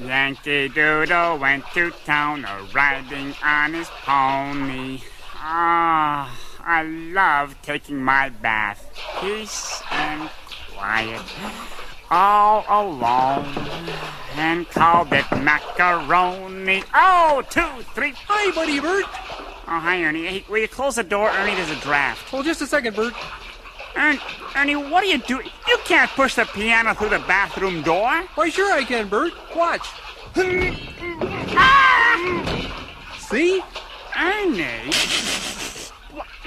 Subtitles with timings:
[0.00, 5.00] Yankee Doodle went to town a riding on his pony.
[5.34, 8.90] Ah, I love taking my bath.
[9.20, 10.30] Peace and
[10.72, 11.22] quiet.
[12.10, 13.46] All alone.
[14.36, 16.84] And called it macaroni.
[16.94, 18.14] Oh, two, three.
[18.28, 19.04] Hi, buddy Bert.
[19.70, 20.26] Oh, hi, Ernie.
[20.26, 21.28] Hey, will you close the door?
[21.28, 22.28] Ernie, there's a draft.
[22.28, 23.14] Hold just a second, Bert.
[23.96, 24.20] Ernie,
[24.56, 25.48] Ernie, what are you doing?
[25.66, 28.24] You can't push the piano through the bathroom door.
[28.34, 29.32] Why, sure I can, Bert.
[29.54, 29.88] Watch.
[33.18, 33.62] See?
[34.16, 34.92] Ernie?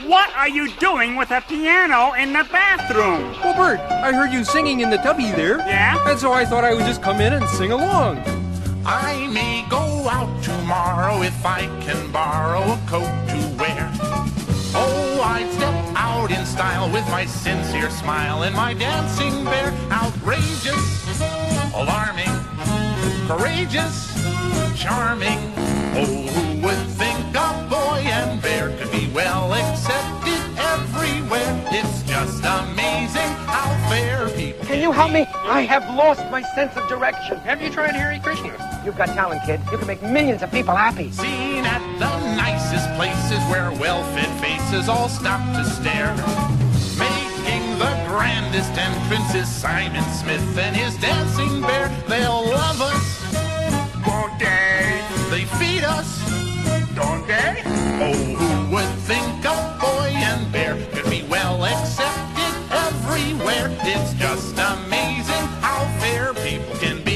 [0.08, 3.32] What are you doing with a piano in the bathroom?
[3.44, 5.60] Well, Bert, I heard you singing in the tubby there.
[5.60, 6.10] Yeah?
[6.10, 8.18] And so I thought I would just come in and sing along.
[8.84, 13.92] I may go out tomorrow if I can borrow a coat to wear.
[14.74, 19.70] Oh, I'd step out in style with my sincere smile and my dancing bear.
[19.92, 20.88] Outrageous,
[21.76, 22.34] alarming,
[23.28, 23.96] courageous,
[24.76, 25.42] charming.
[26.00, 30.42] Oh, who would think a boy and bear could be well accepted
[30.74, 31.54] everywhere?
[31.72, 32.81] It's just people
[34.72, 35.28] Can you help me?
[35.44, 37.36] I have lost my sense of direction.
[37.40, 38.56] Have you tried Hare Krishna?
[38.86, 39.60] You've got talent, kid.
[39.70, 41.12] You can make millions of people happy.
[41.12, 46.16] Seen at the nicest places where well-fed faces all stop to stare.
[46.96, 51.90] Making the grandest entrance is Simon Smith and his dancing bear.
[52.08, 53.36] They'll love us,
[54.08, 55.04] won't they?
[55.32, 56.24] They feed us,
[56.96, 57.62] don't they?
[58.00, 63.68] Oh, who would think a boy and bear could be well accepted everywhere?
[63.84, 64.61] It's just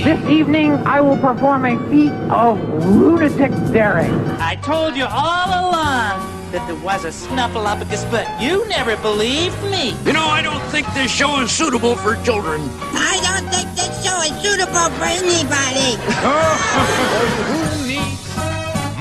[0.06, 4.14] This evening, I will perform a feat of lunatic daring.
[4.38, 9.96] I told you all along that there was a snuffleupagus, but you never believed me.
[10.06, 12.62] You know, I don't think this show is suitable for children.
[12.94, 15.98] I don't think this show is suitable for anybody.
[17.50, 18.30] Who needs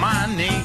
[0.01, 0.57] money?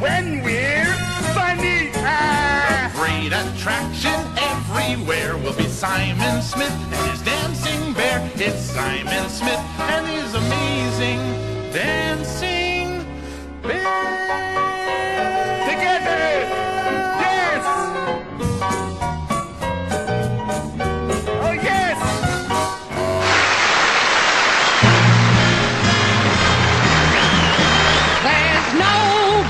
[0.00, 0.96] When we're
[1.36, 1.92] funny.
[1.96, 2.88] Ah.
[2.96, 8.30] Great attraction everywhere will be Simon Smith and his dancing bear.
[8.36, 11.18] It's Simon Smith and his amazing
[11.72, 13.04] dancing
[13.62, 13.82] bear.
[15.66, 16.22] Together.
[17.18, 17.64] Yes.
[21.42, 21.98] Oh, yes.
[28.22, 28.96] There's no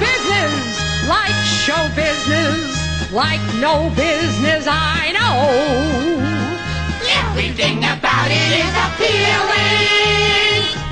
[0.01, 6.19] business like show business, like no business I know.
[7.23, 10.23] Everything about it is appealing.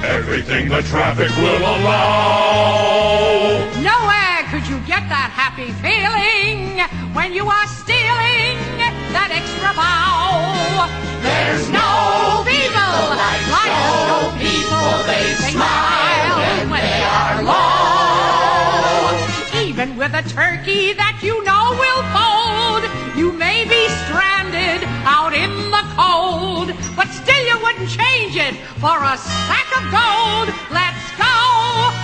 [0.04, 3.10] Everything the traffic will allow.
[3.80, 6.80] Nowhere could you get that happy feeling
[7.14, 8.56] when you are stealing
[9.12, 10.88] that extra bow.
[11.22, 13.44] There's no people like,
[14.08, 15.04] show people.
[15.06, 17.99] They smile when they are low.
[19.90, 25.50] Even with a turkey that you know will fold, you may be stranded out in
[25.70, 30.54] the cold, but still you wouldn't change it for a sack of gold.
[30.70, 31.99] Let's go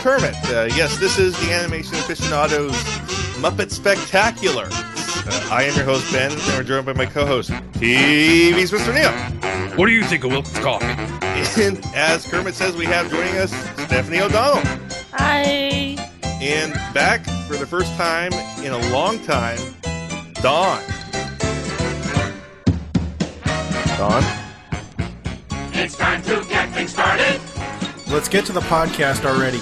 [0.00, 0.34] Kermit.
[0.50, 2.72] Uh, yes, this is the Animation Aficionados
[3.42, 4.68] Muppet Spectacular.
[4.72, 8.94] Uh, I am your host, Ben, and we're joined by my co host, TV's Mr.
[8.94, 9.12] Neil.
[9.76, 10.86] What do you think of Wilkins Coffee?
[11.62, 13.52] And as Kermit says, we have joining us
[13.84, 14.62] Stephanie O'Donnell.
[15.12, 15.96] Hi.
[16.40, 18.32] And back for the first time
[18.64, 19.58] in a long time,
[20.40, 20.82] Dawn.
[23.98, 24.24] Dawn?
[25.74, 27.38] It's time to get things started
[28.10, 29.60] Let's get to the podcast already.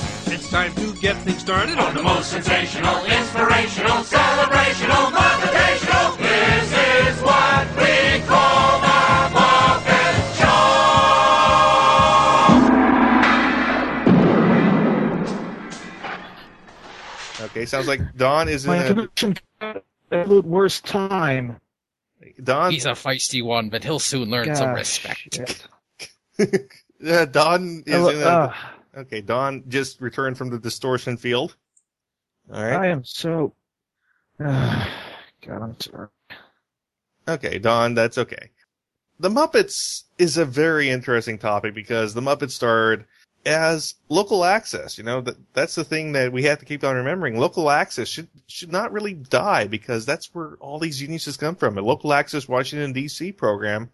[0.49, 6.17] It's time to get things started on the most sensational, inspirational, celebrational, motivational.
[6.17, 10.39] This is what we call the Muppet
[17.39, 17.45] Show.
[17.45, 19.09] Okay, sounds like Don is in My a
[20.11, 21.61] absolute worst time.
[22.43, 22.73] Don.
[22.73, 25.35] He's a feisty one, but he'll soon learn some respect.
[25.35, 25.67] shit.
[27.07, 28.27] Uh, Don is Hello- in a.
[28.27, 28.55] uh,
[28.99, 31.57] okay, Don just returned from the distortion field.
[32.53, 32.77] All right.
[32.77, 33.55] I am so.
[34.39, 34.89] God,
[35.47, 36.09] I'm sorry.
[37.29, 38.51] Okay, Don, that's okay.
[39.21, 43.05] The Muppets is a very interesting topic because the Muppets started
[43.45, 44.97] as local access.
[44.97, 47.39] You know, that that's the thing that we have to keep on remembering.
[47.39, 51.77] Local access should should not really die because that's where all these geniuses come from.
[51.77, 53.33] A local access Washington D.C.
[53.33, 53.91] program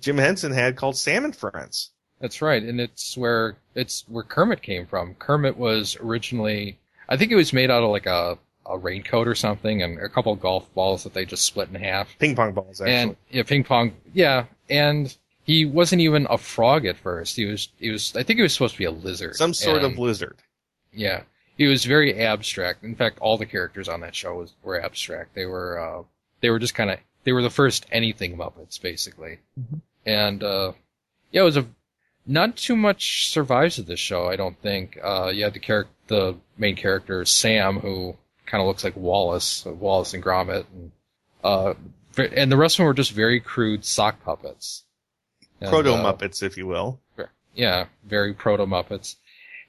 [0.00, 1.90] Jim Henson had called Sam and Friends.
[2.20, 5.14] That's right, and it's where it's where Kermit came from.
[5.14, 6.78] Kermit was originally,
[7.08, 10.08] I think it was made out of like a a raincoat or something, and a
[10.08, 12.14] couple of golf balls that they just split in half.
[12.18, 12.94] Ping pong balls, actually.
[12.94, 13.94] And yeah, ping pong.
[14.12, 17.36] Yeah, and he wasn't even a frog at first.
[17.36, 19.36] He was he was I think he was supposed to be a lizard.
[19.36, 20.36] Some sort of lizard.
[20.92, 21.22] Yeah,
[21.56, 22.84] he was very abstract.
[22.84, 25.34] In fact, all the characters on that show was were abstract.
[25.34, 26.02] They were uh,
[26.40, 29.38] they were just kind of they were the first anything Muppets basically,
[30.04, 30.72] and uh,
[31.32, 31.66] yeah, it was a
[32.28, 34.28] not too much survives of this show.
[34.28, 34.98] I don't think.
[35.02, 38.16] Uh, you had the character, the main character Sam, who
[38.46, 40.92] kind of looks like Wallace, uh, Wallace and Gromit, and
[41.42, 41.74] uh,
[42.16, 44.84] and the rest of them were just very crude sock puppets.
[45.60, 47.00] Proto uh, Muppets, if you will.
[47.54, 49.16] yeah, very proto Muppets.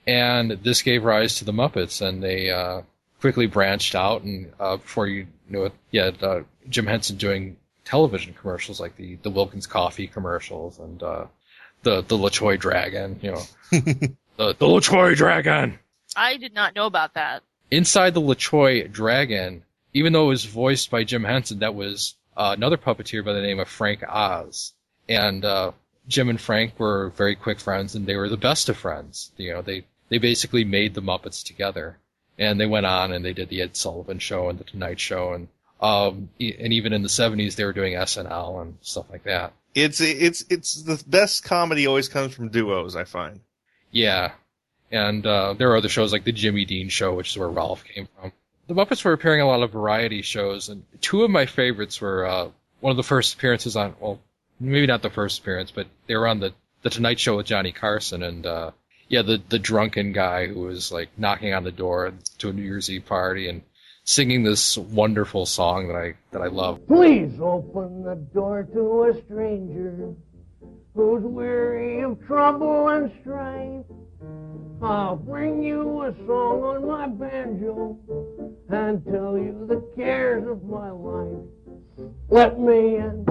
[0.05, 2.81] And this gave rise to the Muppets, and they uh,
[3.21, 4.23] quickly branched out.
[4.23, 8.97] And uh, before you knew it, you had uh, Jim Henson doing television commercials like
[8.97, 11.25] the the Wilkins Coffee commercials and uh,
[11.83, 13.19] the the La Choy Dragon.
[13.21, 13.41] You know,
[13.71, 15.79] the the La Choy Dragon.
[16.15, 17.43] I did not know about that.
[17.71, 22.15] Inside the La Choy Dragon, even though it was voiced by Jim Henson, that was
[22.35, 24.73] uh, another puppeteer by the name of Frank Oz.
[25.07, 25.71] And uh,
[26.07, 29.31] Jim and Frank were very quick friends, and they were the best of friends.
[29.37, 31.97] You know, they they basically made the Muppets together,
[32.37, 35.33] and they went on and they did the Ed Sullivan Show and the Tonight Show,
[35.33, 35.47] and
[35.79, 39.53] um, e- and even in the '70s they were doing SNL and stuff like that.
[39.75, 42.95] It's it's it's the best comedy always comes from duos.
[42.95, 43.39] I find.
[43.91, 44.31] Yeah.
[44.91, 47.83] And uh, there are other shows like the Jimmy Dean Show, which is where Rowlf
[47.83, 48.31] came from.
[48.67, 52.01] The Muppets were appearing in a lot of variety shows, and two of my favorites
[52.01, 52.49] were uh,
[52.79, 54.19] one of the first appearances on, well,
[54.59, 57.71] maybe not the first appearance, but they were on the, the Tonight Show with Johnny
[57.71, 58.71] Carson, and uh,
[59.07, 62.61] yeah, the the drunken guy who was like knocking on the door to a New
[62.61, 63.63] Year's Eve party and
[64.09, 66.85] singing this wonderful song that I that I love.
[66.87, 70.15] Please open the door to a stranger
[70.95, 73.85] who's weary of trouble and strife.
[74.81, 77.99] I'll bring you a song on my banjo
[78.69, 81.45] and tell you the cares of my life.
[82.29, 83.25] Let me in.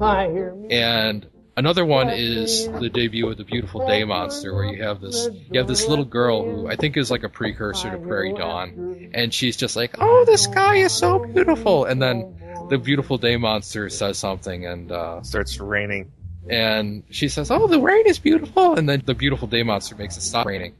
[0.00, 0.70] I hear me.
[0.70, 1.26] And
[1.56, 5.58] another one is the debut of the Beautiful Day Monster, where you have this you
[5.58, 9.32] have this little girl who I think is like a precursor to Prairie Dawn, and
[9.32, 12.36] she's just like, "Oh, the sky is so beautiful," and then
[12.68, 16.12] the Beautiful Day Monster says something, and uh, starts raining,
[16.48, 20.16] and she says, "Oh, the rain is beautiful," and then the Beautiful Day Monster makes
[20.16, 20.74] it stop raining,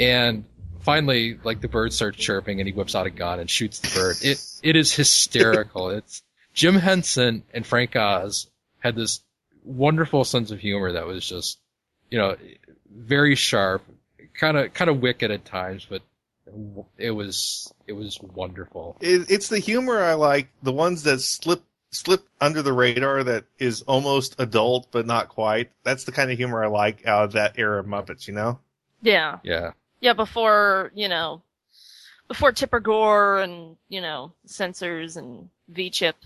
[0.00, 0.44] and
[0.80, 3.90] finally, like the bird starts chirping, and he whips out a gun and shoots the
[3.94, 4.16] bird.
[4.22, 5.90] It it is hysterical.
[5.90, 6.22] it's
[6.54, 9.20] Jim Henson and Frank Oz had this
[9.66, 11.58] wonderful sense of humor that was just,
[12.10, 12.36] you know,
[12.90, 13.82] very sharp,
[14.34, 16.02] kind of kind of wicked at times, but
[16.96, 18.96] it was it was wonderful.
[19.00, 20.48] It, it's the humor I like.
[20.62, 25.70] The ones that slip slip under the radar that is almost adult but not quite.
[25.82, 28.26] That's the kind of humor I like out of that era of Muppets.
[28.26, 28.60] You know.
[29.02, 29.38] Yeah.
[29.42, 29.72] Yeah.
[30.00, 31.42] Yeah, before, you know,
[32.28, 36.16] before Tipper Gore and, you know, censors and V-chip.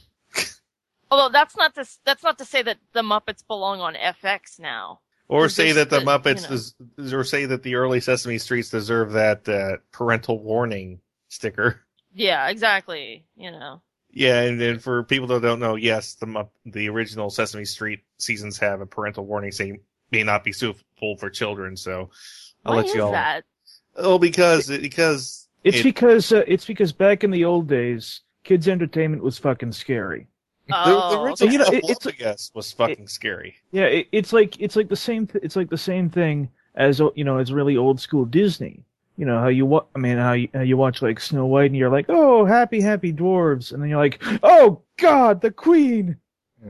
[1.10, 5.00] Although that's not to, that's not to say that the Muppets belong on FX now.
[5.28, 7.08] Or It's say that the that, Muppets, you know.
[7.08, 11.80] des- or say that the early Sesame Streets deserve that uh, parental warning sticker.
[12.14, 13.24] Yeah, exactly.
[13.36, 13.82] You know.
[14.12, 18.00] Yeah, and, and for people that don't know, yes, the Mupp- the original Sesame Street
[18.18, 21.76] seasons have a parental warning saying may not be suitable for children.
[21.76, 22.10] So
[22.64, 23.12] I'll Why let you all.
[23.12, 23.44] that?
[23.94, 28.66] Oh, because because It's it- because uh, it's because back in the old days, kids'
[28.66, 30.26] entertainment was fucking scary.
[30.70, 33.56] The, Oh, the original You know, it- it's- also, yes, was fucking scary.
[33.72, 35.26] Yeah, it, it's like it's like the same.
[35.26, 38.82] Th- it's like the same thing as you know, as really old school Disney.
[39.16, 41.66] You know how you wa- I mean how you, how you watch like Snow White
[41.66, 46.16] and you're like, oh, happy happy dwarves, and then you're like, oh God, the Queen.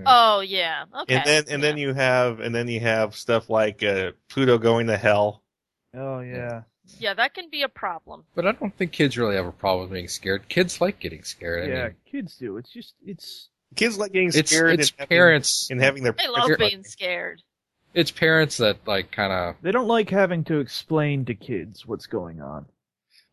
[0.06, 0.84] Oh yeah.
[1.02, 1.14] Okay.
[1.16, 4.86] And then and then you have and then you have stuff like uh, Pluto going
[4.88, 5.42] to hell.
[5.94, 6.62] Oh yeah.
[6.98, 8.24] yeah, that can be a problem.
[8.34, 10.48] But I don't think kids really have a problem with being scared.
[10.48, 11.64] Kids like getting scared.
[11.64, 12.56] I yeah, mean, kids do.
[12.56, 14.80] It's just it's Kids like getting It's- scared.
[14.80, 17.42] it's and having- parents- and having their They love You're- being scared.
[17.94, 22.06] it's parents that like kind of they don't like having to explain to kids what's
[22.06, 22.66] going on.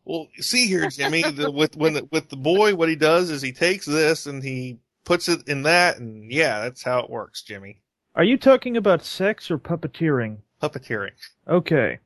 [0.04, 3.42] Well, see here, Jimmy, the, with when the, with the boy, what he does is
[3.42, 7.42] he takes this and he puts it in that, and yeah, that's how it works,
[7.42, 7.80] Jimmy.
[8.14, 10.38] Are you talking about sex or puppeteering?
[10.62, 11.12] Puppeteering.
[11.46, 11.98] Okay.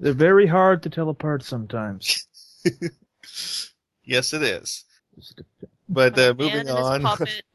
[0.00, 2.26] They're very hard to tell apart sometimes.
[4.04, 4.84] Yes, it is.
[5.88, 7.02] But uh, Man moving and his on.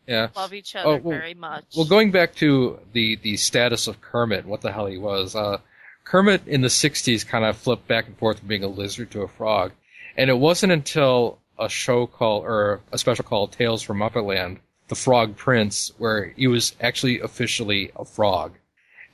[0.07, 0.41] Puppet Yeah.
[0.41, 1.65] love each other Oh, well- very much.
[1.75, 5.35] Well, going back to the the status of Kermit, what the hell he was.
[5.35, 5.59] Uh,
[6.03, 9.21] Kermit in the '60s kind of flipped back and forth from being a lizard to
[9.21, 9.73] a frog,
[10.15, 14.95] and it wasn't until a show called or a special called Tales from Muppetland, The
[14.95, 18.53] Frog Prince, where he was actually officially a frog,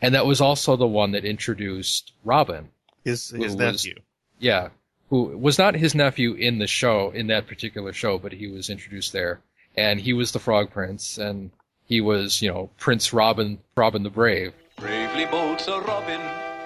[0.01, 2.69] and that was also the one that introduced Robin.
[3.03, 3.99] His who his was- nephew.
[4.39, 4.69] Yeah,
[5.09, 8.69] who was not his nephew in the show in that particular show, but he was
[8.69, 9.39] introduced there,
[9.75, 11.51] and he was the Frog Prince, and
[11.85, 14.53] he was you know Prince Robin, Robin the Brave.
[14.77, 16.21] Bravely bold Sir Robin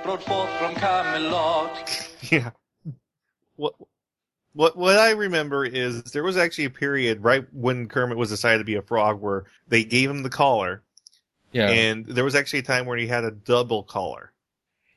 [0.06, 2.08] rode forth from Camelot.
[2.32, 2.50] Yeah.
[3.56, 3.74] What
[4.54, 8.58] what what I remember is there was actually a period right when Kermit was decided
[8.60, 10.82] to be a frog where they gave him the collar,
[11.52, 14.32] Yeah, and there was actually a time where he had a double collar.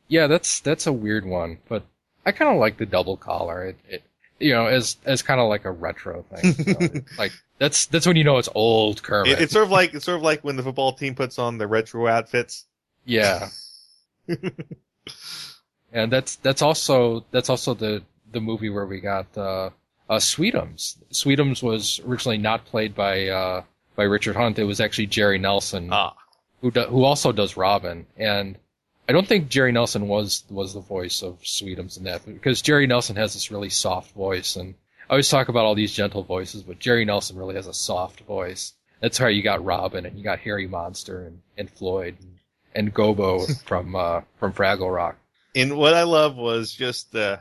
[0.09, 1.85] yeah, that's that's a weird one, but
[2.25, 3.67] I kind of like the double collar.
[3.67, 4.03] It, it
[4.41, 7.05] you know as as kind of like a retro thing.
[7.19, 9.33] like that's that's when you know it's old Kermit.
[9.33, 11.59] It, it's sort of like it's sort of like when the football team puts on
[11.59, 12.65] the retro outfits.
[13.05, 13.49] Yeah.
[15.93, 19.71] and that's that's also that's also the the movie where we got uh,
[20.09, 20.97] uh Sweetums.
[21.13, 23.63] Sweetums was originally not played by uh
[23.97, 24.59] by Richard Hunt.
[24.59, 26.15] It was actually Jerry Nelson Ah.
[26.61, 28.07] who do, who also does Robin.
[28.17, 28.57] And
[29.11, 32.87] I don't think Jerry Nelson was was the voice of Sweetums in that because Jerry
[32.87, 34.77] Nelson has this really soft voice and
[35.09, 38.21] I always talk about all these gentle voices, but Jerry Nelson really has a soft
[38.21, 38.75] voice.
[39.01, 42.39] That's how you got Robin and you got Herry Monster and, and Floyd and,
[42.73, 45.17] and Gobo from uh, from Fraggle Rock.
[45.57, 47.41] And what I love was just the,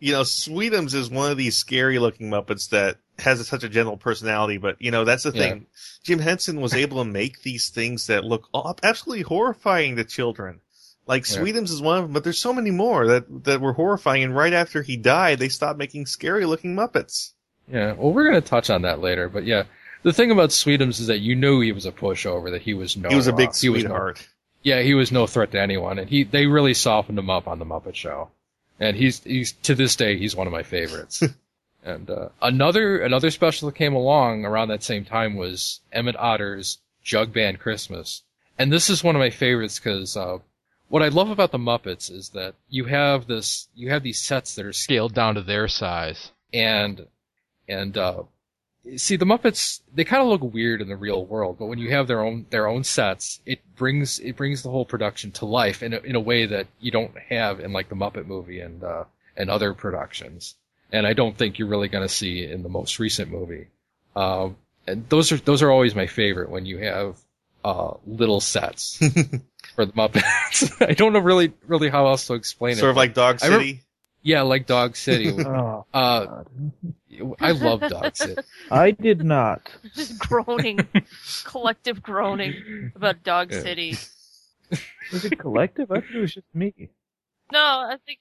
[0.00, 3.98] you know, Sweetums is one of these scary looking Muppets that has such a gentle
[3.98, 5.66] personality, but you know, that's the thing.
[6.02, 8.48] Jim Henson was able to make these things that look
[8.82, 10.60] absolutely horrifying to children.
[11.08, 11.38] Like Yeah.
[11.38, 14.22] Sweetums is one of them, but there's so many more that, that were horrifying.
[14.22, 17.32] And right after he died, they stopped making scary looking Muppets.
[17.72, 19.64] Yeah, well, we're gonna touch on that later, but yeah,
[20.02, 22.96] the thing about Sweetums is that you knew he was a pushover, that he was
[22.96, 24.28] no, he was a big uh, he was no- sweetheart.
[24.62, 27.58] yeah, he was no threat to anyone, and he they really softened him up on
[27.58, 28.30] the Muppet Show,
[28.78, 31.22] and he's he's to this day he's one of my favorites.
[31.84, 36.78] and uh, another another special that came along around that same time was Emmett Otter's
[37.02, 38.22] Jug Band Christmas,
[38.58, 40.38] and this is one of my favorites because uh,
[40.88, 44.54] what I love about the Muppets is that you have this you have these sets
[44.54, 47.06] that are scaled down to their size, and
[47.68, 48.22] and uh,
[48.96, 51.90] see the Muppets they kind of look weird in the real world, but when you
[51.90, 55.82] have their own their own sets, it brings it brings the whole production to life
[55.82, 58.82] in a, in a way that you don't have in like the Muppet movie and
[58.82, 59.04] uh,
[59.36, 60.54] and other productions.
[60.90, 63.68] And I don't think you're really going to see in the most recent movie.
[64.16, 67.18] Um, and those are those are always my favorite when you have
[67.62, 69.00] uh, little sets
[69.78, 70.72] for the Muppets.
[70.88, 72.78] I don't know really really how else to explain it.
[72.78, 73.82] Sort of like Dog I remember- City.
[74.22, 75.30] yeah, like Dog City.
[75.30, 76.42] Oh, uh,
[77.40, 78.42] I love Dog City.
[78.72, 79.70] I did not.
[79.94, 80.80] Just groaning,
[81.44, 83.60] collective groaning about Dog Yeah.
[83.62, 83.96] City.
[85.12, 85.92] Was it collective?
[85.92, 86.88] I thought it was just me.
[87.52, 88.18] No, I think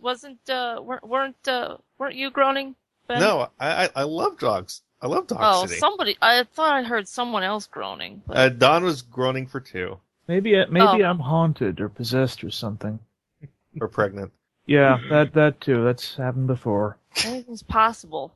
[0.00, 2.76] wasn't uh weren't weren't uh weren't you groaning?
[3.08, 3.18] Ben?
[3.18, 4.82] No, I, I I love dogs.
[5.02, 5.80] I love Dog Oh, City.
[5.80, 6.16] somebody.
[6.22, 8.22] I thought I heard someone else groaning.
[8.28, 11.10] But Uh, Don was groaning for two Maybe uh, maybe Oh.
[11.10, 12.98] I'm haunted or possessed or something.
[13.80, 14.32] or pregnant.
[14.66, 15.84] Yeah, that that too.
[15.84, 16.96] That's happened before.
[17.24, 18.34] anything's possible.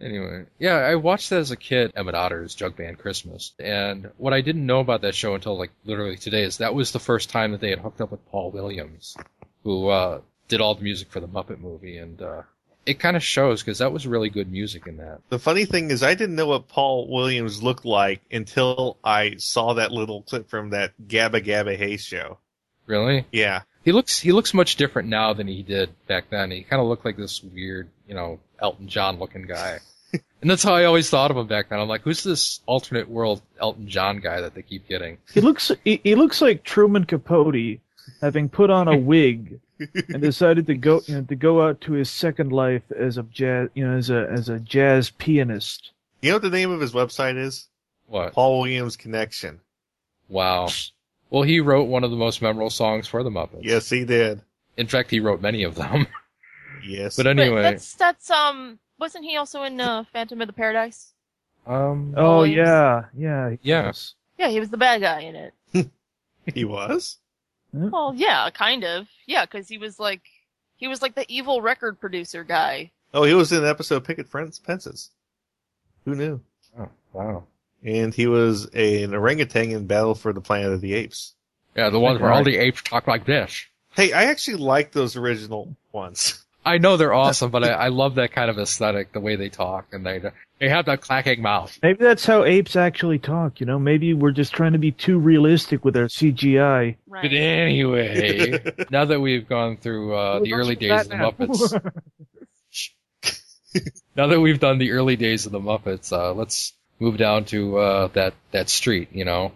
[0.00, 3.52] Anyway, yeah, I watched that as a kid, Emmett Otter's Jug Band Christmas.
[3.58, 6.92] And what I didn't know about that show until like literally today is that was
[6.92, 9.14] the first time that they had hooked up with Paul Williams,
[9.62, 11.98] who uh, did all the music for the Muppet movie.
[11.98, 12.42] And uh,
[12.86, 15.20] it kind of shows because that was really good music in that.
[15.28, 19.74] The funny thing is, I didn't know what Paul Williams looked like until I saw
[19.74, 22.38] that little clip from that Gabba Gabba Hay show.
[22.86, 23.26] Really?
[23.30, 23.62] Yeah.
[23.84, 26.50] He looks he looks much different now than he did back then.
[26.50, 29.78] He kind of looked like this weird, you know, Elton John looking guy.
[30.12, 31.78] and that's how I always thought of him back then.
[31.78, 35.18] I'm like, who's this alternate world Elton John guy that they keep getting?
[35.32, 37.80] He looks he, he looks like Truman Capote,
[38.20, 39.60] having put on a wig
[40.08, 43.22] and decided to go you know, to go out to his second life as a
[43.24, 45.92] jazz you know as a as a jazz pianist.
[46.22, 47.68] You know what the name of his website is?
[48.06, 48.32] What?
[48.34, 49.60] Paul Williams Connection.
[50.28, 50.68] Wow.
[51.30, 53.62] Well, he wrote one of the most memorable songs for the Muppets.
[53.62, 54.42] Yes, he did.
[54.76, 56.06] In fact, he wrote many of them.
[56.82, 57.16] Yes.
[57.16, 58.78] But anyway, But that's that's um.
[58.98, 61.12] Wasn't he also in uh, Phantom of the Paradise?
[61.66, 62.56] um, Oh Williams.
[62.56, 64.14] yeah, yeah, Yes.
[64.38, 64.46] Yeah.
[64.46, 65.90] Yeah, he was the bad guy in it.
[66.54, 67.18] he was?
[67.74, 67.90] Mm-hmm.
[67.90, 69.06] Well, yeah, kind of.
[69.26, 70.22] Yeah, because he was like,
[70.76, 72.90] He was like the evil record producer guy.
[73.12, 75.10] Oh, he was in an episode of Picket Fence- Fences.
[76.04, 76.40] Who knew?
[76.78, 77.44] Oh, wow.
[77.84, 81.34] And he was a, an orangutan in Battle for the Planet of the Apes.
[81.76, 83.64] Yeah, the ones where all the apes talk like this.
[83.94, 86.44] Hey, I actually like those original ones.
[86.64, 89.48] I know they're awesome, but I, I love that kind of aesthetic, the way they
[89.48, 90.22] talk, and they
[90.58, 91.78] they have that clacking mouth.
[91.82, 93.60] Maybe that's how apes actually talk.
[93.60, 96.96] You know, maybe we're just trying to be too realistic with our CGI.
[97.10, 101.92] But anyway, now that we've gone through uh, the early days of the Muppets,
[104.16, 107.78] now that we've done the early days of the Muppets, uh, let's move down to
[107.78, 109.08] uh, that that street.
[109.12, 109.52] You know,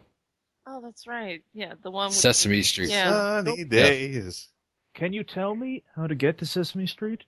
[0.67, 1.43] Oh, that's right.
[1.53, 2.89] Yeah, the one with Sesame Street.
[2.89, 3.43] Yeah.
[3.45, 4.49] Sunny days.
[4.95, 7.25] Can you tell me how to get to Sesame Street?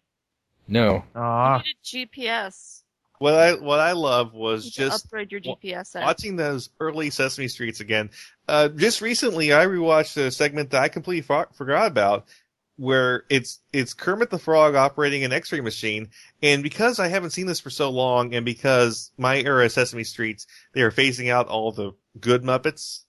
[0.68, 1.04] No.
[1.14, 2.82] Ah, You needed GPS.
[3.18, 6.04] What I what I love was You just upgrade your GPS app.
[6.04, 8.11] watching those early Sesame Streets again.
[8.46, 12.26] Uh, just recently, I rewatched a segment that I completely for- forgot about,
[12.76, 16.11] where it's it's Kermit the Frog operating an X-ray machine,
[16.42, 20.04] and because I haven't seen this for so long, and because my era of Sesame
[20.04, 23.04] Streets, they are phasing out all the good Muppets,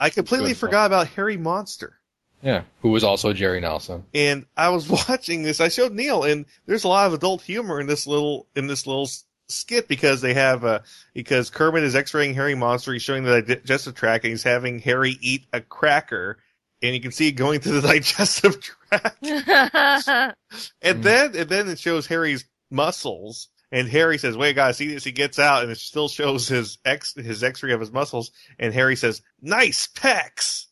[0.00, 1.98] I completely Good forgot about Herry Monster.
[2.44, 4.04] Yeah, who was also Jerry Nelson.
[4.12, 5.60] And I was watching this.
[5.60, 8.86] I showed Neil, and there's a lot of adult humor in this little in this
[8.86, 9.08] little
[9.48, 10.80] skit because they have uh
[11.14, 12.92] because Kermit is X-raying Herry Monster.
[12.92, 16.38] He's showing the digestive tract, and he's having Herry eat a cracker,
[16.82, 19.24] and you can see it going through the digestive tract.
[20.82, 23.48] And then and then it shows Herry's muscles.
[23.72, 26.76] And Herry says, "Wait, guys, see this?" He gets out, and it still shows his
[26.84, 28.30] X his X-ray of his muscles.
[28.58, 30.66] And Herry says, "Nice pecs."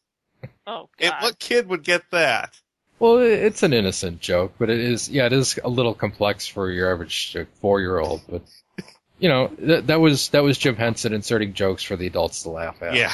[0.67, 2.55] Oh, And what kid would get that?
[2.99, 6.71] Well, it's an innocent joke, but it is, yeah, it is a little complex for
[6.71, 8.23] your average four-year-old.
[8.29, 8.43] But
[9.19, 12.51] you know, that that was that was Jim Henson inserting jokes for the adults to
[12.51, 12.95] laugh at.
[12.95, 13.13] Yeah.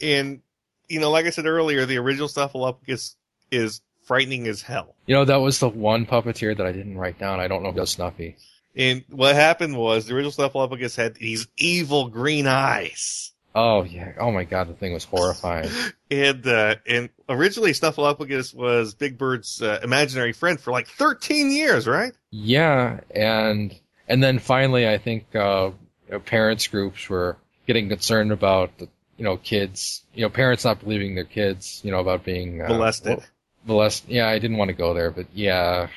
[0.00, 0.42] and
[0.88, 3.14] you know, like I said earlier, the original Snuffleupagus
[3.50, 4.94] is frightening as hell.
[5.06, 7.40] You know, that was the one puppeteer that I didn't write down.
[7.40, 8.36] I don't know if it was Snuffy.
[8.74, 13.32] And what happened was the original Snuffleupagus had these evil green eyes.
[13.56, 14.12] Oh yeah.
[14.20, 15.70] Oh my god, the thing was horrifying.
[16.08, 21.88] And uh, and originally Snuffleupagus was Big Bird's uh, imaginary friend for like 13 years,
[21.88, 22.12] right?
[22.30, 23.74] Yeah, and
[24.06, 25.72] and then finally, I think uh,
[26.06, 30.64] you know, parents groups were getting concerned about the, you know kids, you know parents
[30.64, 33.16] not believing their kids, you know about being uh, Molested.
[33.16, 33.26] well,
[33.66, 34.08] molest.
[34.08, 35.88] Yeah, I didn't want to go there, but yeah,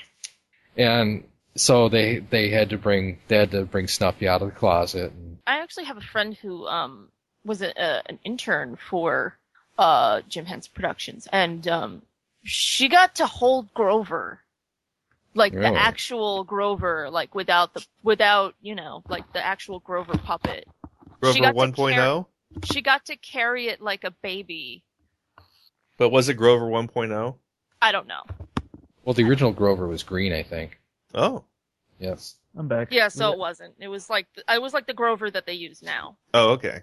[0.75, 1.23] and
[1.55, 5.13] so they they had to bring they had to bring Snuffy out of the closet.
[5.45, 7.09] I actually have a friend who um
[7.45, 9.35] was a, a, an intern for
[9.77, 12.01] uh Jim Henson Productions, and um
[12.43, 14.39] she got to hold Grover,
[15.33, 15.71] like Really?
[15.71, 20.67] the actual Grover, like without the without you know like the actual Grover puppet.
[21.21, 22.25] Grover She got to 1.0, carry-
[22.71, 24.83] She got to carry it like a baby.
[25.97, 26.83] but was it Grover oh?
[26.87, 27.35] 1.0?
[27.81, 28.23] I don't know.
[29.03, 30.79] Well, the original Grover was green, I think.
[31.13, 31.43] Oh,
[31.99, 32.35] Yes.
[32.57, 32.87] I'm back.
[32.91, 33.75] Yeah, so it wasn't.
[33.79, 36.17] It was like I was like the Grover that they use now.
[36.33, 36.81] oh, okay.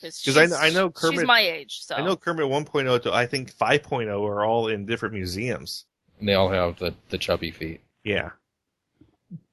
[0.00, 1.20] Because Because I, I know Kermit.
[1.20, 4.86] she's my age, so I know Kermit 1.0 to I think 5.0 are all in
[4.86, 5.86] different museums.
[6.18, 7.80] And they all have the the chubby feet.
[8.04, 8.30] Yeah.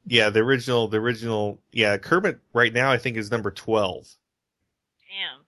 [0.05, 4.05] Yeah, the original, the original, yeah, Kermit right now I think is number 12.
[5.07, 5.45] Damn.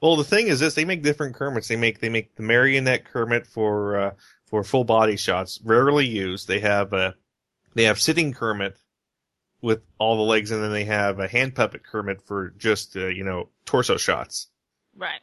[0.00, 1.66] Well, the thing is this, they make different Kermits.
[1.66, 4.10] They make, they make the marionette Kermit for, uh,
[4.46, 6.46] for full body shots, rarely used.
[6.46, 7.12] They have, uh,
[7.74, 8.76] they have sitting Kermit
[9.60, 13.06] with all the legs and then they have a hand puppet Kermit for just, uh,
[13.06, 14.48] you know, torso shots.
[14.96, 15.20] Right.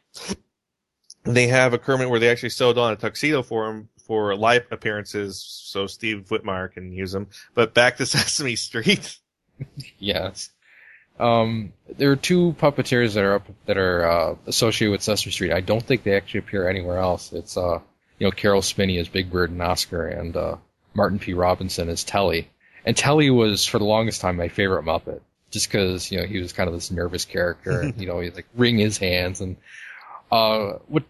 [1.24, 4.66] They have a Kermit where they actually sewed on a tuxedo for him for live
[4.70, 7.28] appearances so Steve Whitmire can use him.
[7.54, 9.18] But back to Sesame Street.
[9.98, 10.50] Yes.
[11.18, 15.52] Um, there are two puppeteers that are up, that are uh, associated with Sesame Street.
[15.52, 17.32] I don't think they actually appear anywhere else.
[17.32, 17.80] It's uh,
[18.18, 20.56] you know, Caroll Spinney as Big Bird and Oscar, and uh,
[20.94, 21.34] Martin P.
[21.34, 22.50] Robinson as Telly.
[22.86, 25.20] And Telly was for the longest time my favorite Muppet,
[25.50, 28.36] just because you know he was kind of this nervous character, and you know he'd
[28.36, 29.40] like wring his hands.
[29.40, 29.56] And
[30.30, 31.02] uh, what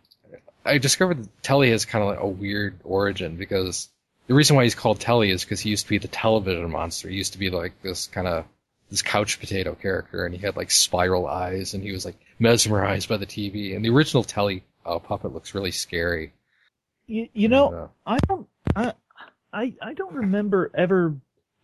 [0.65, 3.89] I discovered that Telly has kind of like a weird origin because
[4.27, 7.09] the reason why he's called Telly is because he used to be the television monster.
[7.09, 8.47] He used to be like this kind of
[8.91, 13.09] this couch potato character, and he had like spiral eyes, and he was like mesmerized
[13.09, 13.77] by the TV.
[13.77, 16.33] And the original Telly uh, puppet looks really scary.
[17.07, 18.93] You, you know, And, uh, I don't, I,
[19.53, 21.15] I, I don't remember ever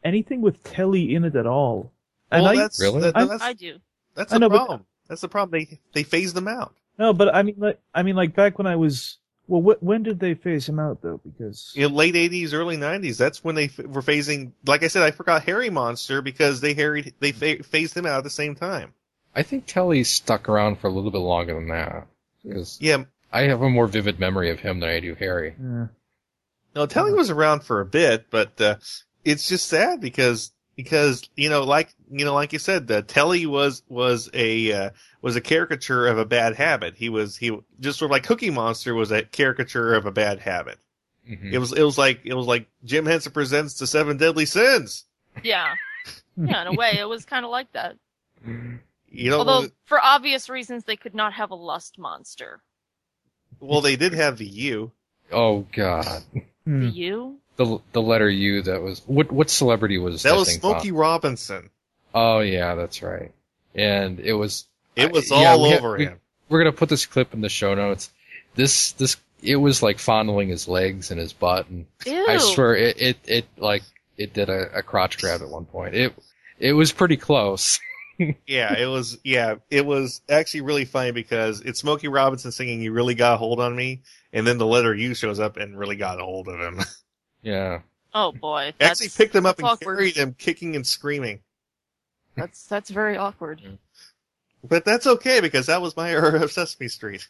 [0.05, 1.93] anything with Telly in it at all.
[2.31, 3.79] And Well, I, that's, that- I, that's, I do.
[4.15, 4.87] that's I the know, but- problem.
[5.09, 5.61] That's the problem.
[5.69, 6.75] They, they phased them out.
[6.99, 10.03] no, but I mean, like, I mean, like back when I was, well, wh- when
[10.03, 11.21] did they phase him out though?
[11.23, 15.03] Because In late 80s, early 90s, that's when they f- were phasing, like I said,
[15.03, 18.55] I forgot Herry Monster because they harried, they fa- phased him out at the same
[18.55, 18.95] time.
[19.35, 22.07] I think Telly stuck around for a little bit longer than that.
[22.43, 23.05] Because Yeah.
[23.33, 25.57] I have a more vivid memory of him than I do Herry.
[25.61, 25.87] Yeah.
[26.75, 28.77] No, Telly was around for a bit, but uh,
[29.25, 33.47] it's just sad because because you know, like you know, like you said, uh, Telly
[33.47, 36.95] was was a uh, was a caricature of a bad habit.
[36.97, 40.39] He was he just sort of like Cookie Monster was a caricature of a bad
[40.41, 40.79] habit.
[41.29, 41.53] Mhm.
[41.53, 45.05] It was it was like it was like Jim Henson presents the Seven Deadly Sins.
[45.43, 45.75] Yeah.
[46.37, 47.97] Yeah, in a way, it was kind of like that.
[48.45, 52.63] You know, Although, for obvious reasons, they could not have a lust monster.
[53.61, 54.91] well, they did have the U.
[55.31, 56.23] Oh God,
[56.65, 56.81] Hmm.
[56.81, 57.39] The you?
[57.65, 60.89] The the letter U that was what what celebrity was That that was thing Smokey
[60.89, 60.99] from?
[60.99, 61.71] Robinson.
[62.15, 63.33] Oh yeah, that's right.
[63.75, 66.21] And it was It was I- all we ha- over we- him.
[66.49, 68.11] We're gonna put this clip in the show notes.
[68.55, 73.01] This this it was like fondling his legs and his butt, and I swear it
[73.01, 73.83] it, it like
[74.19, 75.95] it did a, a crotch grab at one point.
[75.95, 76.15] It
[76.59, 77.79] it was pretty close.
[78.47, 79.19] Yeah, it was.
[79.25, 83.37] Yeah, it was actually really funny because it's Smokey Robinson singing "You Really Got a
[83.39, 86.47] Hold on Me," and then the letter U shows up and really got a hold
[86.47, 86.81] of him.
[87.43, 87.81] yeah.
[88.15, 88.73] Oh boy.
[88.81, 89.97] actually That's, picked him up and awkward.
[89.97, 91.41] carried him, kicking and screaming.
[92.37, 93.61] That's that's very awkward.
[94.65, 97.29] But that's okay because that was my era of Sesame Street.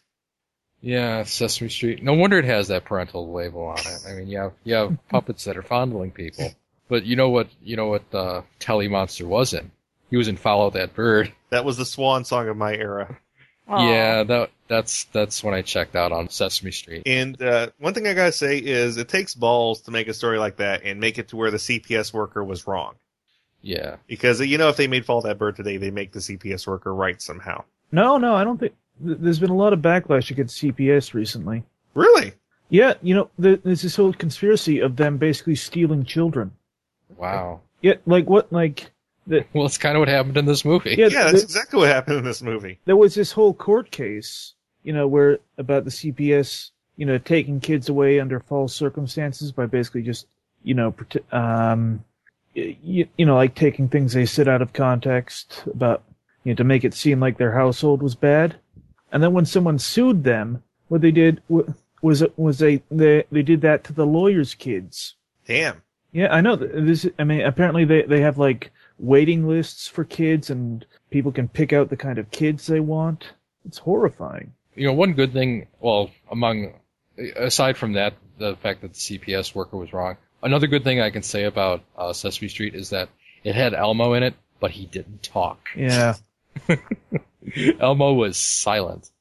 [0.81, 2.03] Yeah, Sesame Street.
[2.03, 4.03] No wonder it has that parental label on it.
[4.07, 6.53] I mean, you have you have puppets that are fondling people.
[6.89, 7.47] But you know what?
[7.63, 8.03] You know what?
[8.13, 9.71] Uh, Telly Monster was in.
[10.09, 11.31] He was in Follow That Bird.
[11.49, 13.17] That was the swan song of my era.
[13.67, 17.03] Yeah, that that's that's when I checked out on Sesame Street.
[17.05, 20.37] And uh, one thing I gotta say is it takes balls to make a story
[20.37, 22.95] like that and make it to where the CPS worker was wrong.
[23.61, 23.95] Yeah.
[24.07, 26.93] Because you know if they made Follow That Bird today, they make the CPS worker
[26.93, 27.63] right somehow.
[27.91, 28.73] No, no, I don't think.
[28.99, 31.63] There's been a lot of backlash against CPS recently.
[31.95, 32.33] Really?
[32.69, 36.51] Yeah, you know, there's this whole conspiracy of them basically stealing children.
[37.17, 37.61] Wow.
[37.81, 38.91] Yeah, like what, like
[39.27, 40.95] the, Well, it's kind of what happened in this movie.
[40.97, 42.79] Yeah, Yeah, that's the- exactly what happened in this movie.
[42.85, 47.59] there was this whole court case, you know, where about the CPS, you know, taking
[47.59, 50.27] kids away under false circumstances by basically just,
[50.63, 50.93] you know,
[51.31, 52.03] um,
[52.53, 56.03] you, you know, like taking things they said out of context about,
[56.43, 58.55] you know, to make it seem like their household was bad.
[59.11, 63.61] And then when someone sued them, what they did was was they they they did
[63.61, 65.15] that to the lawyers' kids.
[65.47, 65.81] Damn.
[66.11, 66.55] Yeah, I know.
[66.55, 68.71] This, I mean, apparently they they have like
[69.03, 73.33] waiting lists for kids, and people can pick out the kind of kids they want.
[73.65, 74.53] It's horrifying.
[74.75, 76.73] You know, one good thing, well, among,
[77.35, 81.09] aside from that, the fact that the CPS worker was wrong, another good thing I
[81.09, 83.09] can say about uh, Sesame Street is that
[83.43, 85.67] it had Elmo in it, but he didn't talk.
[85.75, 86.15] Yeah.
[87.79, 89.11] Elmo was silent.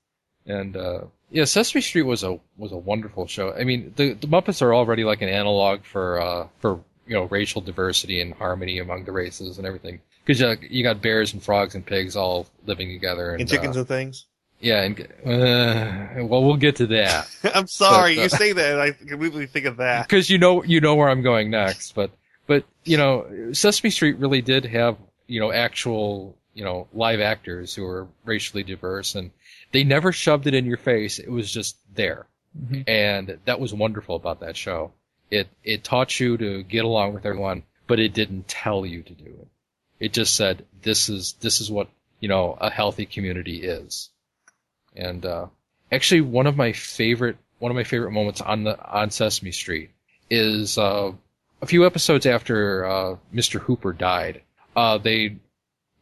[0.47, 3.53] And, uh, yeah, Sesame Street was a, was a wonderful show.
[3.53, 6.81] I mean, the, the Muppets are already like an analog for, uh, for,
[7.12, 10.01] you know, racial diversity and harmony among the races and everything.
[10.27, 13.33] Cause you, you got bears and frogs and pigs all living together.
[13.33, 14.25] And, And chickens uh, and things.
[14.61, 17.29] yeah, and, uh, well, we'll get to that.
[17.55, 20.09] I'm sorry, But, uh, you say that, and I completely think of that.
[20.09, 21.94] because you know you know where I'm going next.
[21.94, 22.12] But
[22.46, 24.96] but you know Sesame Street really did have
[25.27, 29.33] you know actual you know live actors who were racially diverse, and
[29.72, 31.18] they never shoved it in your face.
[31.18, 32.27] It was just there,
[32.87, 34.92] and that was wonderful about that show.
[35.33, 39.14] It it taught you to get along with everyone, but it didn't tell you to
[39.14, 39.49] do it.
[39.99, 41.88] It just said this is this is what
[42.21, 44.11] you know a healthy community is.
[44.95, 45.47] And uh,
[45.90, 49.88] actually, one of my favorite one of my favorite moments on the on Sesame Street
[50.29, 51.12] is uh,
[51.62, 53.59] a few episodes after uh, Mr.
[53.59, 54.42] Hooper died.
[54.77, 55.38] Uh, they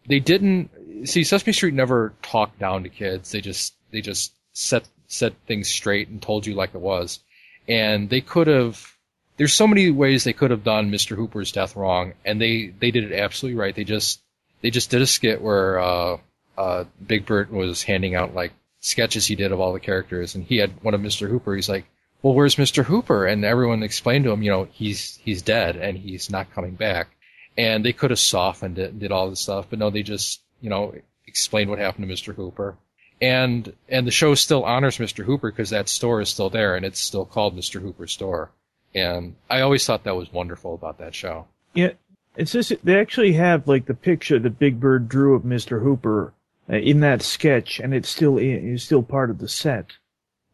[0.08, 0.70] they didn't
[1.04, 3.30] see Sesame Street never talked down to kids.
[3.30, 7.20] They just they just set set things straight and told you like it was.
[7.68, 8.96] And they could have
[9.40, 11.16] there's so many ways they could have done Mr.
[11.16, 13.74] Hooper's death wrong, and they they did it absolutely right.
[13.74, 14.20] They just
[14.60, 16.18] they just did a skit where uh,
[16.58, 20.44] uh, Big Bird was handing out like sketches he did of all the characters, and
[20.44, 21.26] he had one of Mr.
[21.26, 21.54] Hooper.
[21.54, 21.86] He's like,
[22.20, 22.84] "Well, where's Mr.
[22.84, 26.74] Hooper?" And everyone explained to him, you know, he's he's dead and he's not coming
[26.74, 27.08] back.
[27.56, 30.42] And they could have softened it and did all this stuff, but no, they just
[30.60, 30.94] you know
[31.26, 32.34] explained what happened to Mr.
[32.34, 32.76] Hooper.
[33.22, 35.24] And and the show still honors Mr.
[35.24, 37.80] Hooper because that store is still there and it's still called Mr.
[37.80, 38.50] Hooper's store.
[38.94, 41.46] And I always thought that was wonderful about that show.
[41.74, 41.92] Yeah,
[42.36, 45.82] it's just they actually have like the picture that Big Bird drew of Mr.
[45.82, 46.32] Hooper
[46.68, 49.92] uh, in that sketch, and it's still it's still part of the set.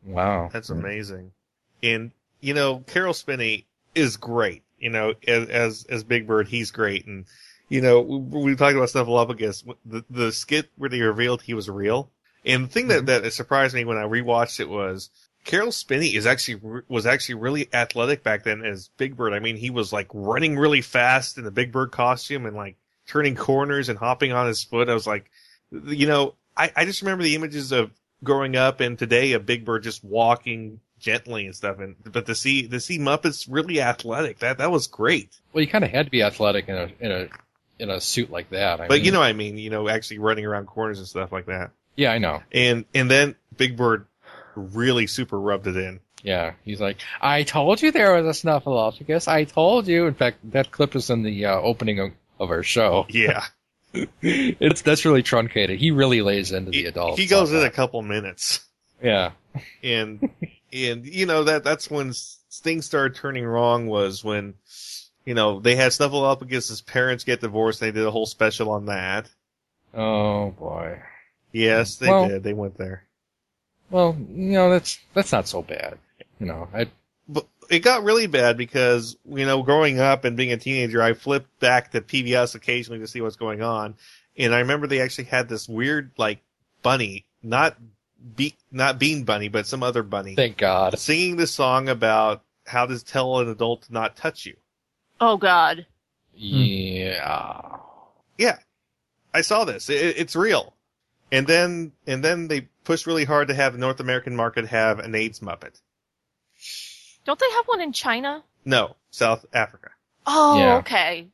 [0.04, 1.32] Wow, That's amazing.
[1.82, 4.62] And you know, Caroll Spinney is great.
[4.78, 7.06] You know, as as as Big Bird, he's great.
[7.06, 7.24] And
[7.68, 9.64] you know, we, we talked about Snuffleupagus.
[9.84, 12.10] The the skit where they revealed he was real.
[12.44, 15.10] And the thing that that surprised me when I rewatched it was
[15.46, 19.32] Caroll Spinney is actually was actually really athletic back then as Big Bird.
[19.32, 22.76] I mean, he was like running really fast in the Big Bird costume and like
[23.06, 24.88] turning corners and hopping on his foot.
[24.88, 25.30] I was like,
[25.70, 27.92] you know, I, I just remember the images of
[28.24, 31.78] growing up and today of Big Bird just walking gently and stuff.
[31.78, 35.30] And but to see to see Muppets really athletic, that that was great.
[35.52, 37.28] Well, you kind of had to be athletic in a in a
[37.78, 38.80] in a suit like that.
[38.80, 41.06] I But mean, you know, what I mean, you know, actually running around corners and
[41.06, 41.70] stuff like that.
[41.94, 42.42] yeah, I know.
[42.50, 44.06] And and then Big Bird
[44.56, 46.00] really super rubbed it in.
[46.22, 49.28] Yeah, he's like, I told you there was a Snuffleupagus.
[49.28, 50.06] I told you.
[50.06, 53.06] In fact, that clip is in the uh, opening of, of our show.
[53.08, 53.44] Yeah.
[54.22, 55.78] it's that's really truncated.
[55.78, 57.18] He really lays into the adults.
[57.18, 58.60] He goes in a couple minutes.
[59.02, 59.32] Yeah.
[59.82, 60.28] and
[60.72, 62.12] and you know that that's when
[62.50, 64.54] things started turning wrong was when
[65.24, 67.80] you know they had Snuffleupagus' his parents get divorced.
[67.80, 69.30] They did a whole special on that.
[69.94, 71.00] Oh boy.
[71.52, 72.42] Yes, they Well- did.
[72.42, 73.04] They went there.
[73.90, 75.98] Well, you know that's that's not so bad.
[76.40, 76.88] You know, I
[77.28, 81.14] But it got really bad because you know growing up and being a teenager, I
[81.14, 83.94] flipped back to PBS occasionally to see what's going on,
[84.36, 86.40] and I remember they actually had this weird like
[86.82, 87.76] bunny, not
[88.34, 90.34] be not Bean Bunny, but some other bunny.
[90.34, 90.98] thank God.
[90.98, 94.56] singing this song about how to tell an adult to not touch you.
[95.20, 95.86] Oh God.
[96.34, 97.78] Yeah.
[98.36, 98.58] Yeah,
[99.32, 99.88] I saw this.
[99.88, 100.74] It, it's real.
[101.32, 104.98] And then and then they pushed really hard to have the North American market have
[105.00, 105.80] an AIDS Muppet.
[107.26, 108.42] Don't they have one in China?
[108.64, 109.90] No, South Africa.
[110.26, 110.76] Oh, Yeah.
[110.78, 111.28] okay.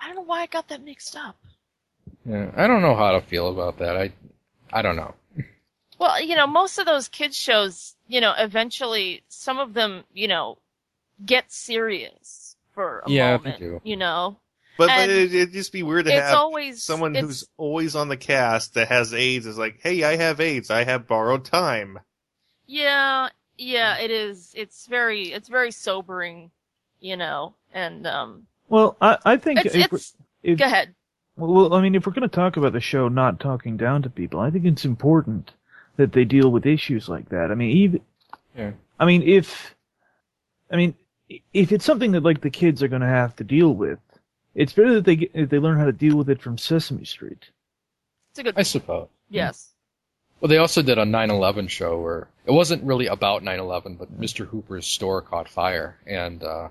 [0.00, 1.36] I don't know why I got that mixed up.
[2.24, 2.50] Yeah.
[2.56, 3.96] I don't know how to feel about that.
[3.96, 4.12] I
[4.72, 5.14] I don't know.
[5.98, 10.28] Well, you know, most of those kids shows, you know, eventually some of them, you
[10.28, 10.58] know,
[11.24, 13.58] get serious for a Yeah, they moment.
[13.58, 13.80] do.
[13.82, 14.38] You know,
[14.78, 17.94] But, but it, it'd just be weird to it's have always- someone it's- who's always
[17.96, 20.70] on the cast that has AIDS is like, hey, I have AIDS.
[20.70, 21.98] I have borrowed time.
[22.66, 24.52] yeah, yeah, it is.
[24.56, 26.52] It's very, it's very sobering,
[27.00, 30.14] you know, and um, Well, I, I think it's, if, it's.
[30.44, 30.94] if go ahead.
[31.36, 34.10] Well, I mean, if we're going to talk about the show not talking down to
[34.10, 35.50] people, I think it's important
[35.96, 37.50] that they deal with issues like that.
[37.50, 38.00] I mean, even,
[38.56, 38.72] Yeah.
[39.00, 39.74] I mean, if,
[40.70, 40.94] I mean,
[41.52, 43.98] if it's something that like the kids are going to have to deal with,
[44.54, 47.04] it's better that they get, if they learn how to deal with it from Sesame
[47.04, 47.46] Street.
[48.30, 48.54] It's a good.
[48.56, 49.08] I suppose.
[49.30, 49.72] Yes.
[50.40, 54.46] Well, they also did a 9/11 show where it wasn't really about 9/11, but Mr.
[54.46, 56.68] Hooper's store caught fire, and uh,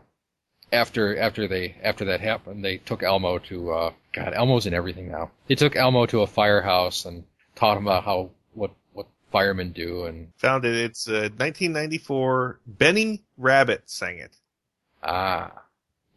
[0.71, 5.11] after after they after that happened, they took Elmo to uh, God, Elmo's in everything
[5.11, 5.31] now.
[5.47, 7.23] They took Elmo to a firehouse and
[7.55, 10.75] taught him about how what what firemen do, and Found it.
[10.75, 12.59] It's uh, 1994.
[12.65, 14.35] Benny Rabbit sang it.
[15.03, 15.51] ah,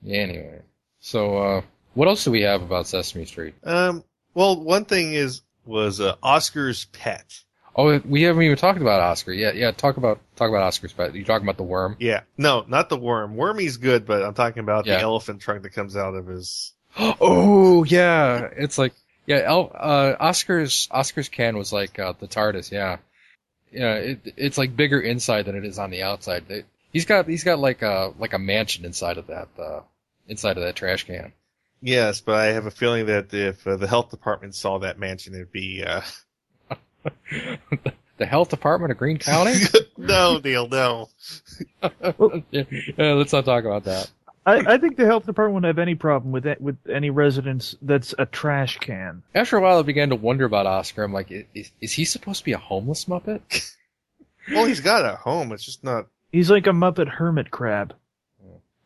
[0.03, 0.61] yeah, anyway.
[1.01, 1.63] So uh,
[1.95, 3.55] what else do we have about Sesame Street?
[3.65, 7.43] Um, well, one thing is was uh, Oscar's pet.
[7.77, 9.33] Oh, we haven't even talked about Oscar.
[9.33, 9.71] Yeah, yeah.
[9.71, 11.15] Talk about talk about Oscar's pet.
[11.15, 11.97] You talking about the worm?
[12.01, 13.37] Yeah, no, not the worm.
[13.37, 14.97] Wormy's good, but I'm talking about Yeah.
[14.97, 16.73] the elephant trunk that comes out of his.
[16.99, 18.93] Oh yeah, it's like
[19.27, 19.43] yeah.
[19.45, 22.73] El, uh, Oscar's Oscar's can was like uh, the TARDIS.
[22.73, 22.97] Yeah,
[23.73, 23.95] yeah.
[23.95, 26.51] It, it's like bigger inside than it is on the outside.
[26.51, 29.81] It, he's got he's got like a like a mansion inside of that uh,
[30.31, 31.33] inside of that trash can.
[31.83, 35.35] Yes, but I have a feeling that if uh, the health department saw that mansion,
[35.35, 36.01] it'd be uh...
[38.21, 39.55] The health department of Green County.
[39.97, 41.09] no, Neil, no.
[41.83, 42.43] yeah,
[42.99, 44.11] yeah, let's not talk about that.
[44.45, 47.77] I, I think the health department wouldn't have any problem with that, with any residence
[47.81, 49.23] that's a trash can.
[49.35, 51.03] After a while, I began to wonder about Oscar.
[51.03, 53.75] I'm like, is, is he supposed to be a homeless Muppet?
[54.53, 55.53] Well, he's got a home.
[55.53, 56.07] It's just not.
[56.31, 57.95] He's like a Muppet hermit crab.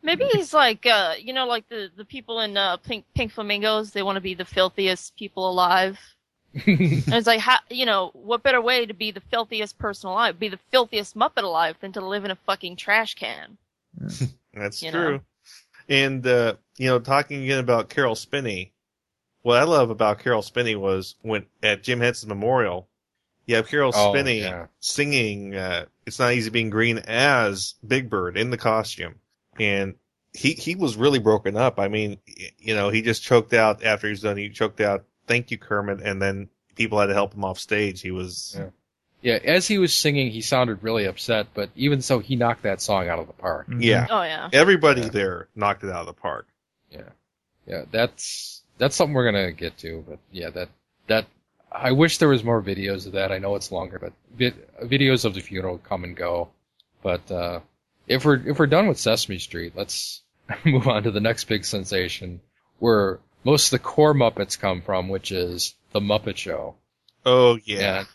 [0.05, 3.91] Maybe he's like, uh, you know, like the the people in uh, Pink Pink Flamingos.
[3.91, 5.99] They want to be the filthiest people alive.
[6.65, 10.39] and it's like, how, you know, what better way to be the filthiest person alive,
[10.39, 13.57] be the filthiest Muppet alive, than to live in a fucking trash can?
[14.53, 15.11] That's You true.
[15.13, 15.19] know?
[15.89, 18.73] And uh, you know, talking again about Caroll Spinney,
[19.41, 22.87] what I love about Caroll Spinney was when at Jim Henson's memorial,
[23.45, 24.67] you have Caroll Oh, Spinney yeah.
[24.79, 29.15] singing uh, "It's Not Easy Being Green" as Big Bird in the costume,
[29.59, 29.95] and
[30.33, 31.79] he he was really broken up.
[31.79, 32.17] I mean,
[32.57, 34.37] you know, he just choked out after he was done.
[34.37, 38.01] He choked out, "Thank you, Kermit," and then people had to help him off stage.
[38.01, 38.55] He was.
[38.57, 38.69] Yeah.
[39.21, 42.79] Yeah, as he was singing, he sounded really upset, but even so, he knocked that
[42.79, 43.65] song out of the park.
[43.75, 44.05] Yeah.
[44.07, 44.49] Oh yeah.
[44.53, 46.47] Everybody there knocked it out of the park.
[46.91, 47.09] Yeah,
[47.65, 50.05] yeah, that's that's something we're gonna get to.
[50.07, 50.69] But yeah, that
[51.07, 51.25] that
[51.71, 53.31] I wish there was more videos of that.
[53.31, 56.49] I know it's longer, but vid- videos of the funeral come and go.
[57.01, 57.61] But uh,
[58.07, 60.21] if we're if we're done with Sesame Street, let's
[60.65, 62.41] move on to the next big sensation,
[62.79, 66.75] where most of the core Muppets come from, which is the Muppet Show.
[67.25, 67.99] Oh yeah.
[67.99, 68.07] And,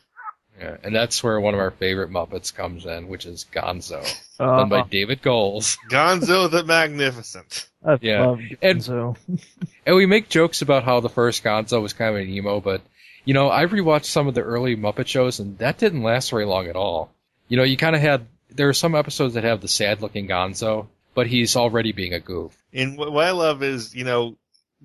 [0.61, 4.05] yeah, and that's where one of our favorite Muppets comes in, which is Gonzo,
[4.39, 5.79] Uh, done by David Goelz.
[5.91, 7.67] Gonzo the Magnificent.
[7.85, 8.27] I Yeah.
[8.27, 8.87] love And-
[9.87, 12.83] And we make jokes about how the first Gonzo was kind of an emo, but
[13.25, 16.45] you know, I rewatched some of the early Muppet shows, and that didn't last very
[16.45, 17.11] long at all.
[17.49, 20.29] You know, you kind of had there are some episodes that have the sad looking
[20.29, 22.57] Gonzo, but he's already being a goof.
[22.73, 24.37] And what, what I love is, you know,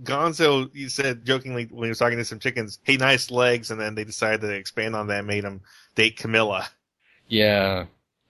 [0.02, 3.80] Gonzo, you said jokingly when he was talking to some chickens, hey, nice legs, and
[3.80, 5.62] then they decided to expand on that and made him
[5.96, 6.68] date Camilla.
[7.28, 7.86] Yeah,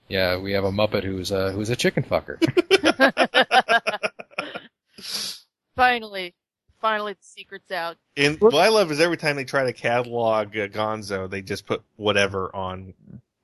[0.08, 2.40] yeah, we have a Muppet who's a who's a chicken fucker.
[5.76, 6.34] Finally,
[6.80, 7.96] finally the secret's out.
[8.16, 11.66] And what I love is every time they try to catalog uh, Gonzo, they just
[11.66, 12.94] put whatever on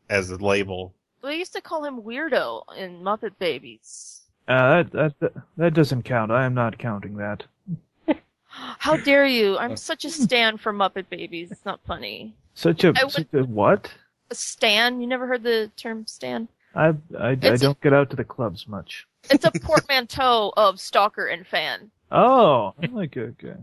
[0.08, 0.94] as a label.
[1.22, 4.20] They used to call him Weirdo in Muppet Babies.
[4.48, 6.32] Uh, that, that that doesn't count.
[6.32, 7.44] I am not counting that.
[8.46, 9.56] How dare you?
[9.56, 11.52] I'm such a stan for Muppet Babies.
[11.52, 12.34] It's not funny.
[12.54, 13.92] Such a, I would- such a what?
[14.30, 15.00] A stan?
[15.00, 16.48] You never heard the term stan?
[16.74, 19.06] I I, I It's- don't get out to the clubs much.
[19.30, 21.90] It's a portmanteau of stalker and fan.
[22.10, 23.54] Oh, like okay.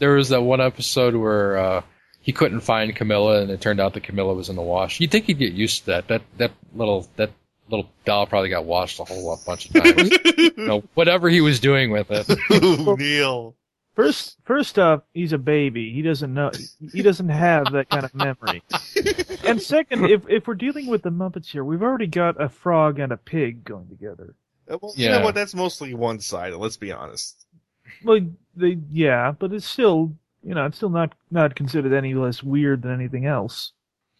[0.00, 1.82] There was that one episode where uh,
[2.26, 4.98] he couldn't find Camilla, and it turned out that Camilla was in the wash.
[4.98, 6.08] You'd think he'd get used to that.
[6.08, 7.30] That that little that
[7.70, 10.10] little doll probably got washed a whole bunch of times.
[10.36, 12.28] you know, whatever he was doing with it.
[12.64, 13.54] Ooh, Neil.
[13.94, 15.92] First, first off, he's a baby.
[15.92, 16.50] He doesn't know.
[16.92, 18.62] He doesn't have that kind of memory.
[19.44, 22.98] And second, if if we're dealing with the Muppets here, we've already got a frog
[22.98, 24.34] and a pig going together.
[24.68, 25.18] Uh, Well, you Yeah.
[25.18, 25.36] know what?
[25.36, 26.58] That's mostly one sided.
[26.58, 27.46] Let's be honest.
[28.02, 28.20] Well,
[28.56, 30.12] they yeah, but it's still
[30.46, 33.72] you know it's still not not considered any less weird than anything else.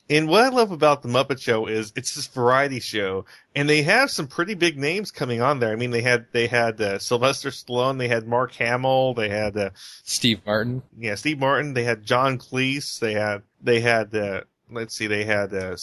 [0.08, 3.24] And what I love about the Muppet Show is it's this variety show,
[3.56, 5.72] and they have some pretty big names coming on there.
[5.72, 9.56] I mean, they had they had uh, Sylvester Stallone, they had Mark Hamill, they had
[9.56, 9.70] uh,
[10.04, 10.82] Steve Martin.
[10.96, 15.24] yeah Steve Martin, they had John Cleese, they had they had uh, let's see, they
[15.24, 15.76] had uh,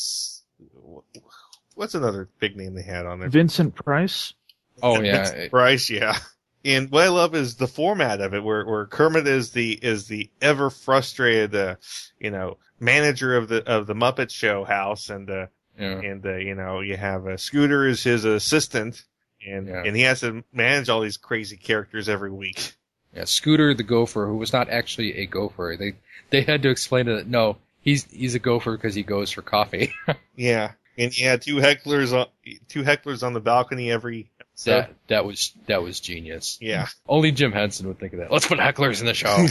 [1.76, 3.30] what's another big name they had on there?
[3.30, 4.34] Vincent Price.
[4.82, 6.18] Oh yeah, Vincent Price, yeah.
[6.66, 10.08] And what I love is the format of it, where where Kermit is the is
[10.08, 11.76] the ever frustrated, uh,
[12.20, 15.48] you know, manager of the of the Muppet Show house, and uh,
[15.78, 16.00] yeah.
[16.00, 19.04] and uh, you know you have uh, Scooter is his assistant,
[19.46, 19.84] and Yeah.
[19.86, 22.74] and he has to manage all these crazy characters every week.
[23.14, 25.76] Yeah, Scooter the gopher, who was not actually a gopher.
[25.78, 25.96] They
[26.30, 27.28] they had to explain it.
[27.28, 29.94] No, he's he's a gopher because he goes for coffee.
[30.36, 32.28] Yeah, and he had two hecklers on
[32.68, 34.32] two hecklers on the balcony every
[34.66, 36.58] that that was that was genius.
[36.62, 36.88] Yeah.
[37.08, 38.32] Only Jim Henson would think of that.
[38.32, 39.48] Let's put hecklers in the show.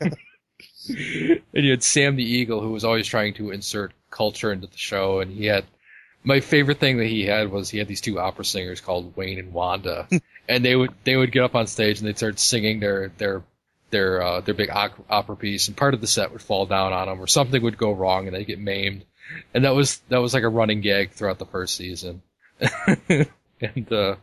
[1.54, 4.78] and you had Sam the Eagle, who was always trying to insert culture into the
[4.78, 5.64] show, and he had
[6.24, 9.38] my favorite thing that he had was he had these two opera singers called Wayne
[9.38, 10.08] and Wanda,
[10.48, 13.42] and they would they would get up on stage and they'd start singing their their
[13.90, 17.08] their uh, their big opera piece, and part of the set would fall down on
[17.08, 19.04] them, or something would go wrong, and they'd get maimed,
[19.54, 22.22] and that was that was like a running gag throughout the first season.
[22.88, 24.16] and uh,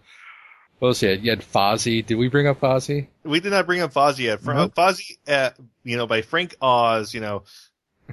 [0.80, 1.24] what else you had?
[1.24, 2.06] You had Fozzie.
[2.06, 3.08] Did we bring up Fozzie?
[3.24, 4.42] We did not bring up Fozzie yet.
[4.42, 4.76] Fra- Nope.
[4.76, 5.52] Fozzie, uh,
[5.84, 7.44] you know, by Frank Oz, you know,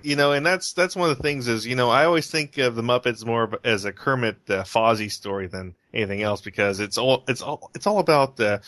[0.02, 2.59] you know, and that's that's one of the things is, you know, I always think
[2.59, 6.98] of the Muppets more as a Kermit uh, Fozzie story than anything else because it's
[6.98, 8.59] all it's all it's all about uh,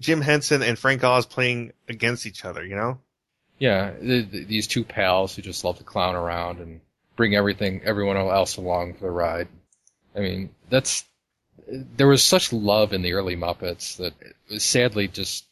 [0.00, 2.98] Jim Henson and Frank Oz playing against each other, you know.
[3.58, 6.80] Yeah, th th these two pals who just love to clown around and
[7.16, 9.48] bring everything, everyone else along for the ride.
[10.14, 11.04] I mean, that's
[11.70, 15.46] there was such love in the early Muppets that it was sadly just.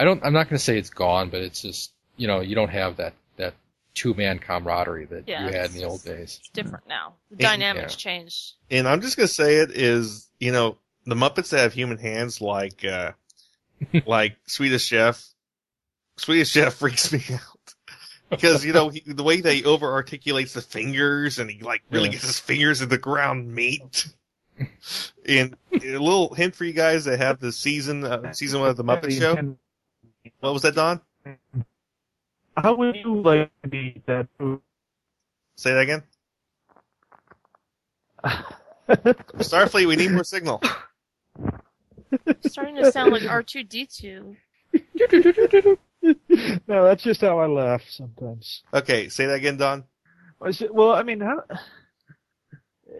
[0.00, 0.24] I don't.
[0.24, 2.96] I'm not going to say it's gone, but it's just you know you don't have
[2.96, 3.54] that that
[3.94, 6.38] two man camaraderie that Yeah, you had in the old days.
[6.40, 7.14] It's different now.
[7.30, 7.50] The Yeah.
[7.50, 8.52] dynamics changed.
[8.70, 12.40] And I'm just gonna say it is, you know, the Muppets that have human hands
[12.40, 13.12] like uh
[14.06, 15.24] like Swedish Chef.
[16.16, 17.74] Swedish Chef freaks me out.
[18.30, 22.08] Because, you know, he, the way they over articulates the fingers and he like really
[22.08, 22.12] Yeah.
[22.12, 24.06] gets his fingers in the ground meat.
[25.26, 28.76] And a little hint for you guys that have the season uh, season one of
[28.76, 29.56] the Muppet Show.
[30.40, 31.00] What was that, Don?
[32.56, 34.60] How would you like to be that food?
[35.56, 36.02] Say that again.
[39.38, 40.60] Starfleet, we need more signal.
[42.26, 44.36] It's starting to sound like R2D2.
[46.66, 48.62] no, that's just how I laugh sometimes.
[48.74, 49.84] Okay, say that again, Don.
[50.70, 51.42] Well, I mean, how?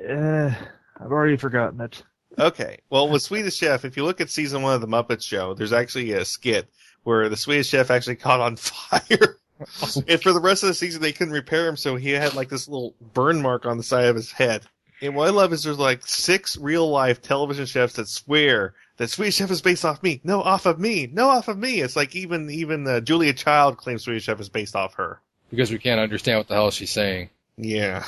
[0.08, 0.54] Uh,
[1.00, 2.02] I've already forgotten it.
[2.38, 2.78] Okay.
[2.90, 5.72] Well, with Swedish Chef, if you look at season one of the Muppet Show, there's
[5.72, 6.68] actually a skit
[7.04, 9.38] where the Swedish Chef actually caught on fire.
[10.08, 12.48] and for the rest of the season, they couldn't repair him, so he had like
[12.48, 14.62] this little burn mark on the side of his head.
[15.00, 19.10] And what I love is there's like six real life television chefs that swear that
[19.10, 20.20] Swedish Chef is based off me.
[20.22, 21.08] No, off of me.
[21.12, 21.80] No, off of me.
[21.80, 25.20] It's like even even uh, Julia Child claims Swedish Chef is based off her.
[25.50, 27.30] Because we can't understand what the hell she's saying.
[27.56, 28.04] Yeah.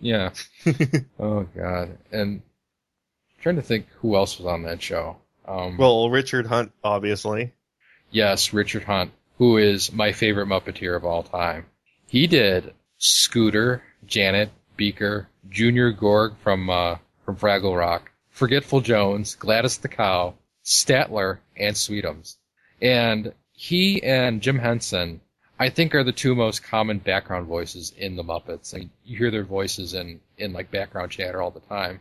[0.00, 0.30] Yeah.
[1.18, 1.98] oh god.
[2.12, 2.42] And
[3.40, 5.16] trying to think who else was on that show.
[5.46, 7.52] Um, Well, Richard Hunt, obviously.
[8.10, 11.66] Yes, Richard Hunt, who is my favorite Muppeteer of all time.
[12.06, 19.78] He did Scooter, Janice, Beaker, Junior Gorg from uh, from Fraggle Rock, Forgetful Jones, Gladys
[19.78, 20.34] the Cow,
[20.64, 22.36] Statler, and Sweetums.
[22.80, 25.20] And he and Jim Henson,
[25.58, 28.72] I think, are the two most common background voices in the Muppets.
[28.74, 32.00] And you hear their voices in in like background chatter all the time.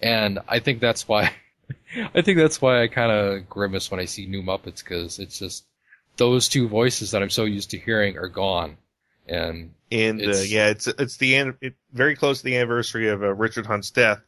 [0.00, 1.32] And I think that's why
[2.14, 5.38] I think that's why I kind of grimace when I see new Muppets because it's
[5.38, 5.64] just
[6.16, 8.76] those two voices that I'm so used to hearing are gone.
[9.26, 13.22] And And uh, yeah, it's it's the an- it, very close to the anniversary of
[13.22, 14.20] uh, Richard Hunt's death.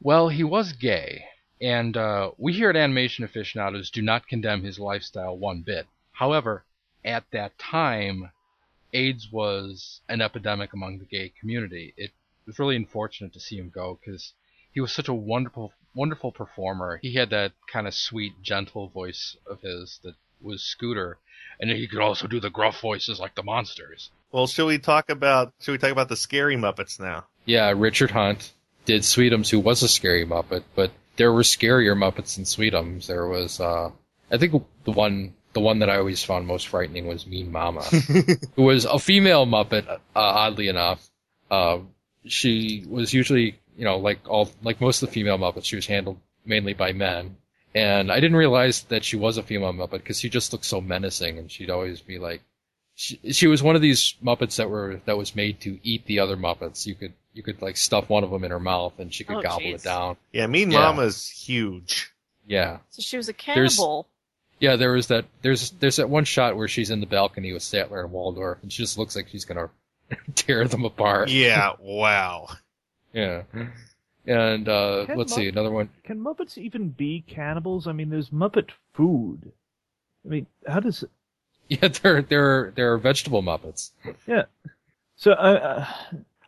[0.00, 1.24] Well, he was gay,
[1.60, 5.86] and uh, we here at Animation Aficionados do not condemn his lifestyle one bit.
[6.12, 6.64] However,
[7.06, 8.30] at that time,
[8.92, 11.94] AIDS was an epidemic among the gay community.
[11.96, 12.10] It
[12.46, 14.32] was really unfortunate to see him go because
[14.72, 16.98] he was such a wonderful, wonderful performer.
[17.00, 21.18] He had that kind of sweet, gentle voice of his that was Scooter,
[21.58, 24.10] and he could also do the gruff voices like the monsters.
[24.32, 27.24] Well, should we talk about should we talk about the scary Muppets now?
[27.46, 28.52] yeah, Richard Hunt
[28.84, 33.06] did Sweetums, who was a scary Muppet, but there were scarier Muppets than Sweetums.
[33.06, 33.90] There was, uh,
[34.30, 37.80] I think the one, the one that I always found most frightening was Mean Mama,
[38.56, 41.08] who was a female Muppet, uh, oddly enough.
[41.50, 41.78] Uh,
[42.26, 45.86] she was usually, you know, like all, like most of the female Muppets, she was
[45.86, 47.36] handled mainly by men.
[47.74, 50.82] And I didn't realize that she was a female Muppet because she just looked so
[50.82, 52.42] menacing and she'd always be like,
[52.94, 56.18] she, she was one of these Muppets that were, that was made to eat the
[56.18, 56.84] other Muppets.
[56.86, 59.36] You could, you could like stuff one of them in her mouth and she could
[59.38, 59.74] Oh, gobble jeez.
[59.76, 60.16] it down.
[60.32, 60.80] Yeah, Mean Yeah.
[60.80, 62.12] Mama's huge.
[62.46, 62.78] Yeah.
[62.90, 64.06] So she was a There's- cannibal.
[64.58, 67.62] Yeah, there was that, there's, there's that one shot where she's in the balcony with
[67.62, 69.70] Statler and Waldorf and she just looks like she's gonna
[70.34, 71.28] tear them apart.
[71.28, 72.48] Yeah, wow.
[73.12, 73.42] Yeah.
[74.26, 75.90] And, uh, Can let's Mupp- see, another one.
[76.04, 77.86] Can Muppets even be cannibals?
[77.86, 79.52] I mean, there's Muppet food.
[80.24, 81.04] I mean, how does
[81.68, 83.90] Yeah, they're, they're, they're vegetable Muppets.
[84.26, 84.44] Yeah.
[85.16, 85.86] So I, uh,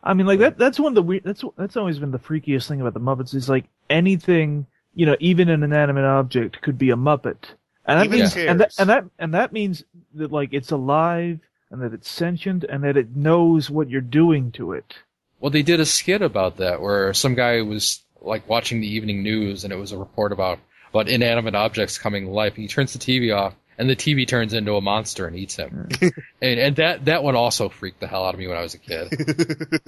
[0.02, 0.58] I mean, like that.
[0.58, 1.24] That's one of the weird.
[1.24, 5.16] That's that's always been the freakiest thing about the Muppets is like anything, you know,
[5.20, 7.54] even an inanimate object could be a Muppet,
[7.88, 9.82] and that Even means and that and that and that means
[10.14, 14.52] that like it's alive and that it's sentient and that it knows what you're doing
[14.52, 14.94] to it.
[15.40, 19.22] Well, they did a skit about that where some guy was like watching the evening
[19.22, 20.58] news and it was a report about,
[20.90, 22.54] about inanimate objects coming to life.
[22.54, 25.56] And he turns the TV off and the TV turns into a monster and eats
[25.56, 25.88] him.
[26.42, 28.74] and, and that, that one also freaked the hell out of me when I was
[28.74, 29.14] a kid.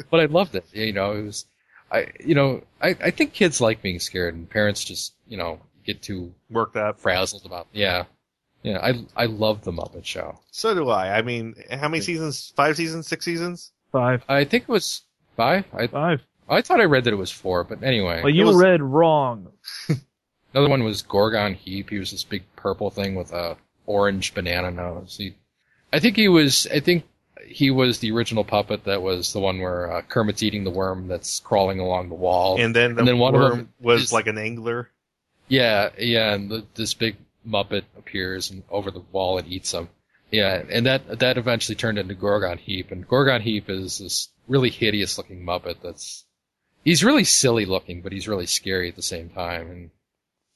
[0.11, 0.65] but I loved it.
[0.73, 1.47] You know, it was,
[1.91, 5.59] I, you know, I, I think kids like being scared and parents just, you know,
[5.93, 8.05] get too worked up, frazzled about, yeah.
[8.63, 10.39] Yeah, I, I love the Muppet Show.
[10.51, 11.17] So do I.
[11.17, 12.53] I mean, how many seasons?
[12.57, 13.07] Five seasons?
[13.07, 13.73] Six seasons?
[13.91, 14.23] Five.
[14.29, 15.03] I think it was
[15.37, 15.65] five.
[15.73, 16.21] I, Five.
[16.49, 18.21] I thought I read that it was four, but anyway.
[18.23, 19.53] Well, you read wrong.
[20.55, 21.91] Another one was Gorgon Heap.
[21.91, 25.17] He was this big purple thing with a orange banana nose.
[25.17, 25.37] He,
[25.93, 26.67] I think he was.
[26.73, 27.05] I think
[27.47, 31.09] he was the original puppet that was the one where uh, Kermit's eating the worm
[31.09, 32.61] that's crawling along the wall.
[32.61, 34.91] And then the one worm of them was is- like an angler.
[35.51, 39.89] Yeah, yeah, and the, this big Muppet appears and over the wall and eats him.
[40.31, 44.71] Yeah, and that that eventually turned into Gorgon Heap, and Gorgon Heap is this really
[44.71, 46.25] hideous looking Muppet that's
[46.85, 49.71] he's really silly looking, but he's really scary at the same time.
[49.71, 49.91] And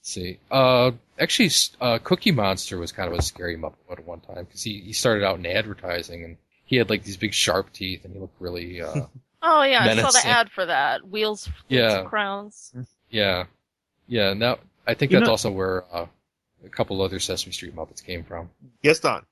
[0.03, 4.45] see, uh, actually, uh, Cookie Monster was kind of a scary Muppet at one time
[4.45, 8.05] because he he started out in advertising and he had like these big sharp teeth
[8.05, 9.07] and he looked really uh,
[9.43, 11.07] Oh yeah, I saw the ad for that.
[11.09, 12.05] Wheels, Yeah.
[12.05, 12.73] crowns.
[13.11, 13.45] yeah,
[14.07, 14.31] yeah.
[14.31, 16.07] And that I think You that's know- also where uh,
[16.65, 18.51] a couple other Sesame Street Muppets came from.
[18.83, 19.25] Yes, Don.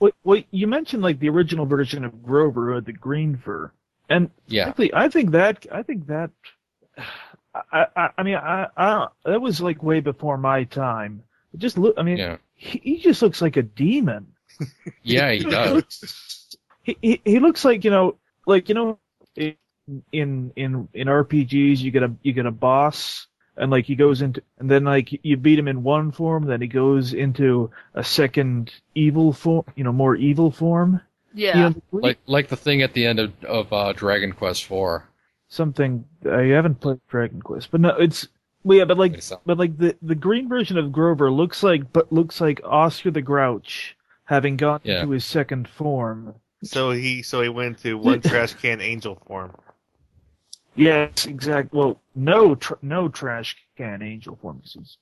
[0.00, 3.70] Well, wait, you mentioned like the original version of Grover who had the green fur,
[4.08, 4.64] and Yeah.
[4.64, 6.30] frankly, I think that I think that
[7.54, 11.22] I I, I mean I, I that was like way before my time.
[11.54, 12.36] It just look, I mean, Yeah.
[12.54, 14.26] he, he just looks like a demon.
[15.02, 16.56] Yeah, he does.
[16.82, 18.98] He, he he looks like you know like you know
[19.36, 19.56] in
[20.12, 23.26] in in in RPGs you get a you get a boss
[23.56, 26.60] and like he goes into and then like you beat him in one form then
[26.60, 31.00] he goes into a second evil form you know more evil form
[31.34, 31.56] Yeah.
[31.56, 35.08] You know, like like the thing at the end of of uh, Dragon Quest Four.
[35.48, 38.28] something I haven't played Dragon Quest but no it's
[38.64, 42.12] well, yeah but like but like the the green version of Grover looks like but
[42.12, 45.00] looks like Oscar the Grouch having gone Yeah.
[45.00, 46.34] into his second form
[46.64, 49.50] So he so he went to one trash can angel form.
[50.74, 51.78] Yes, exactly.
[51.78, 54.60] Well, no, tr- no trash can angel form.
[54.62, 54.96] This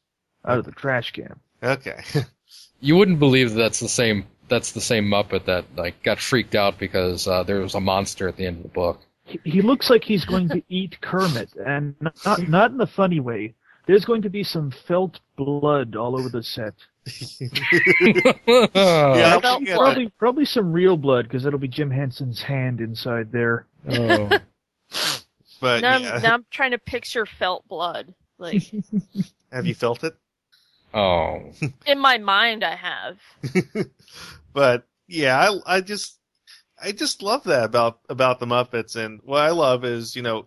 [0.45, 1.39] out of the trash can.
[1.63, 2.01] Okay.
[2.83, 4.25] You wouldn't believe that that's the same.
[4.49, 8.27] That's the same Muppet that like got freaked out because uh, there was a monster
[8.27, 9.01] at the end of the book.
[9.25, 13.21] He, he looks like he's going to eat Kermit, and not not in a funny
[13.21, 13.53] way.
[13.87, 16.73] There's going to be some felt blood all over the set.
[18.47, 23.31] Yeah, Probably- I'll probably, probably some real blood because it'll be Jim Henson's hand inside
[23.31, 23.67] there.
[23.91, 24.31] Oh.
[25.61, 26.15] But now, yeah.
[26.15, 28.15] I'm, now I'm trying to picture felt blood.
[28.39, 28.73] Like
[29.53, 30.17] have you felt it?
[30.93, 31.53] Oh,
[31.87, 33.19] in my mind, I have.
[34.53, 36.19] but yeah, I, I just,
[36.83, 40.47] I just love that about about the Muppets, and what I love is, you know,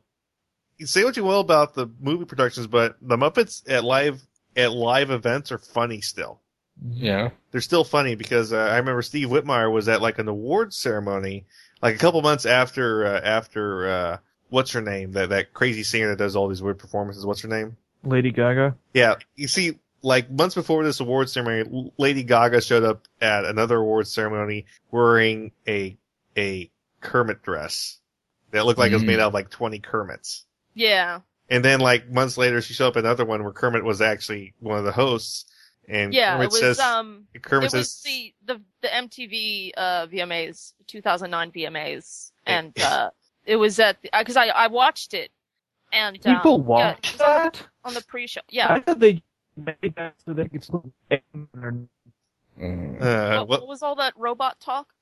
[0.78, 4.22] you say what you will about the movie productions, but the Muppets at live
[4.56, 6.42] at live events are funny still.
[6.90, 7.30] yeah.
[7.52, 11.46] They're still funny because uh, I remember Steve Whitmire was at like an awards ceremony,
[11.82, 14.18] like a couple months after uh, after uh,
[14.54, 17.26] what's her name that that crazy singer that does all these weird performances.
[17.26, 17.76] What's her name?
[18.04, 18.76] Lady Gaga.
[18.94, 23.78] Yeah, you see, like months before this award ceremony, Lady Gaga showed up at another
[23.78, 25.98] award ceremony wearing a
[26.38, 26.70] a
[27.02, 27.98] Kermit dress
[28.52, 29.08] that looked like it was Mm.
[29.08, 30.46] made out of like twenty Kermits.
[30.76, 31.22] Yeah.
[31.50, 34.54] And then like months later, she showed up at another one where Kermit was actually
[34.60, 35.46] one of the hosts.
[35.88, 40.08] And Yeah, Kermit it was says, um Kermit it was the, the the MTV uh
[40.08, 43.10] VMAs 2009 VMAs and uh
[43.46, 45.32] it was at because I I watched it
[45.92, 47.68] and um, People yeah, watch it was on the- that?
[47.86, 48.42] on the pre-show.
[48.50, 48.72] Yeah.
[48.74, 49.22] I thought they
[49.58, 50.92] made that so they could still.
[51.12, 51.20] uh,
[52.60, 54.94] what, what was all that robot talk?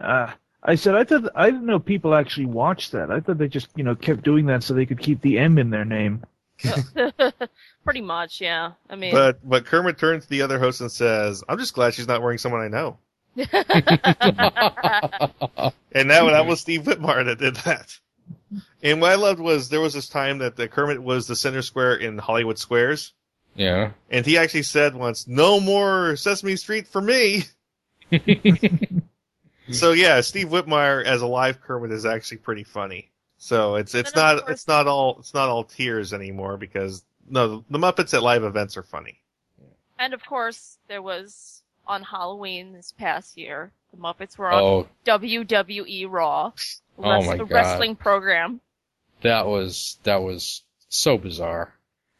[0.00, 0.30] Uh,
[0.62, 3.10] I said I thought I didn't know people actually watched that.
[3.10, 5.58] I thought they just you know kept doing that so they could keep the M
[5.58, 6.22] in their name.
[7.84, 8.72] Pretty much, yeah.
[8.88, 11.94] I mean, but but Kermit turns to the other host and says, "I'm just glad
[11.94, 12.98] she's not wearing someone I know."
[15.94, 17.98] And that, that was Steve Whitmire that did that.
[18.82, 21.60] And what I loved was there was this time that the Kermit was the center
[21.62, 23.12] square in Hollywood Squares,
[23.54, 23.90] Yeah.
[24.10, 27.44] and he actually said once, "No more Sesame Street for me."
[29.70, 33.10] so yeah, Steve Whitmire as a live Kermit is actually pretty funny.
[33.38, 37.78] So it's it's not it's not all it's not all tears anymore because no the
[37.78, 39.18] Muppets at live events are funny.
[39.98, 43.72] and of course there was on Halloween this past year.
[43.92, 44.88] The Muppets were on Oh.
[45.06, 46.52] WWE Raw,
[46.98, 47.50] Oh my the God.
[47.50, 48.60] wrestling program.
[49.22, 51.72] That was that was so bizarre.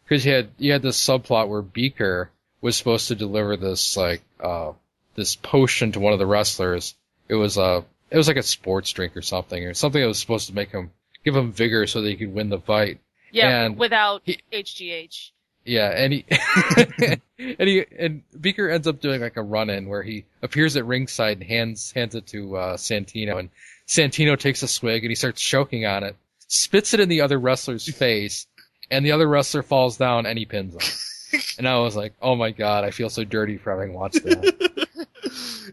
[0.05, 4.23] Because you had you had this subplot where Beaker was supposed to deliver this like
[4.41, 4.73] uh
[5.15, 6.95] this potion to one of the wrestlers.
[7.29, 10.19] It was a it was like a sports drink or something or something that was
[10.19, 10.91] supposed to make him
[11.25, 12.99] give him vigor so that he could win the fight.
[13.31, 15.31] Yeah, And without HGH.
[15.65, 16.25] Yeah, and he
[17.39, 20.85] and he and Beaker ends up doing like a run in where he appears at
[20.87, 23.51] ringside and hands hands it to uh, Santino, and
[23.87, 26.17] Santino takes a swig and he starts choking on it,
[26.49, 28.47] spits it in the other wrestler's face,
[28.91, 31.41] and the other wrestler falls down and he pins him.
[31.59, 34.89] and I was like, oh my god, I feel so dirty for having watched that.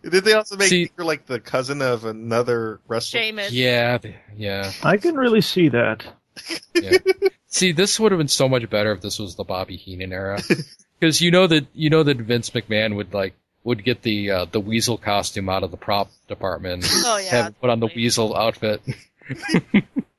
[0.04, 3.22] Did they also make See- Beaker like the cousin of another wrestler?
[3.22, 3.52] Sheamus.
[3.52, 3.98] yeah,
[4.38, 6.06] yeah, I can really see that.
[6.76, 6.98] yeah.
[7.48, 10.40] See, this would have been so much better if this was the Bobby Heenan era,
[11.00, 13.34] because you know that you know that Vince McMahon would like
[13.64, 17.46] would get the uh, the weasel costume out of the prop department, Oh, yeah, have
[17.48, 18.82] him put on the weasel outfit.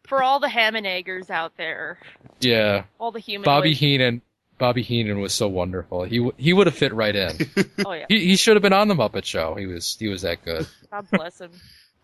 [0.07, 1.99] For all the ham and eggers out there,
[2.41, 3.45] yeah, all the human.
[3.45, 4.23] Bobby Heenan.
[4.59, 6.03] Bobby Heenan was so wonderful.
[6.03, 7.39] He w- he would have fit right in.
[7.87, 8.05] Oh yeah.
[8.09, 9.55] he he should have been on the Muppet Show.
[9.55, 10.67] He was he was that good.
[10.91, 11.51] God bless him.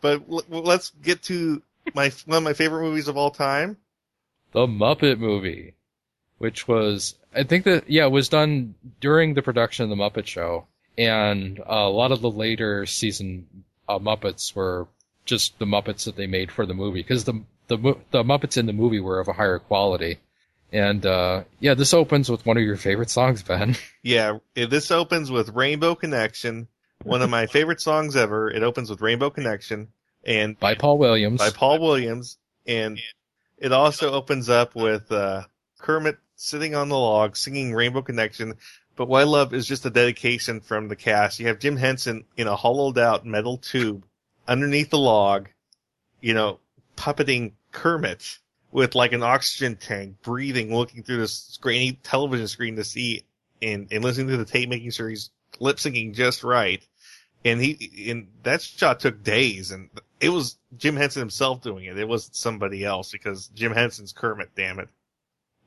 [0.01, 1.61] But l- let's get to
[1.95, 3.77] my one of my favorite movies of all time.
[4.57, 5.75] The Muppet Movie,
[6.39, 10.27] which was I think that yeah it was done during the production of the Muppet
[10.27, 13.47] Show, and a lot of the later season
[13.87, 14.89] uh, Muppets were
[15.27, 17.77] just the Muppets that they made for the movie because the the
[18.13, 20.21] the Muppets in the movie were of a higher quality.
[20.73, 23.77] And uh yeah, this opens with one of your favorite songs, Ben.
[24.03, 26.69] Yeah, this opens with Rainbow Connection,
[27.03, 28.51] one of my favorite songs ever.
[28.51, 29.89] It opens with Rainbow Connection
[30.25, 31.41] and by Paul Williams.
[31.41, 32.99] by Paul Williams, and
[33.59, 35.45] it also opens up with uh,
[35.79, 38.55] Kermit sitting on the log singing Rainbow Connection.
[38.97, 41.39] But what I love is just the dedication from the cast.
[41.39, 44.05] You have Jim Henson in a hollowed out metal tube
[44.49, 45.49] underneath the log,
[46.21, 46.61] you know,
[46.97, 48.39] puppeting Kermit
[48.73, 53.25] with like an oxygen tank, breathing, looking through this grainy television screen to see
[53.63, 55.31] and, and listening to the tape, making sure he's
[55.61, 56.87] lip syncing just right.
[57.45, 59.91] And he, and that shot took days and
[60.21, 61.99] it was Jim Henson himself doing it.
[61.99, 64.89] It wasn't somebody else because Jim Henson's Kermit, damn it.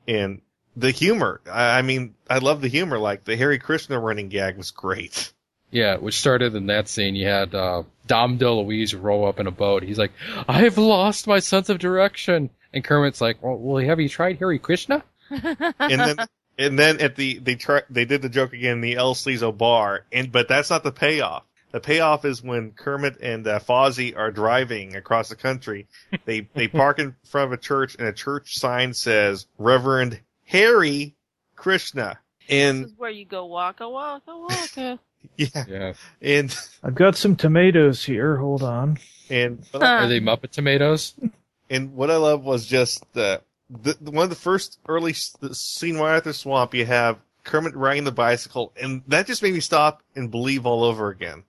[0.08, 0.42] And
[0.76, 2.98] the humor, I, I mean, I love the humor.
[2.98, 5.32] Like the Hare Krishna running gag was great.
[5.70, 7.14] Yeah, which started in that scene.
[7.14, 9.84] You had uh, Dom DeLuise row up in a boat.
[9.84, 10.12] He's like,
[10.48, 14.58] "I've lost my sense of direction," and Kermit's like, "Well, well have you tried Hare
[14.58, 16.16] Krishna?" and then
[16.58, 19.56] and then at the they try they did the joke again in the El Sleazo
[19.56, 21.44] bar, and but that's not the payoff.
[21.72, 25.86] The payoff is when Kermit and uh, Fozzie are driving across the country.
[26.24, 31.12] They they park in front of a church, and a church sign says Reverend Hare
[31.56, 32.18] Krishna.
[32.48, 34.98] And This And is where you go waka waka waka.
[35.36, 35.92] yeah, Yeah.
[36.20, 38.36] and I've got some tomatoes here.
[38.36, 38.98] Hold on.
[39.28, 41.14] and Are they Muppet tomatoes?
[41.72, 43.40] And what I love was just the,
[43.70, 46.74] the one of the first early s- the scene right after Swamp.
[46.74, 50.82] You have Kermit riding the bicycle, and that just made me stop and believe all
[50.82, 51.44] over again.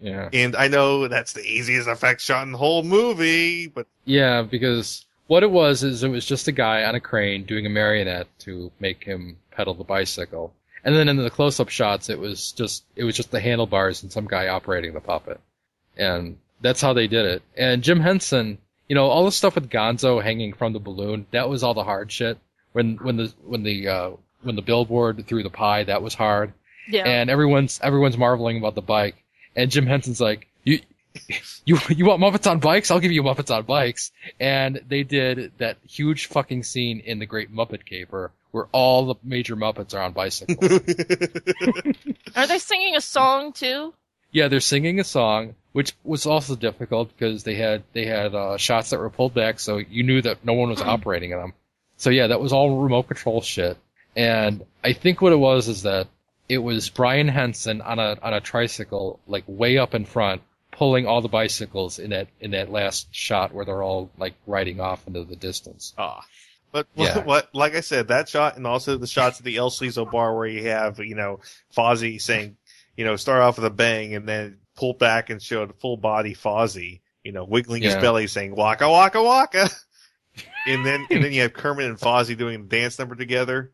[0.00, 0.28] Yeah.
[0.32, 5.06] And I know that's the easiest effect shot in the whole movie, but Yeah, because
[5.26, 8.26] what it was is it was just a guy on a crane doing a marionette
[8.40, 10.52] to make him pedal the bicycle.
[10.84, 14.12] And then in the close-up shots, it was just it was just the handlebars and
[14.12, 15.40] some guy operating the puppet,
[15.96, 17.42] and that's how they did it.
[17.56, 21.48] And Jim Henson, you know, all the stuff with Gonzo hanging from the balloon, that
[21.48, 22.38] was all the hard shit.
[22.72, 24.10] When when the when the uh,
[24.42, 26.52] when the billboard threw the pie, that was hard.
[26.86, 27.04] Yeah.
[27.04, 29.23] And everyone's everyone's marveling about the bike,
[29.56, 30.80] and Jim Henson's like, you.
[31.64, 32.90] You you want Muppets on bikes?
[32.90, 34.10] I'll give you Muppets on bikes.
[34.40, 39.14] And they did that huge fucking scene in the Great Muppet Caper where all the
[39.22, 40.58] major Muppets are on bicycles.
[42.36, 43.94] Are they singing a song too?
[44.34, 48.56] yeah, they're singing a song, which was also difficult because they had they had uh,
[48.58, 51.54] shots that were pulled back, so you knew that no one was operating them.
[51.96, 53.78] So yeah, that was all remote control shit.
[54.16, 56.08] And I think what it was is that
[56.48, 61.06] it was Brian Henson on a on a tricycle, like way up in front, pulling
[61.06, 65.06] all the bicycles in that in that last shot where they're all like riding off
[65.06, 65.94] into the distance.
[65.96, 66.24] Ah.
[66.72, 67.18] But Yeah.
[67.18, 70.10] what, what, like I said, that shot and also the shots at the El Sleazo
[70.10, 71.38] bar where you have, you know,
[71.74, 72.56] Fozzie saying,
[72.96, 75.96] you know, start off with a bang and then pull back and show the full
[75.96, 79.70] body Fozzie, you know, wiggling his belly saying waka waka waka.
[80.66, 83.70] and then, and then you have Kermit and Fozzie doing a dance number together.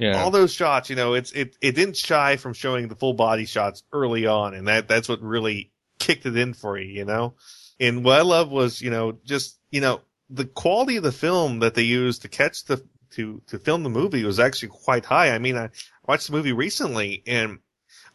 [0.00, 0.22] Yeah.
[0.22, 3.44] All those shots, you know, it's, it, it didn't shy from showing the full body
[3.44, 4.54] shots early on.
[4.54, 7.34] And that, that's what really kicked it in for you, you know?
[7.78, 11.58] And what I love was, you know, just, you know, the quality of the film
[11.58, 12.82] that they used to catch the,
[13.12, 15.32] to, to film the movie was actually quite high.
[15.34, 15.68] I mean, I
[16.06, 17.58] watched the movie recently and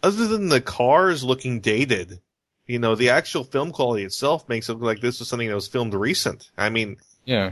[0.01, 2.19] other than the cars looking dated,
[2.65, 5.55] you know, the actual film quality itself makes it look like this was something that
[5.55, 6.49] was filmed recent.
[6.57, 7.51] I mean, Yeah.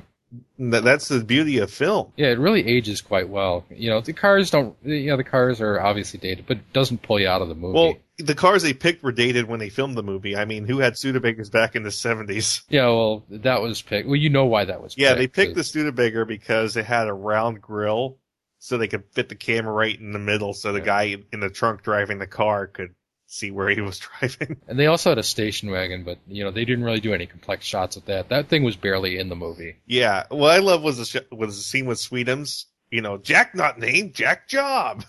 [0.59, 2.11] That, that's the beauty of film.
[2.15, 3.65] Yeah, it really ages quite well.
[3.69, 4.75] You know, the cars don't.
[4.83, 7.55] You know, the cars are obviously dated, but it doesn't pull you out of the
[7.55, 7.77] movie.
[7.77, 10.35] Well, the cars they picked were dated when they filmed the movie.
[10.35, 12.63] I mean, who had Studebakers back in the 70s?
[12.69, 14.07] yeah, well, that was picked.
[14.07, 14.93] Well, you know why that was.
[14.93, 15.01] Picked.
[15.01, 18.17] Yeah, they picked, picked the Studebaker because it had a round grill,
[18.59, 21.49] so they could fit the camera right in the middle, so the guy in the
[21.49, 22.93] trunk driving the car could
[23.33, 24.57] see where he was driving.
[24.67, 27.25] And they also had a station wagon, but you know they didn't really do any
[27.25, 28.29] complex shots with that.
[28.29, 29.77] That thing was barely in the movie.
[29.85, 32.65] yeah, what I love was the sh- was the scene with Sweetums.
[32.91, 35.03] You know, Jack not named Jack Job,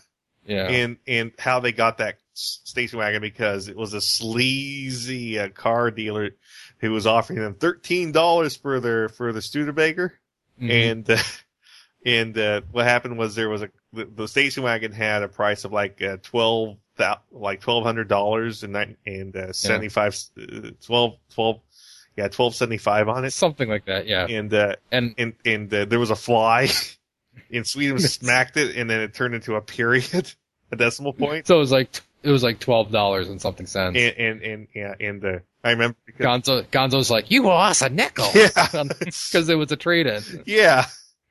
[0.46, 0.68] Yeah.
[0.68, 5.90] and and how they got that station wagon because it was a sleazy uh, car
[5.90, 6.30] dealer
[6.78, 10.14] who was offering them thirteen dollars for their for the Studebaker.
[10.60, 10.70] Mhm.
[10.70, 11.16] and uh,
[12.06, 15.64] and uh, what happened was there was a the, the station wagon had a price
[15.64, 18.76] of like uh, twelve thou- like twelve hundred dollars and
[19.06, 21.60] and uh, seventy five uh, twelve twelve
[22.16, 24.06] yeah twelve seventy five on it something like that.
[24.06, 26.68] Yeah, and uh, and and and uh, there was a fly
[27.52, 30.32] and Sweden smacked it and then it turned into a period
[30.72, 31.88] a decimal point So it was like
[32.22, 33.96] it was like twelve dollars and something cents.
[33.98, 37.80] and and and yeah and uh, I remember because Gonzo Gonzo's like, you owe us
[37.82, 38.28] a nickel.
[38.34, 38.48] Yeah.
[39.00, 40.22] because it was a trade in.
[40.46, 40.86] yeah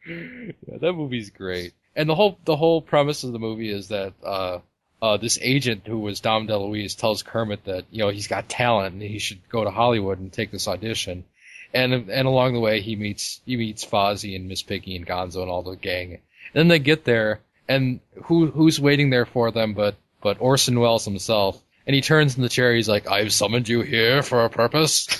[0.08, 0.52] Yeah,
[0.82, 1.74] that movie's great.
[1.96, 4.60] And the whole the whole premise of the movie is that uh
[5.04, 8.94] uh this agent who was Dom DeLuise tells Kermit that, you know, he's got talent
[8.94, 11.26] and he should go to Hollywood and take this audition.
[11.74, 15.42] And and along the way he meets he meets Fozzie and Miss Piggy and Gonzo
[15.42, 16.14] and all the gang.
[16.14, 16.22] And
[16.54, 21.04] then they get there and who who's waiting there for them but but Orson Welles
[21.04, 21.62] himself.
[21.86, 25.06] And he turns in the chair, he's like, I've summoned you here for a purpose.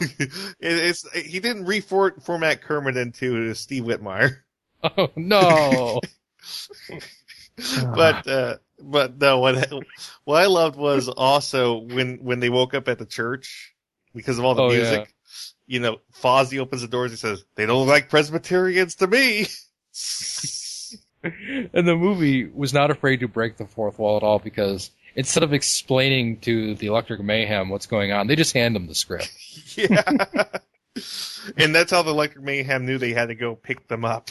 [0.00, 4.38] it, it's he didn't reformat Kermit into Steve Whitmire.
[4.98, 5.98] Oh no.
[7.94, 9.72] But uh but no what
[10.24, 13.74] what I loved was also when when they woke up at the church
[14.14, 15.00] because of all the Oh, music.
[15.00, 15.04] yeah.
[15.66, 19.46] You know, Fozzie opens the doors and says, "They don't look like Presbyterians to me."
[21.72, 25.42] and the movie was not afraid to break the fourth wall at all because instead
[25.42, 29.32] of explaining to the Electric Mayhem what's going on, they just hand them the script.
[29.76, 30.02] yeah.
[31.56, 34.30] and that's how the Electric Mayhem knew they had to go pick them up.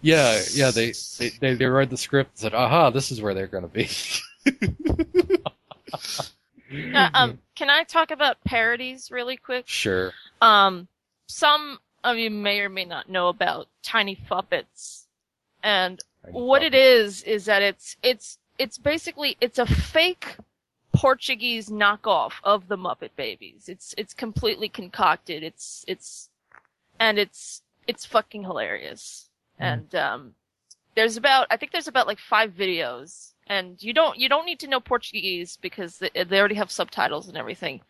[0.00, 3.34] Yeah, yeah, they they they, they read the script and said, "Aha, this is where
[3.34, 3.88] they're going to be."
[6.94, 9.66] Uh, um, can I talk about parodies really quick?
[9.66, 10.12] sure.
[10.40, 10.86] Um,
[11.26, 15.06] some of you may or may not know about Tiny Fuppets,
[15.62, 16.00] and
[16.30, 20.36] what it is is that it's it's it's basically it's a fake
[20.92, 23.68] Portuguese knockoff of the Muppet Babies.
[23.68, 25.42] It's it's completely concocted.
[25.42, 26.28] It's it's
[26.98, 29.29] and it's it's fucking hilarious.
[29.60, 30.34] And um,
[30.96, 34.60] there's about I think there's about like five videos, and you don't you don't need
[34.60, 37.82] to know Portuguese because they, they already have subtitles and everything.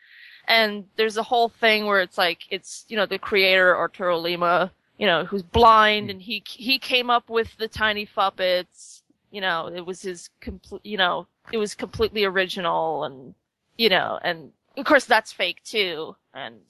[0.49, 4.73] and there's a whole thing where it's like it's you know the creator Arturo Lima,
[4.99, 9.03] you know, who's blind and he he came up with the tiny puppets.
[9.31, 10.85] You know, it was his complete.
[10.85, 13.35] You know, it was completely original, and
[13.79, 16.17] you know, and of course that's fake too.
[16.35, 16.61] And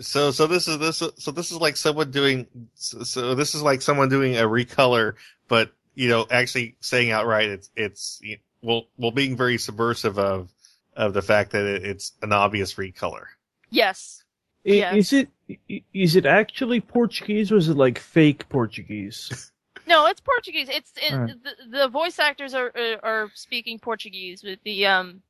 [0.00, 3.62] So so this is this so this is like someone doing so, so this is
[3.62, 5.14] like someone doing a recolor,
[5.48, 8.20] but you know actually saying outright it's it's
[8.62, 10.50] well well being very subversive of
[10.96, 13.24] of the fact that it, it's an obvious recolor.
[13.70, 14.22] yes,
[14.66, 14.94] I- Yes.
[14.94, 15.28] Is it
[15.70, 19.50] i- is it actually Portuguese or is it like fake Portuguese?
[19.86, 20.68] no, it's Portuguese.
[20.68, 21.42] It's it, Alright.
[21.42, 25.22] the, the voice actors are are- are speaking Portuguese with the um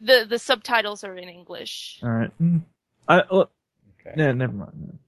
[0.00, 2.00] the the subtitles are in English.
[2.02, 2.30] All right.
[2.42, 2.62] Mm.
[3.08, 3.22] I
[4.06, 4.98] uh, yeah, never mind.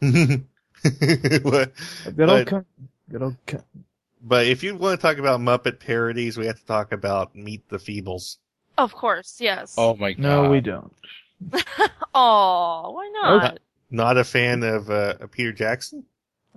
[0.82, 1.72] But-
[2.06, 2.64] I've got all but- kind.
[3.12, 3.36] Got all.
[4.22, 7.68] But if you want to talk about Muppet parodies, we have to talk about Meet
[7.70, 8.36] the Feebles.
[8.78, 9.74] Of course, yes.
[9.78, 10.22] Oh my god.
[10.22, 10.92] No, we don't.
[12.14, 13.58] Oh, why not?
[13.90, 16.04] Not a fan of uh, Peter Jackson,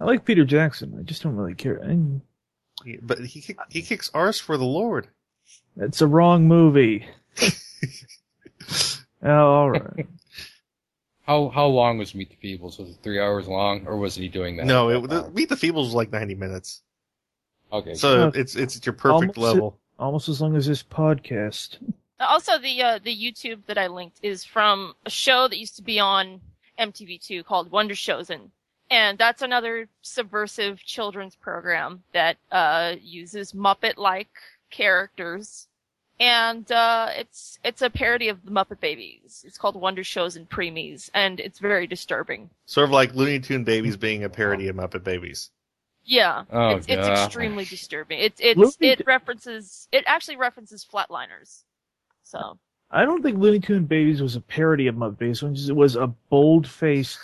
[0.02, 0.96] I like Peter Jackson.
[1.00, 1.80] I just don't really care.
[1.84, 1.98] I,
[2.84, 5.08] He- but he he kicks arse for the Lord.
[5.78, 7.06] it's a wrong movie.
[9.24, 10.08] oh, all right.
[11.34, 12.78] How how long was Meet the Feebles?
[12.78, 14.68] Was it three hours long, or was he doing that?
[14.68, 16.84] No, it, the, Meet the Feebles was like ninety minutes,
[17.72, 17.96] Okay.
[17.96, 19.80] so Uh, it's it's your perfect almost, level.
[19.98, 21.78] Almost as long as this podcast.
[22.20, 25.82] Also, the uh, the YouTube that I linked is from a show that used to
[25.82, 26.40] be on
[26.78, 28.52] MTV2 called Wonder Showzen,
[28.92, 34.30] and that's another subversive children's program that uh, uses Muppet-like
[34.70, 35.68] characters,
[36.20, 39.44] and uh, it's it's a parody of the Muppet Babies.
[39.46, 42.50] It's called Wonder Showzen Preemies, and it's very disturbing.
[42.66, 45.52] Sort of like Looney Tune Babies being a parody of Muppet Babies.
[46.06, 48.20] Yeah, Oh, it's, it's extremely disturbing.
[48.20, 51.64] It it's it references it actually references Flatliners.
[52.24, 52.58] So
[52.92, 55.70] I don't think Looney Tune Babies was a parody of Muppet Babies.
[55.70, 57.20] It was a bold-faced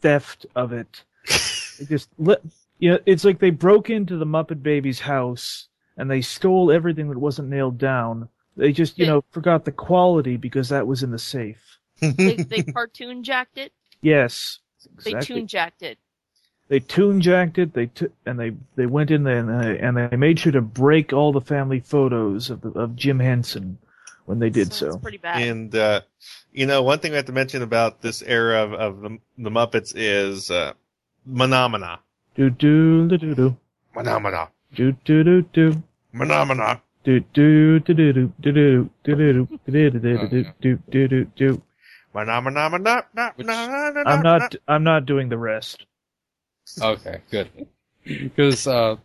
[0.00, 1.02] theft of it.
[1.24, 2.08] it just
[2.78, 7.08] you know, it's like they broke into the Muppet Babies house and they stole everything
[7.08, 8.28] that wasn't nailed down.
[8.56, 11.78] They just, you know, forgot the quality because that was in the safe.
[12.00, 13.72] they they cartoon jacked it.
[14.02, 15.12] Yes, Exactly.
[15.12, 15.36] They exactly.
[15.36, 15.98] tune jacked it.
[16.68, 17.74] They tune jacked it.
[17.74, 20.62] They took and they they went in there and they, and they made sure to
[20.62, 23.78] break all the family photos of the, of Jim Henson
[24.24, 24.88] when they did so.
[24.88, 25.42] It's pretty bad.
[25.42, 26.00] And uh,
[26.52, 29.50] you know, one thing we have to mention about this era of, of the, the
[29.50, 30.72] Muppets is uh,
[31.30, 32.00] Phenomena.
[32.36, 33.56] Do do do do do
[33.92, 34.48] Phenomena.
[34.74, 35.82] Do do do do.
[36.16, 36.80] Phenomena.
[37.04, 41.24] Do do do do do do do do do do do do do do do
[41.36, 41.62] do.
[42.12, 42.60] Phenomena.
[42.60, 44.54] I'm not.
[44.68, 45.86] I'm not doing the rest.
[46.80, 47.48] Okay, good.
[48.04, 48.96] Because uh,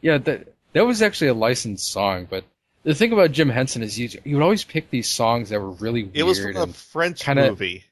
[0.00, 2.26] yeah, that that was actually a licensed song.
[2.30, 2.44] But
[2.84, 5.72] the thing about Jim Henson is he he would always pick these songs that were
[5.72, 6.16] really weird.
[6.16, 7.84] It was from a and French kinda- movie.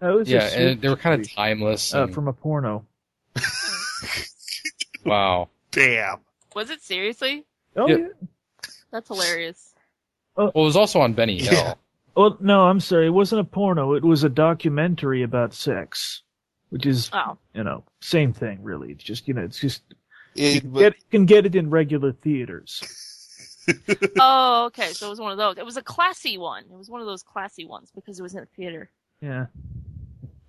[0.00, 1.32] That was a yeah, sweet and they were kind of movie.
[1.34, 1.94] timeless.
[1.94, 2.84] Uh, and- from a porno.
[5.04, 5.48] wow.
[5.70, 6.18] Damn.
[6.54, 7.44] Was it seriously?
[7.76, 7.96] Oh Yeah.
[7.96, 8.06] yeah.
[8.90, 9.74] That's hilarious.
[10.36, 10.50] Oh.
[10.54, 11.78] Well, it was also on Benny Hill.
[12.16, 13.06] Well, no, I'm sorry.
[13.06, 13.94] It wasn't a porno.
[13.94, 16.22] It was a documentary about sex,
[16.70, 17.36] which is, Oh.
[17.54, 18.92] you know, same thing really.
[18.92, 19.82] It's just, you know, it's just
[20.34, 22.82] you can, but- get, you can get it in regular theaters.
[24.20, 24.92] oh, okay.
[24.92, 25.58] So it was one of those.
[25.58, 26.64] It was a classy one.
[26.70, 28.90] It was one of those classy ones because it was in a theater.
[29.20, 29.46] Yeah.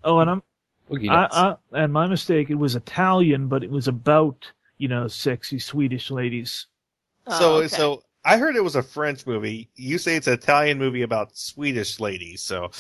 [0.04, 0.44] Oh, and I'm
[0.92, 2.50] Boogie I, I, and my mistake.
[2.50, 6.68] It was Italian, but it was about you know sexy Swedish ladies.
[7.28, 7.68] Oh, so okay.
[7.68, 9.70] so I heard it was a French movie.
[9.76, 12.42] You say it's an Italian movie about Swedish ladies.
[12.42, 12.72] So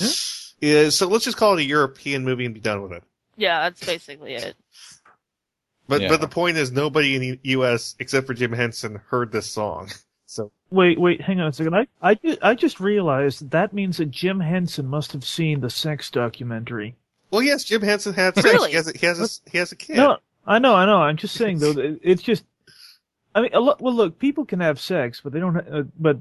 [0.60, 3.04] yeah, so let's just call it a European movie and be done with it.
[3.38, 4.56] Yeah, that's basically it.
[5.88, 6.10] But Yeah.
[6.10, 7.96] but the point is nobody in the U.S.
[8.00, 9.90] except for Jim Henson heard this song.
[10.28, 11.76] So Wait, wait, hang on a second.
[11.76, 15.70] I I, I just realized that, that means that Jim Henson must have seen the
[15.70, 16.96] sex documentary.
[17.32, 18.44] well, yes, Jim Henson had sex.
[18.44, 18.72] Really?
[18.72, 19.98] He has a, he has a, he has a kid.
[19.98, 21.02] No, I know, I know.
[21.02, 21.74] I'm just saying though.
[22.02, 22.44] It's just.
[23.34, 23.82] I mean, a lot.
[23.82, 25.58] well, look, people can have sex, but they don't.
[25.58, 26.18] Uh, but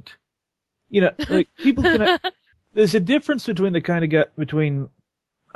[0.91, 2.01] you know, like people can.
[2.01, 2.19] ha-
[2.75, 4.89] there's a difference between the kind of guy between.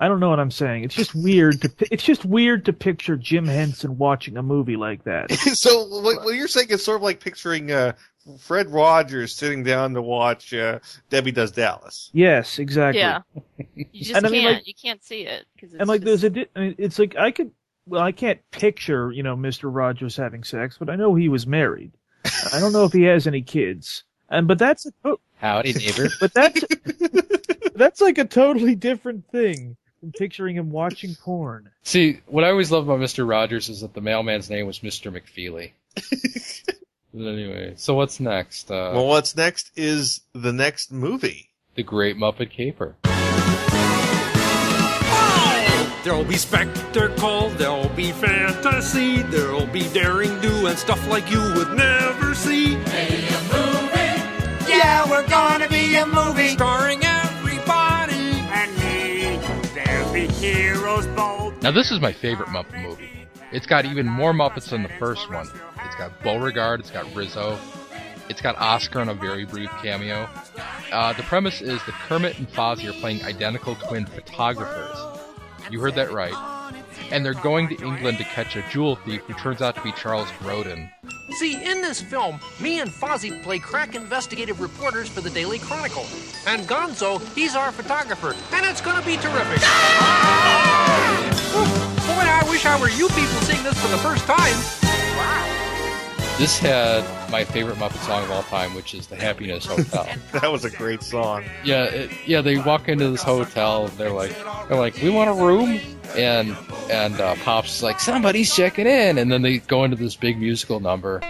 [0.00, 0.84] I don't know what I'm saying.
[0.84, 1.72] It's just weird to.
[1.90, 5.32] It's just weird to picture Jim Henson watching a movie like that.
[5.54, 7.94] so what, what you're saying is sort of like picturing uh,
[8.38, 10.78] Fred Rogers sitting down to watch uh,
[11.10, 12.10] Debbie Does Dallas.
[12.12, 13.00] Yes, exactly.
[13.00, 13.22] Yeah.
[13.74, 14.32] You just And can't.
[14.32, 16.98] mean, like- you can't see it because and like there's a di- I mean, it's
[17.00, 17.50] like I could
[17.88, 19.74] well I can't picture you know Mr.
[19.74, 21.92] Rogers having sex, but I know he was married.
[22.52, 24.04] I don't know if he has any kids.
[24.28, 26.08] And but that's a to- Howdy, neighbor.
[26.20, 26.64] but that's
[27.74, 31.70] that's like a totally different thing from picturing him watching porn.
[31.82, 33.28] See, what I always loved about Mr.
[33.28, 35.12] Rogers is that the mailman's name was Mr.
[35.12, 35.72] McFeely.
[37.14, 38.70] But anyway, so what's next?
[38.70, 41.48] Uh, Well, what's next is the next movie.
[41.74, 42.96] The Great Muppet Caper.
[46.04, 51.74] There'll be spectacle, there'll be fantasy, there'll be daring do and stuff like you would
[51.76, 52.74] never see.
[54.68, 56.50] Yeah, we're gonna be a movie.
[56.50, 58.38] Starring everybody.
[58.52, 59.40] And me,
[59.74, 61.60] there'll be heroes bold.
[61.62, 63.26] Now this is my favorite Muppet movie.
[63.50, 65.48] It's got even more Muppets than the first one.
[65.84, 67.58] It's got Beauregard, it's got Rizzo,
[68.28, 70.28] it's got Oscar in a very brief cameo.
[70.92, 75.17] Uh, the premise is that Kermit and Fozzie are playing identical twin photographers.
[75.70, 76.34] You heard that right.
[77.10, 79.92] And they're going to England to catch a jewel thief who turns out to be
[79.92, 80.90] Charles Grodin.
[81.32, 86.06] See, in this film, me and Fozzie play crack investigative reporters for the Daily Chronicle.
[86.46, 89.60] And Gonzo, he's our photographer, and it's gonna be terrific.
[89.62, 91.08] Ah!
[91.52, 94.87] Boy, I wish I were you people seeing this for the first time.
[96.38, 100.06] This had my favorite Muppet song of all time, which is the Happiness Hotel.
[100.32, 101.42] that was a great song.
[101.64, 102.42] Yeah, it, yeah.
[102.42, 103.86] They walk into this hotel.
[103.86, 104.36] And they're like,
[104.68, 105.80] they're like, we want a room,
[106.16, 106.56] and
[106.92, 110.78] and uh, Pop's like, somebody's checking in, and then they go into this big musical
[110.78, 111.20] number.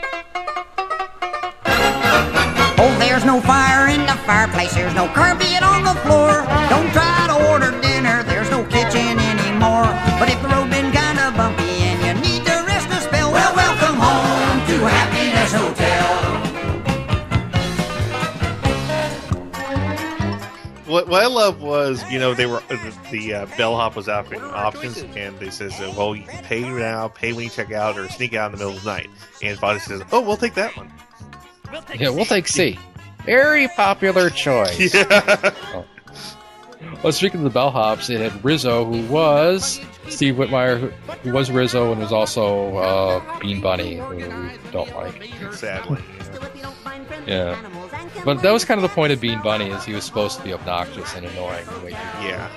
[2.81, 4.75] Oh, there's no fire in the fireplace.
[4.75, 6.45] There's no carpet on the floor.
[6.69, 7.78] Don't try to order
[20.89, 24.41] What, what I love was, you know, they were the, the uh, bellhop was offering
[24.43, 27.99] options, and they says, uh, "Well, you can pay now, pay when you check out,
[27.99, 29.11] or sneak out in the middle of the night."
[29.43, 30.91] And Fozzie says, "Oh, we'll take that one."
[31.95, 32.78] Yeah, we'll take C.
[33.24, 34.95] Very popular choice.
[34.95, 35.55] Yeah.
[35.74, 35.84] Oh.
[37.03, 40.89] Well, speaking of the bellhops, it had Rizzo, who was Steve Whitmire, who,
[41.22, 45.30] who was Rizzo and was also uh, Bean Bunny, who we don't like.
[45.53, 46.03] Sadly.
[47.26, 47.57] Yeah.
[48.25, 50.45] But that was kind of the point of Bean Bunny, is he was supposed to
[50.45, 51.64] be obnoxious and annoying.
[51.66, 51.91] the way
[52.21, 52.51] he- Yeah.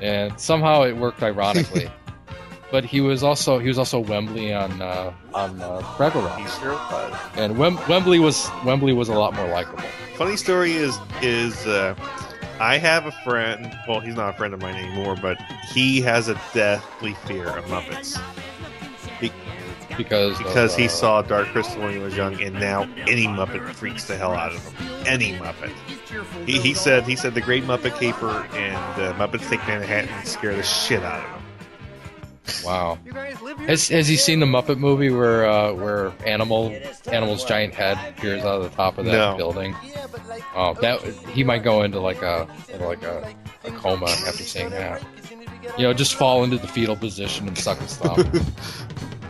[0.00, 1.88] And somehow it worked ironically.
[2.72, 6.38] but he was also he was also Wembley on uh, on uh, Fraggle Rock.
[6.40, 7.14] He sure was.
[7.36, 9.84] And Wem- Wembley was Wembley was a lot more likable.
[10.16, 11.94] Funny story is is uh,
[12.58, 13.72] I have a friend.
[13.86, 15.36] Well, he's not a friend of mine anymore, but
[15.72, 18.18] he has a deathly fear of Muppets.
[19.20, 19.30] Be-
[19.96, 23.26] Because of, because he uh, saw Dark Crystal when he was young, and now any
[23.26, 25.06] Muppet freaks the hell out of him.
[25.06, 25.72] Any Muppet.
[26.46, 30.54] He, he said he said the Great Muppet Caper and uh, Muppets Take Manhattan scare
[30.54, 31.42] the shit out of him.
[32.64, 32.98] Wow.
[33.66, 36.76] Has has he seen the Muppet movie where uh, where animal
[37.06, 39.36] animal's giant head appears out of the top of that No.
[39.36, 39.74] building?
[40.54, 41.00] Oh, that
[41.32, 43.32] he might go into like a into like a,
[43.64, 45.02] a coma after seeing that.
[45.78, 48.18] You know, just fall into the fetal position and suck his thumb.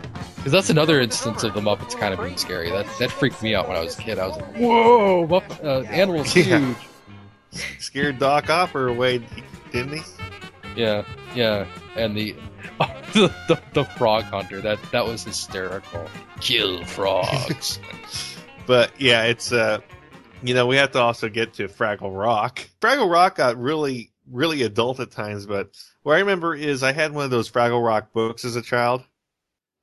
[0.42, 2.68] Because that's another instance of the Muppets kind of being scary.
[2.70, 4.18] That that freaked me out when I was a kid.
[4.18, 6.58] I was like, "Whoa, Mupp- uh, animal's Yeah.
[6.58, 6.76] huge."
[7.78, 9.24] Scared Doc Hopper away,
[9.70, 10.02] didn't he?
[10.74, 11.66] Yeah, yeah,
[11.96, 12.34] and the
[13.12, 16.06] the, the the frog hunter that that was hysterical.
[16.40, 17.78] Kill frogs.
[18.64, 19.78] But yeah, it's uh,
[20.40, 22.68] you know, we have to also get to Fraggle Rock.
[22.80, 25.70] Fraggle Rock got really, really adult at times, but
[26.04, 29.02] what I remember is I had one of those Fraggle Rock books as a child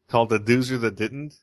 [0.09, 1.35] called The Doozer That Didn't,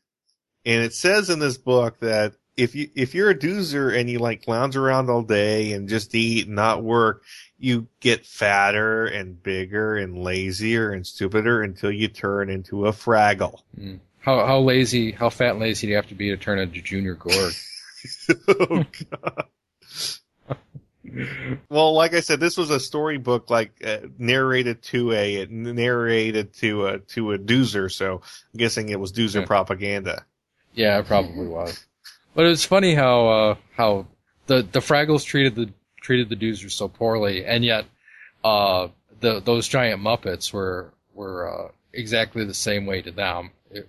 [0.64, 4.18] and it says in this book that if you if you're a doozer and you
[4.18, 7.22] like lounge around all day and just eat and not work,
[7.58, 13.60] you get fatter and bigger and lazier and stupider until you turn into a Fraggle.
[13.78, 14.00] Mm.
[14.20, 16.80] How how lazy, how fat and lazy do you have to be to turn into
[16.80, 17.52] Junior Gorg?
[18.48, 20.58] oh god.
[21.68, 26.86] Well, like I said, this was a storybook, like uh, narrated to a narrated to
[26.86, 27.90] a to a doozer.
[27.92, 28.14] So
[28.52, 29.46] I'm guessing it was doozer Yeah.
[29.46, 30.24] propaganda.
[30.74, 31.86] Yeah, it probably was.
[32.34, 34.06] But it's funny how uh, how
[34.46, 37.86] the the Fraggles treated the treated the Doozers so poorly, and yet
[38.44, 38.88] uh,
[39.20, 43.50] the those giant Muppets were were uh, exactly the same way to them.
[43.70, 43.88] It-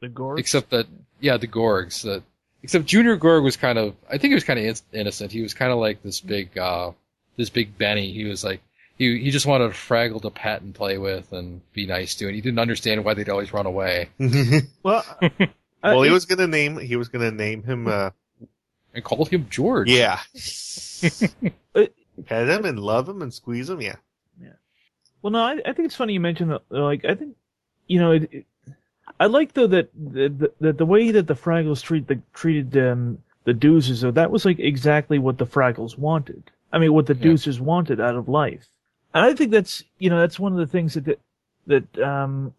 [0.00, 0.38] The Gorg.
[0.38, 0.86] except that
[1.20, 2.02] yeah, the Gorgs.
[2.02, 2.22] That
[2.66, 5.30] except Junior Gorg was kind of I think he was kind of in- innocent.
[5.30, 6.90] He was kind of like this big uh,
[7.36, 8.12] this big Benny.
[8.12, 8.60] He was like.
[8.98, 12.26] He, he just wanted a Fraggle to pet and play with and be nice to,
[12.28, 14.08] and he didn't understand why they'd always run away.
[14.82, 15.04] Well,
[15.82, 17.86] well, he was gonna name he was gonna name him.
[17.88, 18.10] Uh,
[18.94, 19.90] and call him George.
[19.90, 20.20] yeah,
[21.74, 23.80] pet him and love him and squeeze him.
[23.82, 23.96] Yeah,
[25.22, 26.62] Well, no, I, I think it's funny you mentioned that.
[26.70, 27.36] Like, I think,
[27.86, 28.46] you know, it, it,
[29.18, 33.18] I like though that the, the the way that the Fraggles treat the treated um,
[33.44, 36.50] the Doozers, though, that was like exactly what the Fraggles wanted.
[36.72, 38.68] I mean, what the Doozers wanted out of life,
[39.14, 41.20] and I think that's you know that's one of the things that that,
[41.66, 42.54] that um.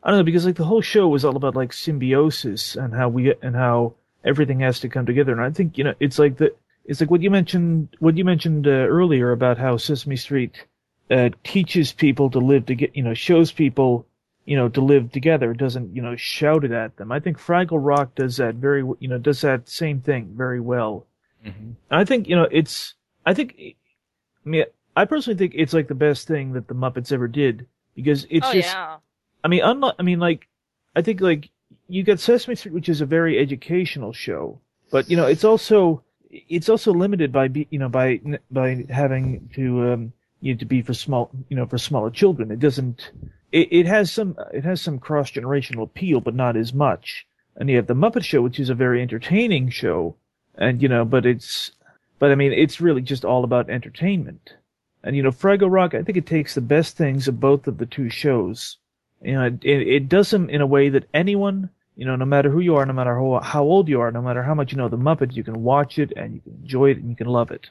[0.00, 3.08] I don't know because like the whole show was all about like symbiosis and how
[3.08, 6.36] we and how everything has to come together, and I think you know it's like
[6.36, 6.54] the
[6.84, 10.64] it's like what you mentioned what you mentioned uh, earlier about how Sesame Street
[11.10, 14.06] uh, teaches people to live to get you know shows people
[14.48, 17.12] you know to live together it doesn't you know shout it at them.
[17.12, 21.06] I think Fraggle Rock does that very you know does that same thing very well.
[21.46, 21.74] Mhm.
[21.90, 22.94] I think you know it's
[23.26, 24.64] I think I mean
[24.96, 28.46] I personally think it's like the best thing that the Muppets ever did because it's
[28.48, 28.96] oh just yeah.
[29.44, 30.48] I mean, unlike, I mean, like,
[30.96, 31.50] I think like
[31.88, 36.02] you got Sesame Street, which is a very educational show, but you know, it's also
[36.30, 38.20] it's also limited by be, you know by
[38.50, 42.50] by having to um you know, to be for small you know for smaller children.
[42.50, 43.12] It doesn't.
[43.52, 47.26] It, it has some it has some cross generational appeal, but not as much.
[47.56, 50.14] And you have the Muppet Show, which is a very entertaining show,
[50.54, 51.72] and you know, but it's
[52.18, 54.54] but I mean, it's really just all about entertainment.
[55.02, 57.78] And you know, Fraggle Rock, I think it takes the best things of both of
[57.78, 58.76] the two shows.
[59.22, 62.50] You know, it, it does them in a way that anyone, you know, no matter
[62.50, 64.78] who you are, no matter how, how old you are, no matter how much you
[64.78, 67.26] know the Muppet, you can watch it and you can enjoy it and you can
[67.28, 67.70] love it.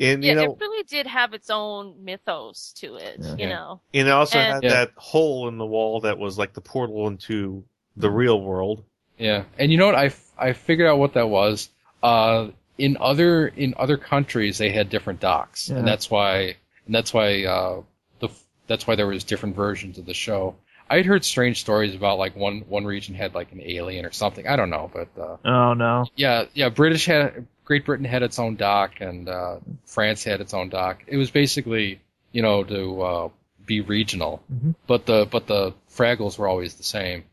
[0.00, 3.80] And yeah, you know, it really did have its own mythos to it, you know.
[3.92, 4.70] and it also And- had Yeah.
[4.70, 7.64] that hole in the wall that was like the portal into
[7.96, 8.82] the real world.
[9.18, 9.94] Yeah, and you know what?
[9.94, 11.68] I, I figured out what that was.
[12.02, 12.48] Uh,
[12.78, 15.76] in other in other countries, they had different docks, Yeah.
[15.76, 17.82] and that's why and that's why uh,
[18.20, 18.30] the
[18.66, 20.56] that's why there was different versions of the show.
[20.90, 24.10] I had heard strange stories about like one one region had like an alien or
[24.12, 24.46] something.
[24.46, 26.04] I don't know, but uh, Oh no.
[26.16, 26.68] yeah, yeah.
[26.68, 31.04] British had Great Britain had its own dock, and uh, France had its own dock.
[31.06, 32.00] It was basically
[32.32, 33.28] you know to uh,
[33.64, 34.74] be regional, Mhm.
[34.88, 37.24] but the but the Fraggles were always the same.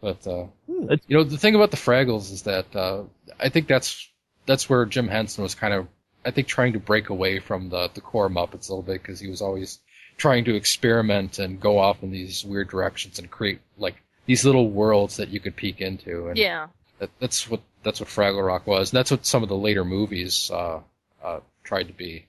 [0.00, 3.02] But uh, It's- you know the thing about the Fraggles is that uh,
[3.40, 4.08] I think that's
[4.46, 5.88] that's where Jim Henson was kind of
[6.24, 9.18] I think trying to break away from the the core Muppets a little bit because
[9.18, 9.80] he was always
[10.22, 13.96] trying to experiment and go off in these weird directions and create like
[14.26, 16.28] these little worlds that you could peek into.
[16.28, 16.68] And Yeah.
[17.00, 19.84] that, that's what that's what Fraggle Rock was, and that's what some of the later
[19.84, 20.78] movies uh,
[21.24, 22.26] uh, tried to be.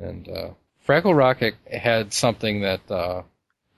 [0.00, 0.48] And uh,
[0.88, 3.22] Fraggle Rock had something that uh,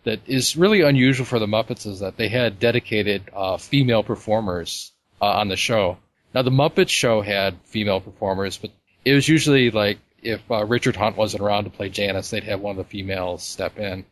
[0.05, 4.93] that is really unusual for the Muppets is that they had dedicated uh, female performers
[5.21, 5.99] uh, on the show.
[6.33, 8.71] Now the Muppet Show had female performers, but
[9.05, 12.61] it was usually like if uh, Richard Hunt wasn't around to play Janice, they'd have
[12.61, 14.05] one of the females step in.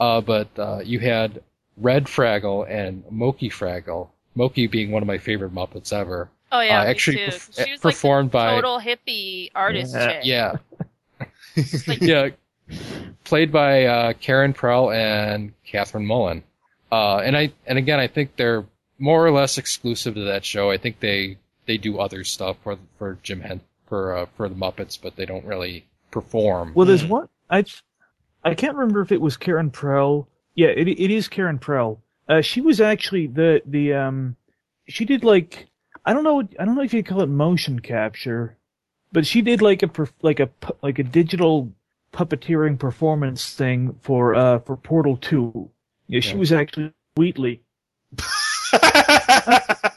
[0.00, 1.42] Uh, but uh, you had
[1.76, 4.08] Red Fraggle and Mokey Fraggle.
[4.36, 6.30] Mokey being one of my favorite Muppets ever.
[6.52, 7.26] Oh yeah, uh, me actually too.
[7.26, 10.22] perf- she was performed like the by total hippie artist yeah, chick.
[10.24, 12.28] yeah, yeah,
[13.24, 16.42] played by uh, Karen Prell and Kathryn Mullen.
[16.90, 18.64] Uh, and I and again, I think they're
[18.98, 20.70] more or less exclusive to that show.
[20.70, 21.36] I think they
[21.66, 25.26] they do other stuff for for Jim Hen for uh, for the Muppets, but they
[25.26, 26.72] don't really perform.
[26.74, 27.64] Well, there's one I
[28.44, 30.28] I can't remember if it was Karen Prell.
[30.54, 31.98] Yeah, it it is Karen Prell.
[32.28, 34.36] Uh, she was actually the the um
[34.88, 35.68] she did like
[36.04, 38.56] I don't know I don't know if you call it motion capture,
[39.12, 40.50] but she did like a perf- like a
[40.82, 41.72] like a digital
[42.12, 45.70] puppeteering performance thing for uh for Portal 2.
[46.08, 46.36] Yeah, she Yeah.
[46.36, 47.62] was actually Wheatley.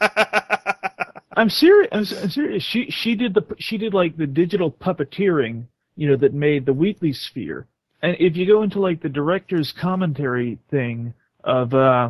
[1.34, 1.90] I'm serious.
[1.92, 2.64] I'm, serious.
[2.64, 5.66] She she did the she did like the digital puppeteering,
[5.96, 7.68] you know, that made the Wheatley sphere.
[8.02, 11.14] And if you go into like the director's commentary thing
[11.44, 12.10] of uh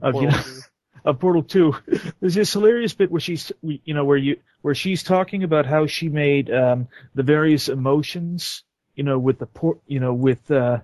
[0.00, 0.60] of you Portal know
[1.04, 1.74] of Portal Two,
[2.20, 5.86] there's this hilarious bit where she's you know where you where she's talking about how
[5.86, 8.62] she made um the various emotions,
[8.94, 10.78] you know, with the port, you know, with uh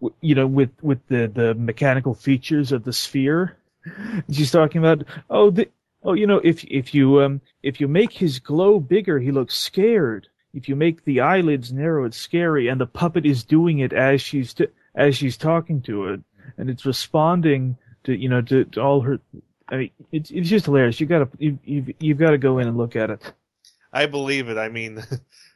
[0.00, 3.56] w- you know with with the the mechanical features of the sphere.
[3.84, 5.68] And she's talking about oh the
[6.04, 9.56] Oh, you know, if if you um if you make his glow bigger, he looks
[9.56, 10.28] scared.
[10.52, 14.20] If you make the eyelids narrow, it's scary, and the puppet is doing it as
[14.20, 16.20] she's t- as she's talking to it,
[16.58, 19.18] and it's responding to you know to, to all her.
[19.68, 21.00] I mean, it's it's just hilarious.
[21.00, 23.32] You gotta you you've, you've got to go in and look at it.
[23.92, 24.58] I believe it.
[24.58, 25.02] I mean,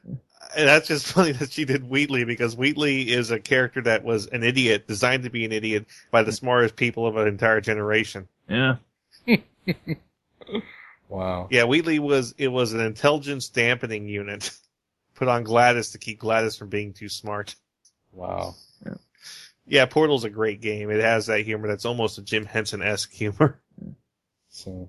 [0.07, 0.17] and
[0.57, 4.43] that's just funny that she did Wheatley because Wheatley is a character that was an
[4.43, 8.27] idiot, designed to be an idiot by the smartest people of an entire generation.
[8.49, 8.77] Yeah.
[11.09, 11.49] Wow.
[11.51, 14.51] Yeah, Wheatley was it was an intelligence dampening unit
[15.15, 17.55] put on GLaDOS to keep GLaDOS from being too smart.
[18.13, 18.55] Wow.
[18.85, 18.95] Yeah,
[19.67, 20.91] yeah Portal's a great game.
[20.91, 23.59] It has that humor that's almost a Jim Henson esque humor.
[24.51, 24.89] So,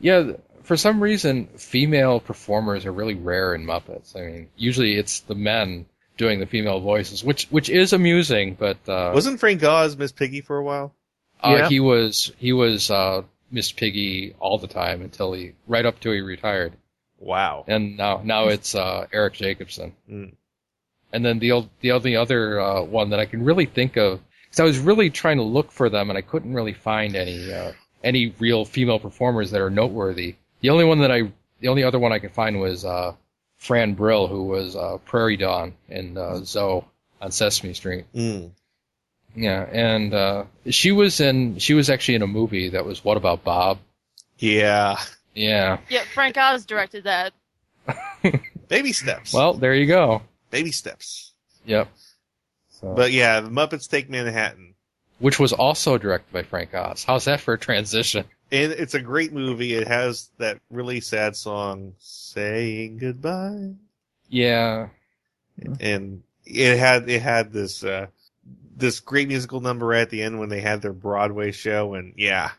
[0.00, 0.32] yeah,
[0.62, 4.14] for some reason, female performers are really rare in Muppets.
[4.16, 5.86] I mean, usually it's the men
[6.18, 10.40] doing the female voices, which which is amusing, but uh, Wasn't Frank Oz Miss Piggy
[10.42, 10.94] for a while?
[11.42, 11.68] uh, Yeah.
[11.68, 16.10] he was he was uh, Miss Piggy all the time until he right up to
[16.10, 16.72] he retired,
[17.18, 17.64] Wow.
[17.68, 19.94] and now now it's uh, Eric Jacobson.
[20.10, 20.32] Mm.
[21.12, 24.20] And then the old, the only other uh, one that I can really think of,
[24.44, 27.52] because I was really trying to look for them and I couldn't really find any
[27.52, 27.72] uh,
[28.02, 30.36] any real female performers that are noteworthy.
[30.60, 31.30] The only one that I,
[31.60, 33.12] the only other one I could find was uh,
[33.56, 36.84] Fran Brill, who was uh, Prairie Dawn in uh, Zoe
[37.20, 38.04] on Sesame Street.
[38.14, 38.50] Mm.
[39.36, 43.16] Yeah, and uh, she was in she was actually in a movie that was What
[43.18, 43.78] About Bob?
[44.38, 44.96] Yeah.
[45.34, 45.78] Yeah.
[45.90, 47.32] Yeah, Frank Oz directed that.
[48.68, 49.32] Baby steps.
[49.34, 50.22] Well, there you go.
[50.50, 51.32] Baby steps.
[51.66, 51.88] Yep.
[52.70, 54.74] So, But yeah, the Muppets Take Manhattan.
[55.18, 57.04] which was also directed by Frank Oz.
[57.04, 58.24] How's that for a transition?
[58.50, 59.74] And it's a great movie.
[59.74, 63.72] It has that really sad song, Saying Goodbye.
[64.28, 64.88] Yeah.
[65.80, 68.06] And it had, it had this, uh,
[68.76, 72.50] this great musical number at the end when they had their Broadway show and yeah.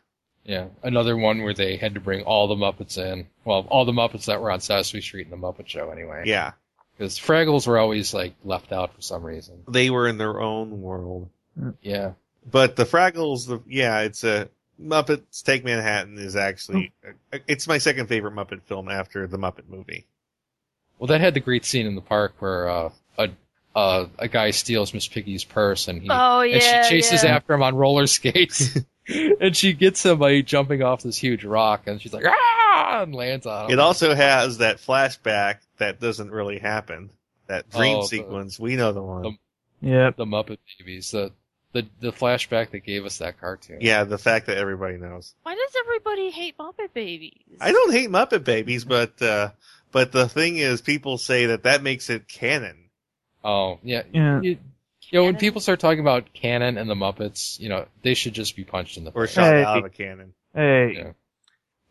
[0.44, 0.68] Yeah.
[0.82, 3.28] Another one where they had to bring all the Muppets in.
[3.46, 6.24] Well, all the Muppets that were on Sesame Street in the Muppet Show anyway.
[6.26, 6.54] Yeah.
[6.98, 9.64] Because Fraggles were always like left out for some reason.
[9.68, 11.30] They were in their own world.
[11.82, 12.14] Yeah.
[12.50, 14.50] But the Fraggles, the, yeah, it's a,
[14.82, 16.94] Muppets Take Manhattan is actually,
[17.48, 20.06] it's my second favorite Muppet film after the Muppet movie.
[21.00, 23.30] Well, that had the great scene in the park where uh, a
[23.78, 27.36] uh, a guy steals Miss Piggy's purse and he Oh, and she chases yeah.
[27.36, 28.78] after him on roller skates.
[29.08, 33.14] and she gets him by jumping off this huge rock and she's like ah and
[33.14, 33.72] lands on him.
[33.72, 37.12] It also has that flashback that doesn't really happen.
[37.48, 38.60] That dream Oh, the- sequence.
[38.60, 39.38] We know the one.
[39.82, 40.10] Yeah.
[40.16, 41.32] the Muppet Babies, the
[41.74, 43.78] the the flashback that gave us that cartoon.
[43.82, 45.36] yeah, the fact that everybody knows.
[45.44, 47.44] Why does everybody hate Muppet Babies?
[47.62, 49.50] I don't hate Muppet Babies, but uh
[49.92, 52.87] but the thing is, people say that that makes it canon.
[53.48, 54.04] Oh yeah.
[54.14, 54.42] Yeah.
[54.42, 54.58] You,
[55.10, 58.34] you know, when people start talking about canon and the Muppets, you know, they should
[58.34, 59.16] just be punched in the face.
[59.18, 59.36] Or face.
[59.36, 59.64] shot Hey.
[59.64, 60.34] out of a cannon.
[60.54, 60.94] Hey.
[60.98, 61.12] Yeah.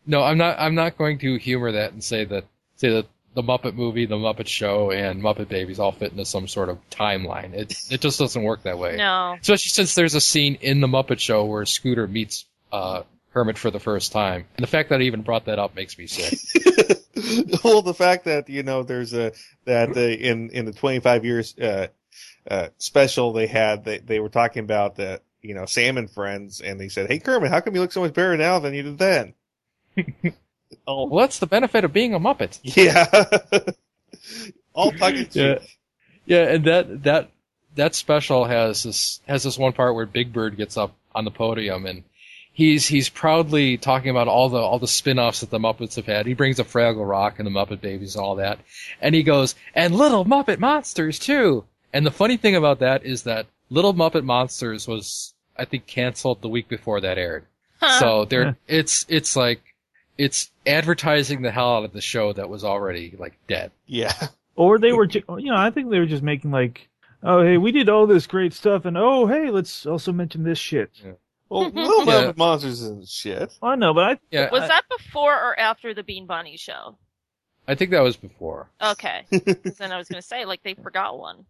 [0.05, 0.57] No, I'm not.
[0.59, 2.45] I'm not going to humor that and say that
[2.75, 6.47] say that the Muppet movie, the Muppet Show, and Muppet Babies all fit into some
[6.47, 7.53] sort of timeline.
[7.53, 8.95] It it just doesn't work that way.
[8.97, 9.35] No.
[9.41, 13.01] Especially since there's a scene in the Muppet Show where Scooter meets uh,
[13.31, 15.97] Hermit for the first time, and the fact that I even brought that up makes
[15.97, 16.39] me sick.
[17.63, 19.31] well, the fact that you know there's a
[19.65, 21.87] that uh, in in the 25 years uh,
[22.49, 26.61] uh, special they had they they were talking about the you know Sam and Friends,
[26.61, 28.83] and they said, "Hey Kermit, how come you look so much better now than you
[28.83, 29.33] did then?"
[30.87, 32.59] oh, well, that's the benefit of being a Muppet.
[32.63, 33.05] yeah.
[34.73, 35.25] All tongue.
[35.31, 35.59] Yeah.
[36.25, 37.31] Yeah, and that that
[37.75, 41.31] that special has this has this one part where Big Bird gets up on the
[41.31, 42.03] podium and
[42.57, 46.25] he's he's proudly talking about all the all the spin-offs that the Muppets have had.
[46.25, 48.59] He brings up Fraggle Rock and the Muppet Babies and all that.
[48.99, 53.23] And he goes, "And Little Muppet Monsters too." And the funny thing about that is
[53.23, 57.45] that Little Muppet Monsters was I think canceled the week before that aired.
[57.99, 59.61] So there it's it's like
[60.17, 63.71] it's advertising the hell out of the show that was already like dead.
[63.85, 64.13] Yeah.
[64.55, 66.89] Or they were, ju- you know, I think they were just making like,
[67.21, 70.57] oh hey, we did all this great stuff, and oh hey, let's also mention this
[70.57, 70.89] shit.
[71.49, 72.31] Well, Little Yeah.
[72.31, 73.53] Muppet Monsters isn't shit.
[73.61, 76.97] I know, but I Yeah, Was I, that before or after the Bean Bunny show?
[77.67, 78.69] I think that was before.
[78.81, 81.45] Okay, then I was gonna say like they forgot one.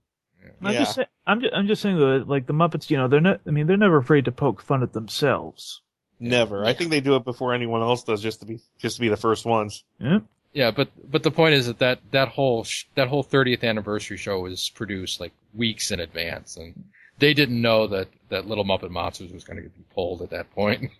[0.61, 3.21] I'm just saying, I'm just, I'm just saying that like the Muppets, you know, they're
[3.21, 3.41] not.
[3.45, 5.81] I mean, they're never afraid to poke fun at themselves.
[6.19, 6.65] Never.
[6.65, 9.09] I think they do it before anyone else does, just to be just to be
[9.09, 9.83] the first ones.
[9.99, 10.19] Yeah.
[10.53, 14.17] Yeah, but but the point is that that, that whole sh- that whole 30th anniversary
[14.17, 16.85] show was produced like weeks in advance, and
[17.19, 20.51] they didn't know that that Little Muppet Monsters was going to be pulled at that
[20.51, 20.91] point.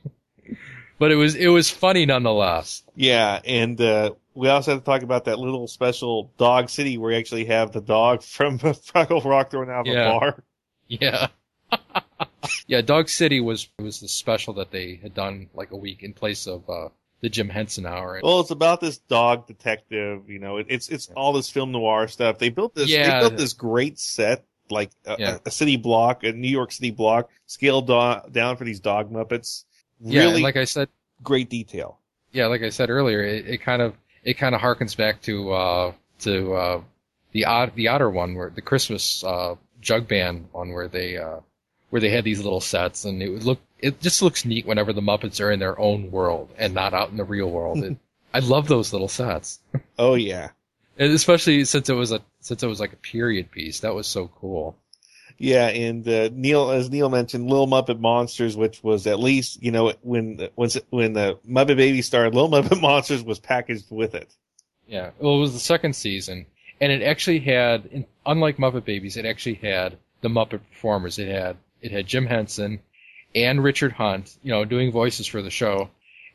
[1.00, 2.84] but it was it was funny nonetheless.
[2.96, 7.12] Yeah, and uh, we also have to talk about that little special Dog City where
[7.12, 10.10] you actually have the dog from Fraggle Rock thrown out of Yeah.
[10.16, 10.44] a bar.
[10.88, 11.28] Yeah.
[12.68, 16.14] yeah, Dog City was was the special that they had done like a week in
[16.14, 16.90] place of uh,
[17.22, 18.22] the Jim Henson Hour.
[18.24, 20.30] Well, it's about this dog detective.
[20.30, 22.38] You know, it, it's it's all this film noir stuff.
[22.40, 22.90] They built this.
[22.90, 23.20] Yeah.
[23.20, 25.38] They built this great set, like a, Yeah.
[25.46, 29.66] a, city block, a New York City block, scaled do- down for these dog muppets.
[30.00, 30.90] yeah, Really like I said,
[31.24, 32.00] great detail.
[32.32, 35.52] yeah, like I said earlier, it, it kind of it kind of harkens back to
[35.54, 36.82] uh, to uh,
[37.32, 41.38] the odd the otter one where the Christmas uh, jug band one where they uh,
[41.90, 44.92] where they had these little sets and it would look it just looks neat whenever
[44.92, 47.78] the Muppets are in their own world and not out in the real world.
[47.84, 47.98] It,
[48.34, 49.60] I love those little sets,
[49.98, 50.50] Oh yeah,
[50.98, 53.82] and especially since it was a since it was like a period piece.
[53.82, 54.76] That was so cool.
[55.38, 55.68] yeah.
[55.68, 59.94] And uh, Neil, as Neil mentioned, Little Muppet Monsters, which was at least you know
[60.02, 64.30] when when when the Muppet Baby started, Little Muppet Monsters was packaged with it.
[64.88, 66.46] Yeah, well, it was the second season,
[66.80, 71.20] and it actually had, in- unlike Muppet Babies, it actually had the Muppet performers.
[71.20, 72.80] It had it had Jim Henson
[73.36, 75.90] and Richard Hunt, you know, doing voices for the show,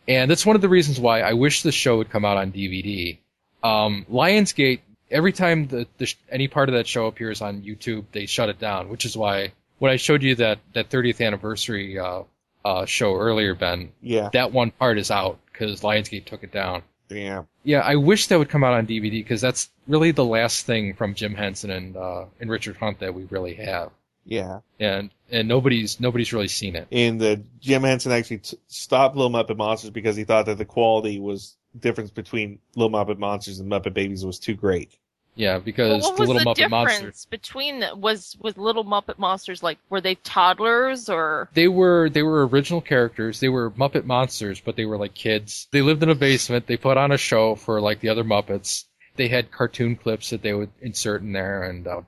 [0.06, 2.52] and that's one of the reasons why I wish the show would come out on
[2.52, 3.18] DVD.
[3.62, 4.80] Um, Lionsgate,
[5.10, 8.48] every time the, the sh- any part of that show appears on YouTube, they shut
[8.48, 12.22] it down, which is why when I showed you that that 30th anniversary uh,
[12.64, 16.82] uh, show earlier, Ben, Yeah, that one part is out because Lionsgate took it down.
[17.08, 17.42] Yeah.
[17.64, 20.94] Yeah, I wish that would come out on DVD because that's really the last thing
[20.94, 23.90] from Jim Henson and uh, and Richard Hunt that we really have.
[24.24, 24.60] Yeah.
[24.80, 26.88] And and nobody's nobody's really seen it.
[26.90, 30.64] And uh, Jim Henson actually t- stopped Little Muppet Monsters because he thought that the
[30.64, 34.96] quality was difference between Little Muppet Monsters and Muppet Babies was too great.
[35.34, 39.18] Yeah, because what the was Little the Muppet difference between the, was was Little Muppet
[39.18, 43.40] Monsters like were they toddlers or they were they were original characters.
[43.40, 45.68] They were Muppet monsters, but they were like kids.
[45.70, 46.66] They lived in a basement.
[46.66, 48.84] They put on a show for like the other Muppets.
[49.16, 52.02] They had cartoon clips that they would insert in there, and uh,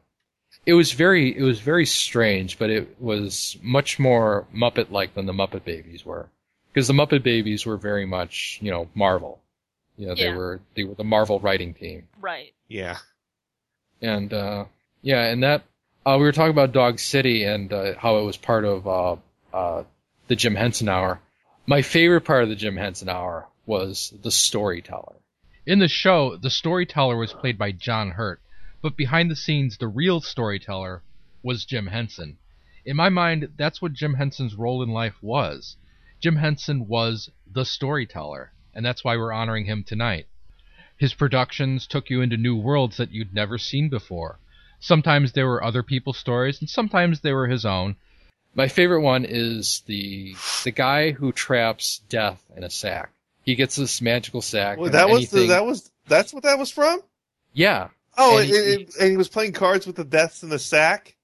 [0.66, 2.58] it was very it was very strange.
[2.58, 6.28] But it was much more Muppet like than the Muppet Babies were,
[6.72, 9.40] because the Muppet Babies were very much you know Marvel.
[9.96, 10.36] You know, they Yeah.
[10.36, 12.08] were they were the Marvel writing team.
[12.20, 12.52] right?
[12.68, 12.98] Yeah.
[14.02, 14.64] and uh,
[15.02, 15.62] yeah, and that
[16.06, 19.16] uh, we were talking about Dog City and uh, how it was part of uh,
[19.52, 19.84] uh,
[20.28, 21.20] the Jim Henson Hour.
[21.66, 25.16] My favorite part of the Jim Henson Hour was the storyteller.
[25.66, 28.40] In the show, the storyteller was played by John Hurt,
[28.82, 31.02] but behind the scenes, the real storyteller
[31.42, 32.36] was Jim Henson.
[32.84, 35.76] In my mind, that's what Jim Henson's role in life was.
[36.20, 40.26] Jim Henson was the storyteller, and that's why we're honoring him tonight.
[40.96, 44.38] His productions took you into new worlds that you'd never seen before.
[44.80, 47.96] Sometimes they were other people's stories, and sometimes they were his own.
[48.54, 53.10] My favorite one is the the guy who traps death in a sack.
[53.44, 54.78] He gets this magical sack.
[54.78, 57.00] Well, that was the, that was that's what that was from.
[57.52, 57.88] yeah.
[58.16, 61.16] Oh, And he- and he was playing cards with the deaths in the sack.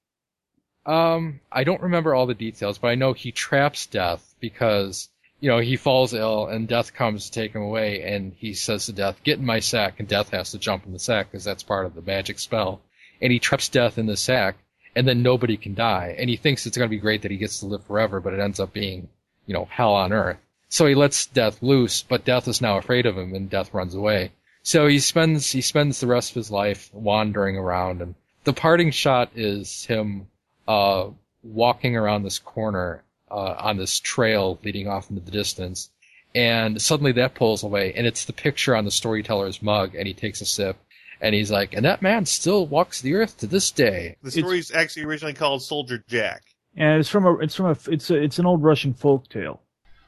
[0.86, 5.08] Um, I don't remember all the details, but I know he traps Death because,
[5.40, 8.86] you know, he falls ill and Death comes to take him away and he says
[8.86, 11.44] to Death, get in my sack, and Death has to jump in the sack because
[11.44, 12.80] that's part of the magic spell.
[13.22, 14.56] And he traps Death in the sack
[14.94, 16.14] and then nobody can die.
[16.18, 18.34] And he thinks it's going to be great that he gets to live forever, but
[18.34, 19.08] it ends up being,
[19.46, 20.38] you know, hell on earth.
[20.68, 23.94] So he lets Death loose, but Death is now afraid of him and Death runs
[23.94, 24.32] away.
[24.62, 28.14] So he spends, he spends the rest of his life wandering around and
[28.44, 30.26] the parting shot is him
[30.66, 31.08] uh,
[31.42, 35.90] walking around this corner uh, on this trail leading off into the distance,
[36.34, 40.14] and suddenly that pulls away, and it's the picture on the storyteller's mug, and he
[40.14, 40.76] takes a sip,
[41.20, 44.72] and he's like, "And that man still walks the earth to this day." The story's
[44.72, 46.42] actually originally called Soldier Jack.
[46.76, 49.62] And it's from a it's from a it's a, it's an old Russian folk tale.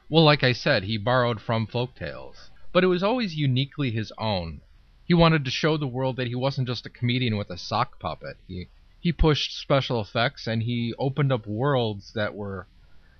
[0.09, 4.11] Well, like I said, he borrowed from folk tales, but it was always uniquely his
[4.17, 4.61] own.
[5.05, 7.99] He wanted to show the world that he wasn't just a comedian with a sock
[7.99, 8.37] puppet.
[8.47, 8.67] He
[8.99, 12.67] he pushed special effects and he opened up worlds that were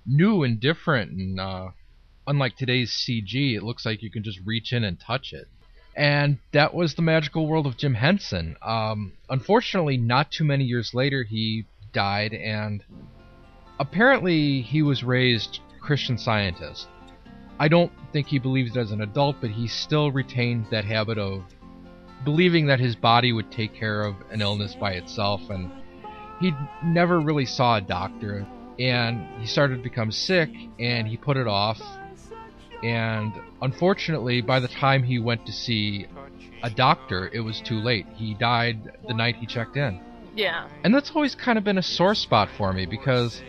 [0.06, 1.68] new and different and uh,
[2.26, 5.48] unlike today's CG, it looks like you can just reach in and touch it.
[5.96, 8.56] And that was the magical world of Jim Henson.
[8.62, 12.82] Um, unfortunately, not too many years later, he died, and
[13.78, 16.88] apparently he was raised Christian Scientist.
[17.60, 21.18] I don't think he believed it as an adult, but he still retained that habit
[21.18, 21.44] of
[22.24, 25.70] believing that his body would take care of an illness by itself, and
[26.40, 26.52] he
[26.82, 28.44] never really saw a doctor.
[28.78, 31.80] And he started to become sick, and he put it off.
[32.82, 33.32] And
[33.62, 36.06] unfortunately, by the time he went to see
[36.62, 38.06] a doctor, it was too late.
[38.14, 40.00] He died the night he checked in.
[40.34, 40.68] Yeah.
[40.82, 43.40] And that's always kind of been a sore spot for me because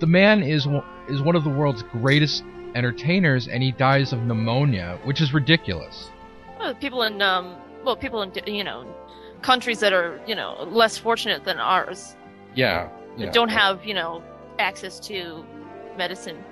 [0.00, 2.42] the man is one- is one of the world's greatest
[2.74, 6.10] entertainers, and he dies of pneumonia, which is ridiculous.
[6.58, 8.84] Well, people in um, well, people in you know,
[9.42, 12.16] countries that are you know less fortunate than ours
[12.54, 14.22] Yeah, yeah, don't have you know
[14.58, 15.44] access to
[15.96, 16.42] medicine.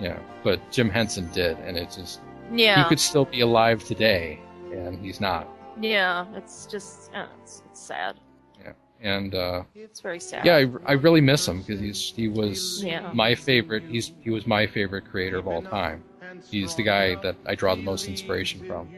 [0.00, 0.18] yeah.
[0.42, 2.20] But Jim Henson did, and it's just
[2.52, 2.82] Yeah.
[2.82, 4.40] he could still be alive today,
[4.72, 5.46] and he's not.
[5.80, 8.16] Yeah, it's just uh, it's, it's sad.
[8.62, 10.44] Yeah, and uh, It's very sad.
[10.44, 13.10] yeah, I, I really miss him because he's he was Yeah.
[13.14, 13.84] my favorite.
[13.84, 16.02] He's he was my favorite creator of all time.
[16.50, 18.88] He's the guy that I draw the most inspiration from.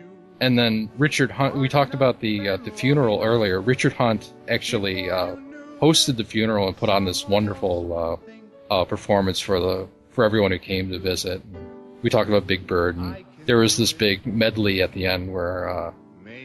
[0.41, 1.57] And then Richard Hunt.
[1.57, 3.61] We talked about the uh, the funeral earlier.
[3.61, 5.37] Richard Hunt actually uh,
[5.85, 8.21] hosted the funeral and put on this wonderful
[8.71, 11.43] uh, uh, performance for the for everyone who came to visit.
[12.03, 15.69] We talked about Big Bird, and there was this big medley at the end where
[15.69, 15.93] uh,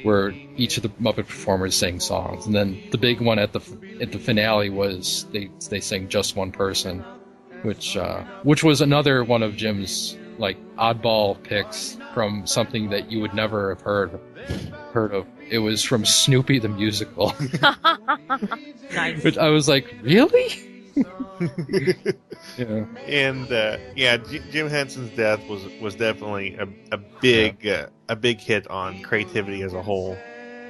[0.03, 3.61] where each of the Muppet performers sang songs, and then the big one at the
[4.01, 7.03] at the finale was they they sang just one person,
[7.61, 13.21] which uh, which was another one of Jim's like oddball picks from something that you
[13.21, 14.19] would never have heard
[14.93, 15.25] heard of.
[15.49, 17.33] It was from Snoopy the musical,
[18.93, 19.23] nice.
[19.23, 20.47] which I was like, really?
[22.57, 22.85] yeah.
[23.07, 28.15] And uh, yeah, J- Jim Henson's death was was definitely a, a big uh, a
[28.15, 30.17] big hit on creativity as a whole.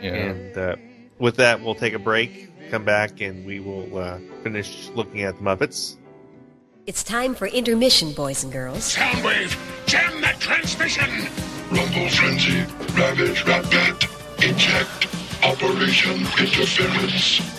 [0.01, 0.13] Yeah.
[0.13, 0.75] And uh,
[1.17, 5.35] with that, we'll take a break, come back, and we will uh, finish looking at
[5.35, 5.97] the Muppets.
[6.89, 8.95] It's time for intermission, boys and girls.
[8.95, 9.55] Soundwave,
[9.85, 11.07] jam that transmission!
[11.69, 12.65] Rumble Frenzy,
[12.97, 14.07] Ravage Rat Bat,
[14.39, 15.07] Eject,
[15.43, 17.58] Operation Interference.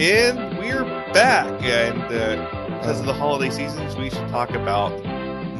[0.00, 1.62] And we're back.
[1.62, 4.90] And uh, because of the holiday seasons, we should talk about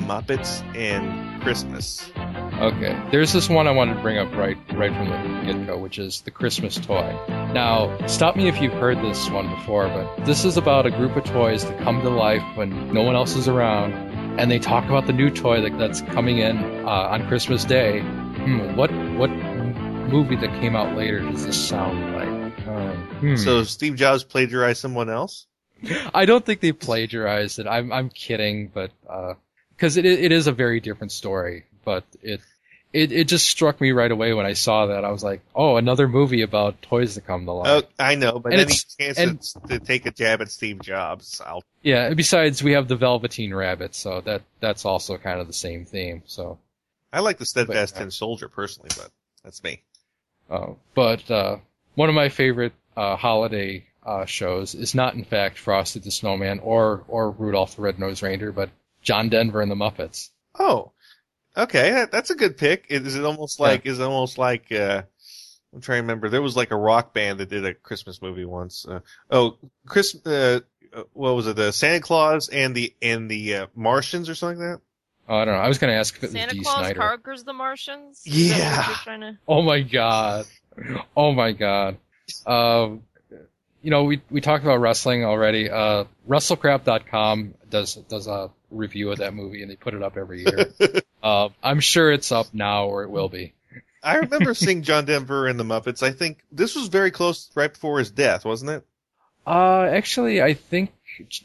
[0.09, 2.11] Muppets and Christmas.
[2.17, 5.79] Okay, there's this one I wanted to bring up right right from the get go,
[5.79, 7.17] which is the Christmas toy.
[7.29, 11.15] Now, stop me if you've heard this one before, but this is about a group
[11.15, 13.93] of toys that come to life when no one else is around,
[14.39, 18.01] and they talk about the new toy that, that's coming in uh, on Christmas Day.
[18.01, 22.67] Hmm, what what movie that came out later does this sound like?
[22.69, 23.37] Um, hmm.
[23.37, 25.47] So Steve Jobs plagiarized someone else?
[26.15, 27.67] I don't think they plagiarized it.
[27.67, 28.91] I'm I'm kidding, but
[29.77, 32.41] because it it is a very different story, but it
[32.95, 35.05] it it just struck me right away when I saw that.
[35.05, 37.85] I was like, oh, another movie about toys that come to life.
[37.85, 41.43] Oh, I know, but And any chance and- to, take a jab at Steve Jobs,
[41.45, 41.65] I'll.
[41.83, 42.15] Yeah.
[42.15, 46.23] Besides, we have the Velveteen Rabbit, so that that's also kind of the same theme.
[46.27, 46.59] So.
[47.13, 49.11] I like the Steadfast Tin Soldier personally, but
[49.45, 49.83] that's me.
[50.51, 51.59] Oh, but uh,
[51.95, 56.61] one of my favorite uh, holiday uh, shows is not, in fact, Frosty the Snowman
[56.61, 58.71] or or Rudolph the Red-Nosed Reindeer, but
[59.03, 60.31] John Denver and the Muppets.
[60.59, 60.93] Oh,
[61.57, 62.87] okay, that, that's a good pick.
[62.89, 65.03] Is it almost like is it almost like uh,
[65.75, 66.29] I'm trying to remember.
[66.29, 68.87] There was like a rock band that did a Christmas movie once.
[68.87, 69.01] Uh,
[69.31, 69.57] oh,
[69.87, 70.61] Chris, uh,
[70.95, 71.57] uh, what was it?
[71.57, 74.81] The Santa Claus and the and the uh, Martians or something like that.
[75.29, 75.61] Oh, I don't know.
[75.61, 76.61] I was going to ask if it was Santa D.
[76.63, 77.01] Claus Snyder.
[77.01, 78.23] conquers the Martians.
[78.27, 78.95] Is Yeah.
[79.05, 80.45] to- Oh my god.
[81.17, 81.97] Oh my god.
[82.47, 83.03] Um,
[83.85, 85.71] you know, we we talked about wrestling already.
[85.71, 90.43] Uh, WrestleCrap.com does does a review of that movie, and they put it up every
[90.43, 90.73] year.
[91.23, 93.53] uh, I'm sure it's up now, or it will be.
[94.03, 96.03] I remember seeing John Denver in the Muppets.
[96.03, 98.87] I think this was very close, right before his death, wasn't it?
[99.47, 100.91] Uh, actually, I think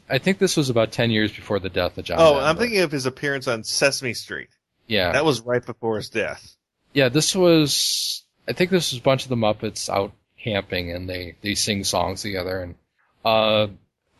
[0.08, 2.16] I think this was about ten years before the death of John.
[2.20, 2.46] oh, Denver.
[2.46, 4.48] I'm thinking of his appearance on Sesame Street.
[4.86, 5.12] Yeah.
[5.12, 6.56] that was right before his death.
[6.94, 8.24] Yeah, this was.
[8.48, 10.12] I think this was a bunch of the Muppets out
[10.42, 12.62] camping, and they they sing songs together.
[12.62, 12.74] And
[13.24, 13.68] uh,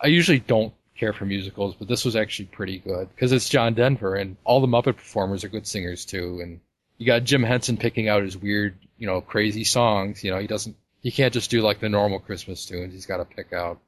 [0.00, 3.74] I usually don't care for musicals, but this was actually pretty good because it's John
[3.74, 6.40] Denver, and all the Muppet performers are good singers too.
[6.42, 6.60] And
[6.98, 10.22] you got Jim Henson picking out his weird, you know, crazy songs.
[10.22, 10.76] You know, he doesn't.
[11.02, 12.92] He can't just do like the normal Christmas tunes.
[12.92, 13.80] He's got to pick out.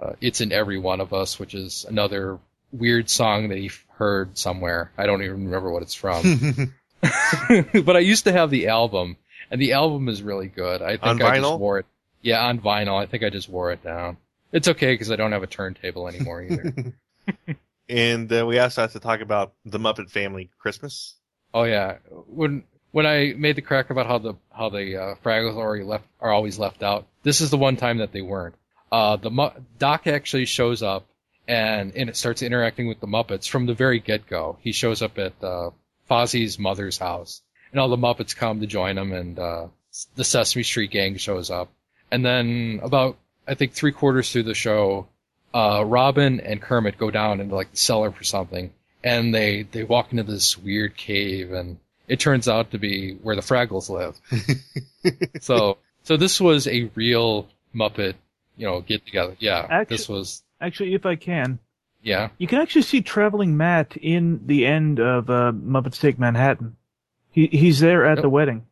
[0.00, 2.38] Uh, it's in every one of us, which is another
[2.72, 4.90] weird song that he heard somewhere.
[4.96, 6.22] I don't even remember what it's from.
[7.02, 9.16] but I used to have the album,
[9.50, 10.82] and the album is really good.
[10.82, 11.42] I think On I vinyl?
[11.50, 11.86] just wore it.
[12.22, 13.00] Yeah, on vinyl.
[13.00, 14.16] I think I just wore it down.
[14.52, 16.92] It's okay because I don't have a turntable anymore either.
[17.88, 21.16] And uh, we also have to talk about the Muppet Family Christmas.
[21.52, 21.96] oh yeah,
[22.28, 22.62] when
[22.92, 26.04] when I made the crack about how the how the uh, Fraggles are already left
[26.20, 27.06] are always left out.
[27.24, 28.54] This is the one time that they weren't.
[28.92, 31.06] Uh, the Mu- Doc actually shows up
[31.48, 34.56] and and it starts interacting with the Muppets from the very get go.
[34.60, 35.70] He shows up at uh,
[36.08, 39.66] Fozzie's mother's house, and all the Muppets come to join them, and uh,
[40.16, 41.70] the Sesame Street gang shows up.
[42.10, 43.16] And then about
[43.46, 45.08] I think three quarters through the show,
[45.54, 48.72] uh, Robin and Kermit go down into like the cellar for something,
[49.02, 51.78] and they they walk into this weird cave, and
[52.08, 54.20] it turns out to be where the Fraggles live.
[55.40, 58.14] so so this was a real Muppet,
[58.56, 59.36] you know, get together.
[59.38, 61.58] Yeah, Actu- this was Actually, if I can,
[62.02, 62.28] yeah.
[62.36, 66.76] you can actually see traveling Matt in the end of uh, Muppets Take Manhattan.
[67.32, 68.66] He he's there at the wedding.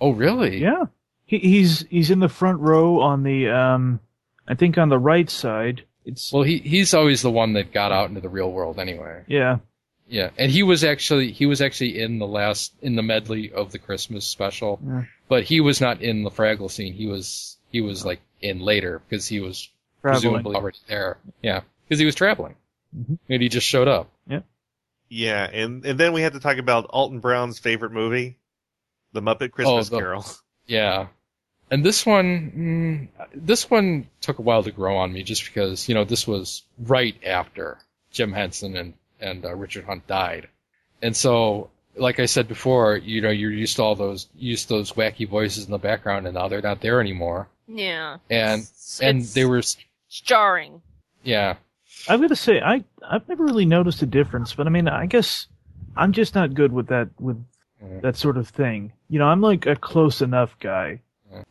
[0.00, 0.58] Oh really?
[0.62, 0.84] Yeah.
[1.26, 4.00] He he's he's in the front row on the um,
[4.46, 5.82] I think on the right side.
[6.04, 9.24] It's Well, he he's always the one that got out into the real world anyway.
[9.26, 9.58] yeah.
[10.10, 13.72] Yeah, and he was actually he was actually in the last in the medley of
[13.72, 15.02] the Christmas special, Yeah.
[15.28, 16.94] but he was not in the Fraggle scene.
[16.94, 19.68] He was he was like in later because he was
[20.00, 20.22] Traveling.
[20.22, 21.18] presumably already there.
[21.42, 22.54] Yeah, because he was traveling,
[22.96, 23.18] Mhm.
[23.28, 24.08] and he just showed up.
[25.08, 28.36] Yeah, and and then we had to talk about Alton Brown's favorite movie,
[29.12, 30.24] The Muppet Christmas Oh, the- Carol.
[30.66, 31.06] Yeah,
[31.70, 35.88] and this one mm, this one took a while to grow on me just because
[35.88, 37.78] you know this was right after
[38.10, 40.48] Jim Henson and and uh, Richard Hunt died,
[41.00, 44.74] and so like I said before, you know you're used to all those used to
[44.74, 47.48] those wacky voices in the background, and now they're not there anymore.
[47.66, 48.18] Yeah.
[48.30, 49.76] and It's- and it's- they were It's
[50.10, 50.82] jarring.
[51.24, 51.56] yeah
[52.08, 55.06] I've got to say I I've never really noticed a difference, but I mean I
[55.06, 55.46] guess
[55.96, 57.42] I'm just not good with that with
[58.02, 58.92] that sort of thing.
[59.08, 61.00] You know, I'm like a close enough guy.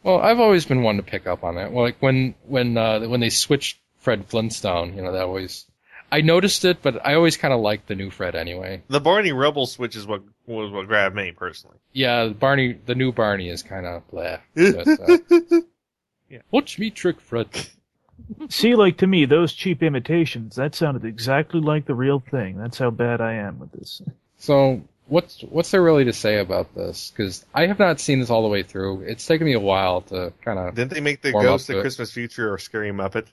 [0.03, 2.99] well i've always been one to pick up on that well, like when when uh
[3.07, 5.65] when they switched fred flintstone you know that always
[6.11, 9.31] i noticed it but i always kind of liked the new fred anyway The Barney
[9.34, 11.77] Rubble switch is what was what grabbed me personally.
[11.93, 15.61] yeah barney the new barney is kind of blah but, uh,
[16.51, 17.47] watch me trick fred
[18.49, 22.57] See, like to me, those cheap imitations that sounded exactly like the real thing.
[22.57, 24.02] That's how bad I am with this.
[24.38, 28.30] so what's what's there really to say about this because i have not seen this
[28.30, 31.22] all the way through it's taken me a while to kind of Didn't they make
[31.22, 31.81] the Warm Ghost of it.
[31.81, 33.27] Christmas Future or Scary Muppet?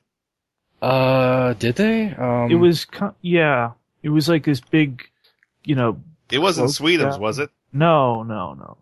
[0.82, 3.73] uh did they um it was, co- yeah,
[4.05, 5.02] it was like this big,
[5.65, 6.01] you know.
[6.31, 7.51] It wasn't cloak Sweetums, down- was it?
[7.73, 8.77] No, no, no.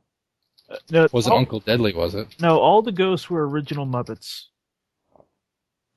[0.69, 3.87] Uh, no was it all- uncle deadly was it No, all the ghosts were original
[3.87, 4.47] Muppets.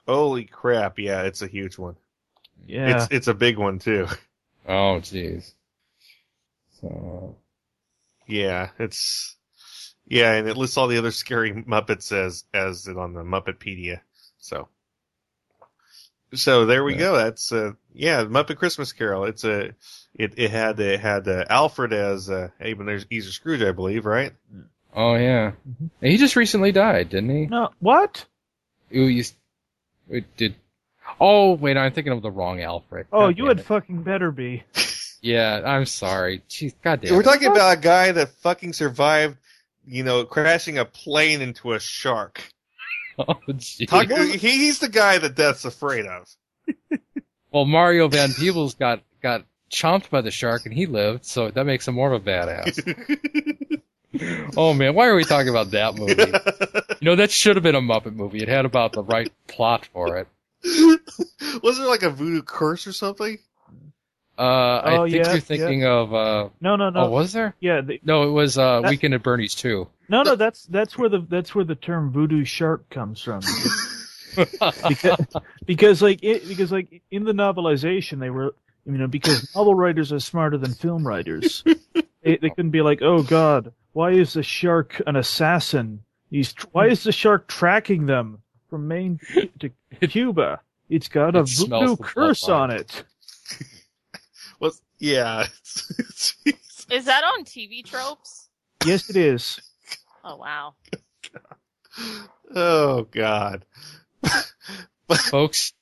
[0.07, 0.99] Holy crap!
[0.99, 1.95] Yeah, it's a huge one.
[2.68, 3.03] Yeah.
[3.03, 4.07] It's it's a big one too.
[4.68, 5.53] oh jeez
[6.82, 7.36] so
[8.27, 9.36] Yeah, it's
[10.07, 14.02] yeah, and it lists all the other scary Muppets as as it on the Muppetpedia.
[14.40, 14.68] So
[16.34, 16.99] so there we Yeah.
[16.99, 17.18] go.
[17.18, 19.26] That's uh yeah, Muppet Christmas Carol.
[19.26, 19.73] It's a
[20.14, 24.06] it it had it had uh, Alfred as uh even there's Easter Scrooge, I believe,
[24.06, 24.34] right?
[24.94, 26.06] Oh yeah, Mm-hmm.
[26.06, 27.45] He just recently died, didn't he?
[27.48, 28.26] No, what?
[28.95, 29.23] Ooh, you,
[30.10, 30.56] it did.
[31.19, 33.07] Oh wait, I'm thinking of the wrong Alfred.
[33.11, 33.65] Oh, God you damn had it.
[33.65, 34.64] fucking better be.
[35.22, 36.44] Yeah, I'm sorry.
[36.48, 37.15] Jeez, goddamn.
[37.15, 37.23] We're it.
[37.23, 39.38] talking about a guy that fucking survived,
[39.88, 42.44] you know, crashing a plane into a shark.
[43.18, 43.88] Oh, jeez.
[43.88, 46.30] Talk, he, he's the guy that Death's afraid of.
[47.52, 51.65] Well, Mario Van Peebles got got chomped by the shark and he lived, so that
[51.65, 53.57] makes him more of a badass.
[54.57, 56.13] oh man, why are we talking about that movie?
[57.01, 58.39] You know, that should have been a Muppet movie.
[58.41, 60.27] It had about the right plot for it.
[61.63, 63.37] Was there like a voodoo curse or something?
[64.37, 66.13] Uh, I Oh, think yeah, you're thinking of.
[66.13, 67.01] Uh, No, no, no.
[67.05, 67.55] Oh, was there?
[67.59, 67.81] Yeah.
[67.81, 69.87] The, No, it was uh, That- Weekend at Bernie's too.
[70.09, 70.35] no, no.
[70.35, 73.39] That's that's where the that's where the term voodoo shark comes from.
[74.89, 75.25] because,
[75.65, 78.53] because like it, because like in the novelization they were
[78.85, 81.63] you know because novel writers are smarter than film writers
[82.26, 86.88] they, they couldn't be like oh god why is the shark an assassin he's why
[86.88, 89.19] is the shark tracking them from Maine
[89.60, 89.69] to
[90.07, 93.03] Cuba it's got a It voodoo curse on it
[94.60, 95.47] Well, yeah.
[96.89, 98.49] Is that on TV tropes?
[98.85, 99.60] yes it is
[100.27, 100.73] Oh wow.
[102.56, 103.64] oh God.
[105.30, 105.73] Folks,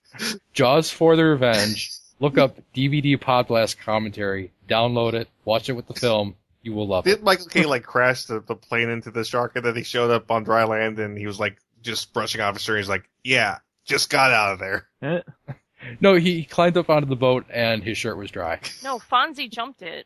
[0.52, 1.92] Jaws for the Revenge.
[2.24, 4.54] Look up DVD Podblast commentary.
[4.70, 5.28] Download it.
[5.44, 6.36] Watch it with the film.
[6.62, 7.10] You will love it.
[7.18, 10.10] Did Michael Caine like crash the, the plane into the shark and then he showed
[10.10, 12.78] up on dry land and he was like just brushing off his shirt.
[12.78, 14.88] He's like, yeah, just got out of there.
[15.50, 15.54] Eh,
[16.00, 18.62] No, he climbed up onto the boat and his shirt was dry.
[18.86, 20.06] No, Fonzie jumped it.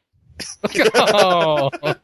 [0.96, 1.70] oh.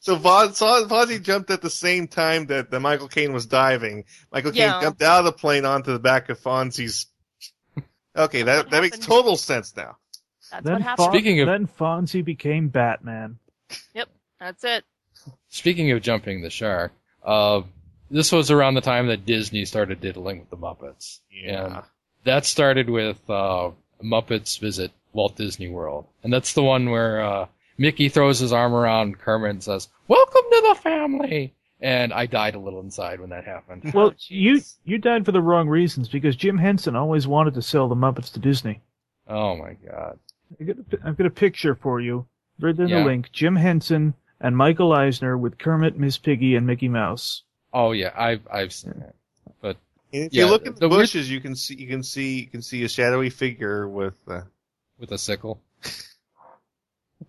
[0.00, 4.04] So Von, Fonzie jumped at the same time that, that Michael Caine was diving.
[4.30, 4.80] Michael Caine Yeah.
[4.82, 7.06] jumped out of the plane onto the back of Fonzie's.
[8.16, 9.96] Okay, that that makes total sense now.
[10.50, 11.06] That's then, what happened.
[11.06, 13.38] Fon- Speaking of- then Fonzie became Batman
[13.94, 14.08] Yep,
[14.40, 14.84] that's it.
[15.48, 16.92] Speaking of jumping the shark,
[17.24, 17.62] uh,
[18.10, 21.20] this was around the time that Disney started diddling with the Muppets.
[21.30, 21.64] Yeah.
[21.64, 21.82] And
[22.24, 23.70] that started with uh,
[24.02, 26.06] Muppets Visit Walt Disney World.
[26.22, 27.46] And that's the one where uh,
[27.78, 31.54] Mickey throws his arm around Kermit and says, Welcome to the family!
[31.82, 33.92] And I died a little inside when that happened.
[33.92, 37.88] Well, you you died for the wrong reasons because Jim Henson always wanted to sell
[37.88, 38.80] the Muppets to Disney.
[39.28, 40.18] Oh my god.
[40.60, 42.26] I got a, pi- I've got a picture for you.
[42.60, 43.00] Right there in Yeah.
[43.00, 43.32] the link.
[43.32, 47.42] Jim Henson and Michael Eisner with Kermit, Miss Piggy, and Mickey Mouse.
[47.72, 49.14] Oh yeah, I've I've seen it.
[49.60, 49.76] But
[50.12, 52.02] And if yeah, you look in the, the weird- bushes, you can see you can
[52.04, 54.14] see you can see a shadowy figure with.
[54.28, 54.42] Uh,
[55.00, 55.60] with a sickle.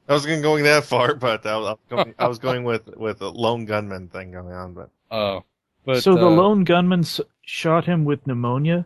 [0.07, 3.21] I was going going that far, but I was, going, I was going with with
[3.21, 4.73] a lone gunman thing going on.
[4.73, 5.43] But Oh,
[5.85, 8.85] but so the uh, lone gunman s- shot him with pneumonia.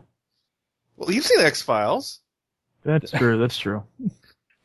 [0.96, 2.20] well, you've seen X Files.
[2.84, 3.38] That's true.
[3.38, 3.82] That's true.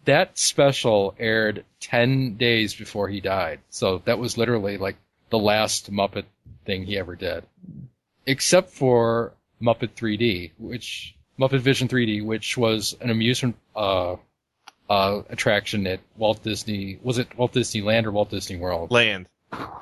[0.05, 3.59] that special aired 10 days before he died.
[3.69, 4.97] So that was literally like
[5.29, 6.25] the last Muppet
[6.65, 7.43] thing he ever did.
[8.25, 14.15] Except for Muppet 3D, which, Muppet Vision 3D, which was an amusement, uh,
[14.89, 18.91] uh, attraction at Walt Disney, was it Walt Disneyland or Walt Disney World?
[18.91, 19.27] Land.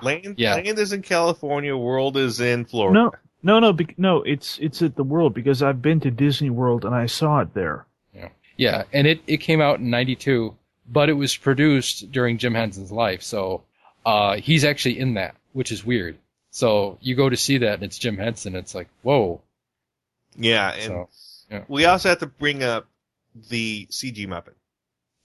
[0.02, 0.36] Land.
[0.38, 0.56] Yeah.
[0.56, 1.76] Land is in California.
[1.76, 2.94] World is in Florida.
[2.94, 3.12] No,
[3.44, 4.22] no, no, bec- no.
[4.24, 7.54] It's it's at the World because I've been to Disney World and I saw it
[7.54, 7.86] there.
[8.58, 10.56] Yeah, and it, it came out in 92,
[10.88, 13.64] but it was produced during Jim Henson's life, so,
[14.06, 16.18] uh, he's actually in that, which is weird.
[16.52, 19.42] So you go to see that and it's Jim Henson, it's like, whoa.
[20.38, 21.10] Yeah, and So,
[21.50, 21.64] yeah.
[21.70, 22.86] we also have to bring up
[23.50, 24.54] the CG Muppet.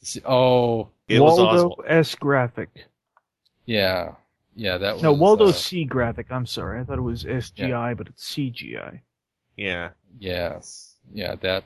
[0.07, 1.85] See- Oh, It was Waldo Oswald.
[1.87, 2.71] S graphic.
[3.65, 4.13] yeah.
[4.59, 5.03] Yeah, that was.
[5.03, 6.29] No, Waldo uh, C graphic.
[6.31, 6.81] I'm sorry.
[6.81, 9.01] I thought it was SGI, but it's CGI.
[9.55, 9.91] Yeah.
[10.19, 10.95] Yes.
[11.13, 11.65] Yeah, that.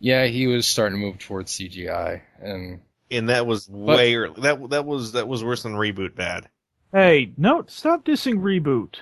[0.00, 2.80] Yeah, he was starting to move towards CGI, and
[3.10, 4.42] And that was way early.
[4.42, 6.48] That that was that was worse than reboot bad.
[6.92, 8.96] Hey, no, stop dissing reboot.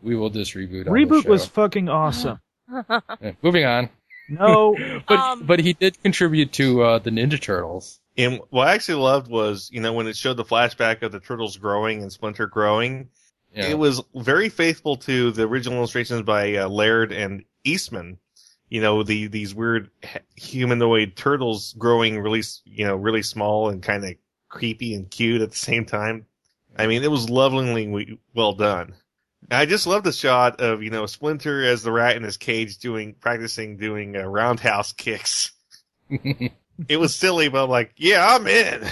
[0.00, 0.86] we will just reboot.
[0.86, 2.38] on the Reboot was fucking awesome.
[3.20, 3.88] Yeah, moving on.
[4.28, 4.76] No,
[5.08, 7.98] But but he did contribute to uh, the Ninja Turtles.
[8.18, 11.20] And what I actually loved was, you know, when it showed the flashback of the
[11.20, 13.08] turtles growing and Splinter growing,
[13.54, 13.68] Yeah.
[13.68, 18.18] it was very faithful to the original illustrations by uh, Laird and Eastman.
[18.68, 19.90] You know, the these weird
[20.36, 24.14] humanoid turtles growing really, you know, really small and kind of
[24.50, 26.26] creepy and cute at the same time.
[26.76, 28.94] I mean, it was lovingly well done.
[29.50, 32.78] I just love the shot of you know Splinter as the rat in his cage
[32.78, 35.52] doing practicing doing uh, roundhouse kicks.
[36.88, 38.84] it was silly, but I'm like, yeah, I'm in.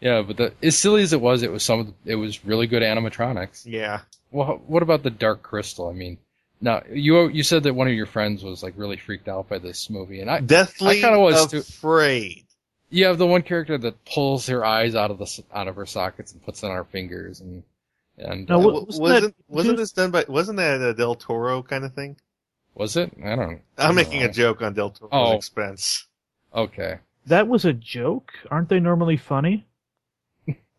[0.00, 1.80] Yeah, but the, as silly as it was, it was some.
[1.80, 3.66] Of the, it was really good animatronics.
[3.66, 4.00] Yeah.
[4.30, 5.88] Well, what about the Dark Crystal?
[5.90, 6.16] I mean,
[6.60, 9.58] now you you said that one of your friends was like really freaked out by
[9.58, 11.58] this movie, and I Deathly I kind of was too.
[11.58, 12.44] afraid.
[12.88, 15.84] You have the one character that pulls her eyes out of the out of her
[15.86, 17.62] sockets and puts it on her fingers, and
[18.16, 20.94] and No, uh, what- wasn't wasn't wasn't, that- wasn't this done by wasn't that a
[20.94, 22.16] Del Toro kind of thing?
[22.74, 23.12] was it?
[23.22, 23.60] I don't.
[23.76, 24.26] I I'm don't making know.
[24.26, 25.36] a joke on Del Toro's Oh.
[25.36, 26.06] expense.
[26.54, 26.98] Okay.
[27.30, 28.32] That was a joke.
[28.50, 29.66] Aren't they normally funny?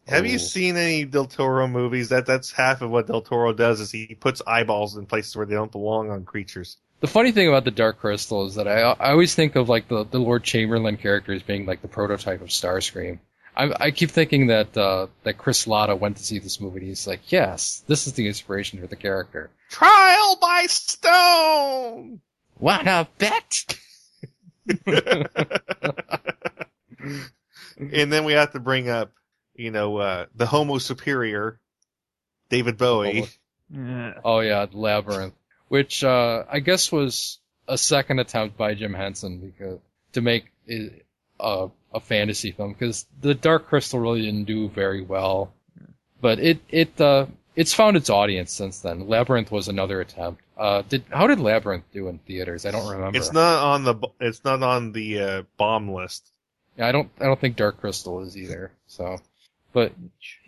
[0.08, 2.10] Have you seen any Del Toro movies?
[2.10, 5.46] That that's half of what Del Toro does is he puts eyeballs in places where
[5.46, 6.78] they don't belong on creatures.
[7.00, 9.88] The funny thing about the Dark Crystal is that I I always think of like
[9.88, 13.20] the, the Lord Chamberlain character as being like the prototype of Starscream.
[13.56, 16.88] I I keep thinking that uh, that Chris Latta went to see this movie and
[16.88, 19.50] he's like, yes, this is the inspiration for the character.
[19.70, 22.22] Trial by stone.
[22.58, 23.78] What a bet?
[27.78, 29.12] And then we have to bring up,
[29.56, 31.60] you know, uh, the Homo Superior,
[32.50, 33.28] David Bowie.
[33.74, 34.14] Yeah.
[34.26, 35.34] Oh yeah, Labyrinth,
[35.70, 39.80] which uh, I guess was a second attempt by Jim Henson because
[40.14, 41.06] to make it
[41.40, 45.54] a, a fantasy film because the Dark Crystal really didn't do very well,
[46.20, 49.08] but it it uh, it's found its audience since then.
[49.08, 50.42] Labyrinth was another attempt.
[50.58, 52.66] Uh, did how did Labyrinth do in theaters?
[52.66, 53.18] I don't remember.
[53.18, 56.32] It's not on the it's not on the uh, bomb list.
[56.78, 58.72] Yeah, I don't I don't think Dark Crystal is either.
[58.88, 59.18] So,
[59.74, 59.94] but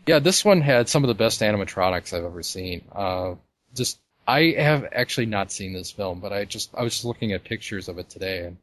[0.06, 2.84] yeah, this one had some of the best animatronics I've ever seen.
[2.92, 3.36] Uh,
[3.76, 7.34] just I have actually not seen this film, but I just I was just looking
[7.34, 8.58] at pictures of it today, and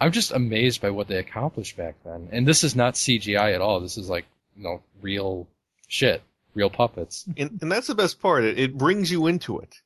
[0.00, 2.28] I'm just amazed by what they accomplished back then.
[2.32, 3.80] And this is not CGI at all.
[3.80, 4.24] This is like
[4.56, 5.46] you know real
[5.86, 6.22] shit,
[6.54, 7.24] real puppets.
[7.36, 8.44] And, and that's the best part.
[8.44, 9.80] It, it brings you into it.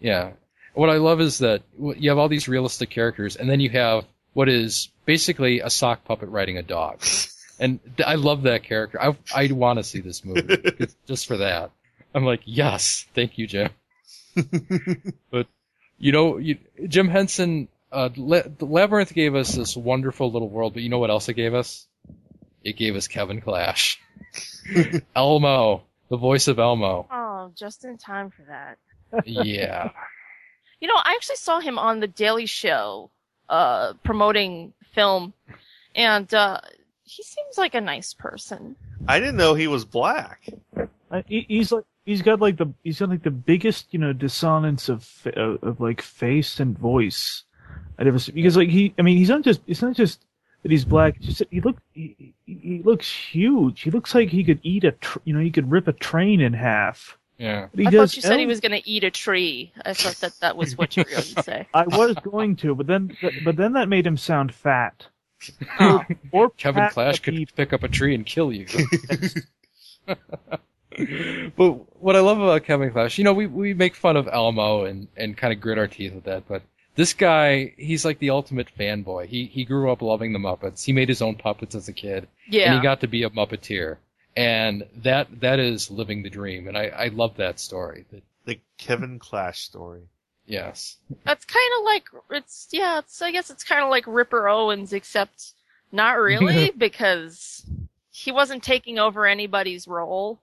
[0.00, 0.32] Yeah.
[0.74, 4.04] What I love is that you have all these realistic characters, and then you have
[4.32, 7.02] what is basically a sock puppet riding a dog.
[7.62, 8.98] And I love that character.
[8.98, 10.62] I I want to see this movie
[11.06, 11.70] just for that.
[12.14, 13.68] I'm like, yes, thank you, Jim.
[15.30, 15.46] but
[15.98, 16.56] you know, you,
[16.88, 21.10] Jim Henson, uh, La- Labyrinth gave us this wonderful little world, but you know what
[21.10, 21.86] else it gave us?
[22.64, 24.00] It gave us Kevin Clash,
[25.14, 27.06] Elmo, the voice of Elmo.
[27.10, 28.78] Oh, just in time for that.
[29.26, 29.90] Yeah.
[30.82, 33.10] You know, I actually saw him on the Daily Show,
[33.50, 35.34] uh, promoting film,
[35.94, 36.58] and uh,
[37.04, 38.76] he seems like a nice person.
[39.06, 40.48] I didn't know he was black.
[41.10, 44.14] Uh, he, he's like he's got like the he's got like the biggest you know
[44.14, 45.06] dissonance of
[45.36, 47.44] of, of like face and voice
[47.98, 50.24] I'd ever seen because like he I mean he's not just it's not just
[50.62, 51.16] that he's black.
[51.16, 53.82] It's just he look he, he he looks huge.
[53.82, 56.40] He looks like he could eat a tr- you know he could rip a train
[56.40, 57.18] in half.
[57.38, 57.68] Yeah.
[57.72, 58.48] But he I does thought you said he oh.
[58.48, 59.72] was going to eat a tree.
[59.86, 61.66] I thought that that was what you were going to say.
[61.74, 65.06] I was going to, but then but then that made him sound fat.
[65.78, 66.04] Oh.
[66.32, 68.66] Or Kevin pat Clash a could pick up a tree and kill you.
[71.56, 74.84] but what I love about Kevin Clash, you know, we, we make fun of Elmo
[74.84, 76.62] and, and kind of grit our teeth at that, but
[76.96, 79.26] this guy, he's like the ultimate fanboy.
[79.26, 80.84] He he grew up loving the Muppets.
[80.84, 82.28] He made his own puppets as a kid.
[82.70, 83.98] And he got to be a Muppeteer.
[84.36, 86.68] And that that is living the dream.
[86.68, 88.04] And I, I love that story.
[88.10, 90.02] That, The Kevin Clash story.
[90.46, 90.96] yes.
[91.24, 92.98] That's kind of like it's yeah.
[92.98, 95.52] It's I guess it's kind of like Ripper Owens, except
[95.92, 97.64] not really because
[98.10, 100.40] he wasn't taking over anybody's role.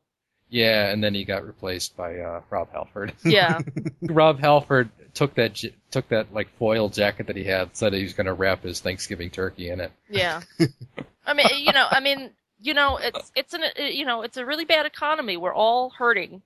[0.49, 3.13] Yeah, and then he got replaced by uh, Rob Halford.
[3.25, 3.59] Yeah.
[4.01, 8.03] Rob Halford took that j- took that like foil jacket that he had, said he
[8.03, 9.91] was going to wrap his Thanksgiving turkey in it.
[10.09, 10.41] Yeah.
[11.25, 14.37] I mean, you know, I mean, you know, it's it's an uh, you know, it's
[14.37, 15.35] a really bad economy.
[15.35, 16.41] We're all hurting.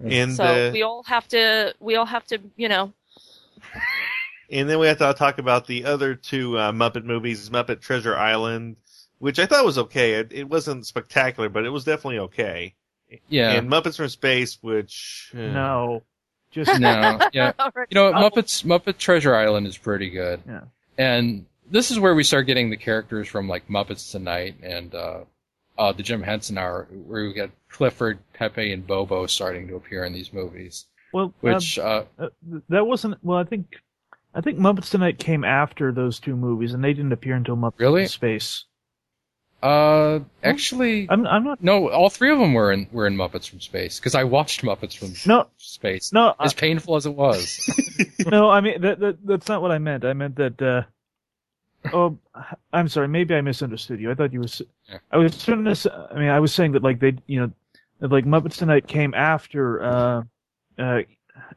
[0.00, 2.92] And so uh, we all have to we all have to, you know,
[4.50, 8.16] and then we have to talk about the other two uh, Muppet movies, Muppet Treasure
[8.16, 8.76] Island,
[9.18, 10.14] which I thought was okay.
[10.14, 12.74] It, it wasn't spectacular, but it was definitely okay.
[13.28, 13.52] Yeah.
[13.52, 16.02] And Muppets from Space, which uh, No.
[16.50, 17.52] Just no, yeah.
[17.90, 20.40] You know, Muppets Muppet Treasure Island is pretty good.
[20.48, 20.62] Yeah.
[20.96, 25.20] And this is where we start getting the characters from like Muppets Tonight and uh
[25.76, 30.04] uh the Jim Henson Hour, where we get Clifford, Pepe, and Bobo starting to appear
[30.04, 30.86] in these movies.
[31.12, 32.28] Well, Which um, uh uh,
[32.70, 33.22] that wasn't.
[33.22, 33.76] Well, I think
[34.34, 37.78] I think Muppets Tonight came after those two movies, and they didn't appear until Muppets
[37.78, 38.02] Really?
[38.02, 38.64] in Space.
[39.62, 41.62] Uh actually I'm I'm not.
[41.62, 44.62] no, all three of them were in were in Muppets from Space because I watched
[44.62, 45.48] Muppets from No.
[45.56, 46.12] Space.
[46.12, 47.68] No, as I- painful as it was.
[48.30, 50.04] no, I mean that, that that's not what I meant.
[50.04, 50.62] I meant that.
[50.62, 50.82] uh
[51.92, 52.18] Oh,
[52.72, 53.06] I'm sorry.
[53.08, 54.10] Maybe I misunderstood you.
[54.10, 54.60] I thought you was.
[55.12, 56.08] I was trying to.
[56.12, 57.52] I mean, I was saying that like they, you know,
[58.00, 59.82] that like Muppets Tonight came after.
[59.82, 60.22] uh
[60.78, 61.00] uh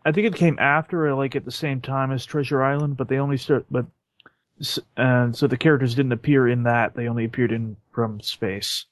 [0.06, 3.08] I think it came after, or like at the same time as Treasure Island, but
[3.10, 3.66] they only start.
[3.72, 3.88] But
[4.98, 6.96] and so the characters didn't appear in that.
[6.96, 8.86] They only appeared in from space.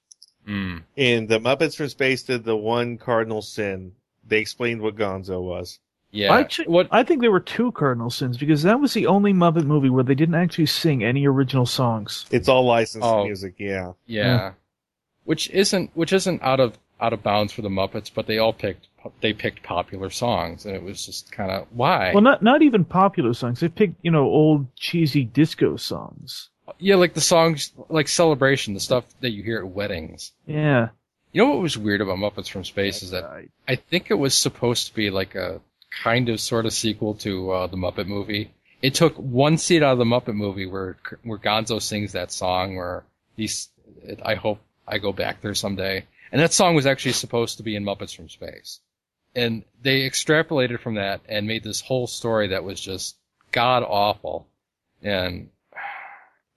[0.47, 0.83] Mm.
[0.97, 3.93] And the Muppets from Space did the one cardinal sin.
[4.27, 5.79] They explained what Gonzo was.
[6.11, 6.33] Yeah.
[6.33, 9.91] Actually, I think there were two cardinal sins because that was the only Muppet movie
[9.91, 12.25] where they didn't actually sing any original songs.
[12.31, 13.25] It's all licensed Oh.
[13.25, 13.93] music, yeah.
[14.07, 14.53] Yeah.
[15.25, 18.53] Which isn't which isn't out of out of bounds for the Muppets, but they all
[18.53, 18.87] picked
[19.21, 22.11] they picked popular songs, and it was just kind of why.
[22.13, 23.59] Well, not not even popular songs.
[23.59, 26.49] They picked you know old cheesy disco songs.
[26.79, 30.31] yeah, like the songs like Celebration, the stuff that you hear at weddings.
[30.45, 30.89] Yeah.
[31.31, 33.23] You know what was weird about Muppets from Space is that
[33.67, 35.61] I think it was supposed to be like a
[36.03, 38.51] kind of sort of sequel to uh, the Muppet movie.
[38.81, 42.75] It took one seat out of the Muppet movie where where Gonzo sings that song
[42.75, 43.03] where
[43.37, 43.69] he's
[44.23, 46.05] I hope I go back there someday.
[46.31, 48.79] And that song was actually supposed to be in Muppets from Space.
[49.35, 53.15] And they extrapolated from that and made this whole story that was just
[53.51, 54.47] god awful.
[55.03, 55.49] And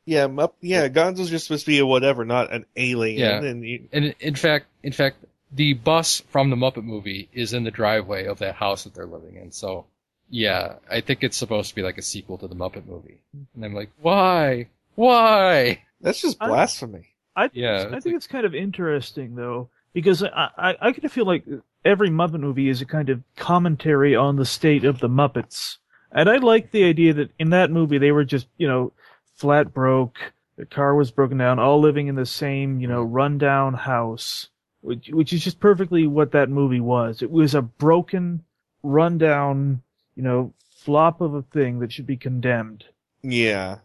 [0.05, 3.21] Yeah, Mupp- yeah, Gonzo's just supposed to be a whatever, not an alien.
[3.21, 3.43] Yeah.
[3.49, 7.65] And you, And in fact, in fact, the bus from the Muppet movie is in
[7.65, 9.53] the driveway of that house that they're living in.
[9.53, 9.85] So,
[10.31, 13.21] yeah, I think it's supposed to be like a sequel to the Muppet movie.
[13.55, 14.69] And I'm like, why?
[14.95, 15.83] Why?
[16.01, 17.09] That's just I- blasphemy.
[17.35, 20.93] I think Yeah, it's, I think it's kind of interesting though because I I, I
[20.93, 21.45] kind of feel like
[21.85, 25.79] every Muppet movie is a kind of commentary on the state of the Muppets,
[26.11, 28.93] and I like the idea that in that movie they were just you know
[29.37, 33.75] flat broke, the car was broken down, all living in the same you know rundown
[33.75, 34.49] house,
[34.81, 37.23] which which is just perfectly what that movie was.
[37.23, 38.45] It was a broken,
[38.83, 39.83] rundown,
[40.15, 42.85] you know, flop of a thing that should be condemned.
[43.23, 43.79] Yeah.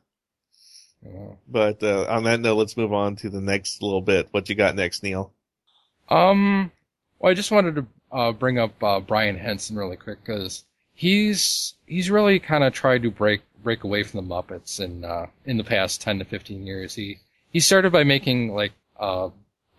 [1.47, 4.27] But uh, on that note, let's move on to the next little bit.
[4.31, 5.31] What you got next, Neil?
[6.09, 6.71] Um,
[7.19, 10.63] well, I just wanted to uh, bring up uh, Brian Henson really quick because
[10.93, 15.27] he's he's really kind of tried to break break away from the Muppets in uh,
[15.45, 16.93] in the past ten to fifteen years.
[16.95, 17.19] He
[17.51, 19.29] he started by making like uh,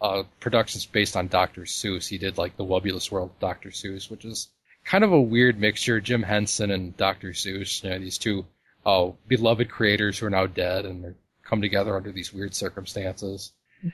[0.01, 1.63] uh, productions based on Dr.
[1.63, 2.09] Seuss.
[2.09, 3.71] He did like the Wubulous World of Dr.
[3.71, 4.49] Seuss, which is
[4.85, 6.01] kind of a weird mixture.
[6.01, 7.31] Jim Henson and Dr.
[7.31, 8.47] Seuss, you know, these two
[8.89, 13.53] uh, beloved creators who are now dead and come together under these weird circumstances.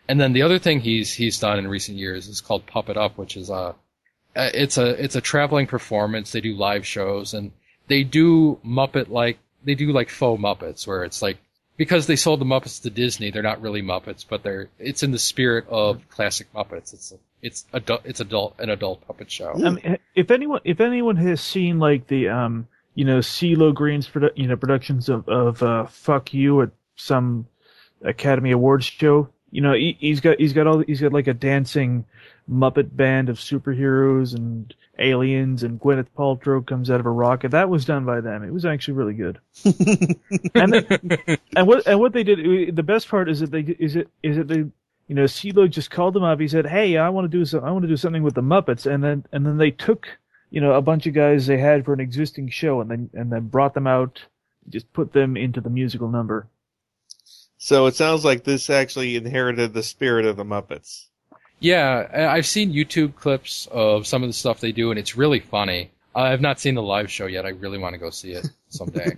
[0.09, 3.19] And then the other thing he's he's done in recent years is called Puppet Up,
[3.19, 3.75] which is a
[4.37, 6.31] it's a it's a traveling performance.
[6.31, 7.51] They do live shows and
[7.89, 11.39] they do Muppet like they do like faux Muppets where it's like
[11.77, 15.11] because they sold the Muppets to Disney, they're not really Muppets, but they're it's in
[15.11, 16.95] the spirit of classic Muppets.
[16.95, 19.53] It's a, it's adult it's adult an adult puppet show.
[20.15, 24.47] If anyone if anyone has seen like the um you know CeeLo Green's produ- you
[24.47, 27.47] know productions of of uh, Fuck You at some
[28.03, 29.29] Academy Awards show.
[29.51, 32.05] You know, he, he's got he's got all he's got like a dancing
[32.51, 37.53] Muppet band of superheroes and aliens, and Gwyneth Paltrow comes out of a rocket.
[37.53, 38.43] That was done by them.
[38.43, 39.39] It was actually really good.
[40.55, 43.97] and they, and what and what they did, the best part is that they is
[43.97, 44.65] it is that they
[45.07, 46.41] you know CeeLo just called them up.
[46.41, 48.43] He said, "Hey, I want to do some, I want to do something with the
[48.43, 50.09] Muppets," and then and then they took
[50.55, 53.33] you know a bunch of guys they had for an existing show, and then and
[53.33, 54.23] then brought them out,
[54.69, 56.47] just put them into the musical number.
[57.59, 61.07] So it sounds like this actually inherited the spirit of the Muppets.
[61.61, 65.17] Yeah, I- I've seen YouTube clips of some of the stuff they do, and it's
[65.17, 65.91] really funny.
[66.15, 67.47] I've not seen the live show yet.
[67.47, 69.17] I really want to go see it someday.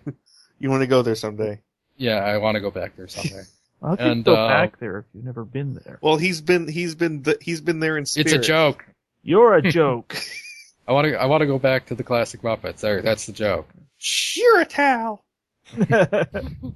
[0.59, 1.61] You want to go there someday?
[1.99, 3.43] yeah, I want to go back there someday.
[3.83, 5.99] I'll And, go uh, back there if you've never been there.
[6.01, 8.27] Well, he's been he's been th- he's been there in spirit.
[8.29, 8.87] It's a joke.
[9.23, 10.17] You're a joke.
[10.89, 11.21] I want to.
[11.21, 12.81] I want to go back to the classic Muppets.
[12.81, 13.69] There, that's the joke.
[14.37, 15.25] You're a towel.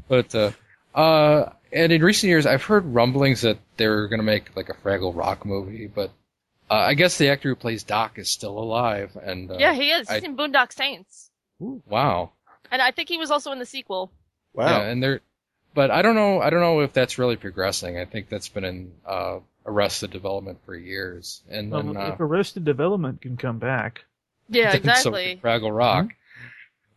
[0.09, 0.51] But uh,
[0.95, 4.75] uh, and in recent years, I've heard rumblings that they're going to make like a
[4.75, 6.11] Fraggle Rock movie, but
[6.71, 9.17] uh, I guess the actor who plays Doc is still alive.
[9.23, 10.09] And uh, yeah, he is.
[10.09, 11.31] I- He's in Boondock Saints,
[11.61, 12.33] wow.
[12.71, 14.13] and I think he was also in the sequel.
[14.59, 15.21] Yeah, and they're,
[15.75, 16.41] but I don't know.
[16.41, 17.99] I don't know if that's really progressing.
[17.99, 22.21] I think that's been in uh, arrested development for years, and Well, then uh, if
[22.21, 24.05] Arrested Development can come back,
[24.49, 25.37] Yeah, then so exactly.
[25.37, 26.09] can Fraggle Rock.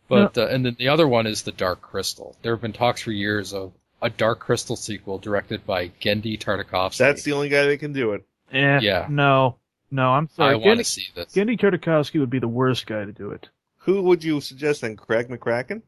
[0.08, 2.36] But uh, and then the other one is the Dark Crystal.
[2.42, 3.72] There have been talks for years of
[4.02, 6.98] a Dark Crystal sequel directed by Genndy Tartakovsky.
[6.98, 8.22] That's the only guy that can do it.
[8.52, 9.06] eh, Yeah.
[9.08, 9.56] no,
[9.90, 10.52] no, I'm sorry.
[10.52, 11.32] I want to Genndy- see this.
[11.32, 13.48] Genndy Tartakovsky would be the worst guy to do it.
[13.78, 14.96] Who would you suggest then?
[14.96, 15.80] Craig McCracken?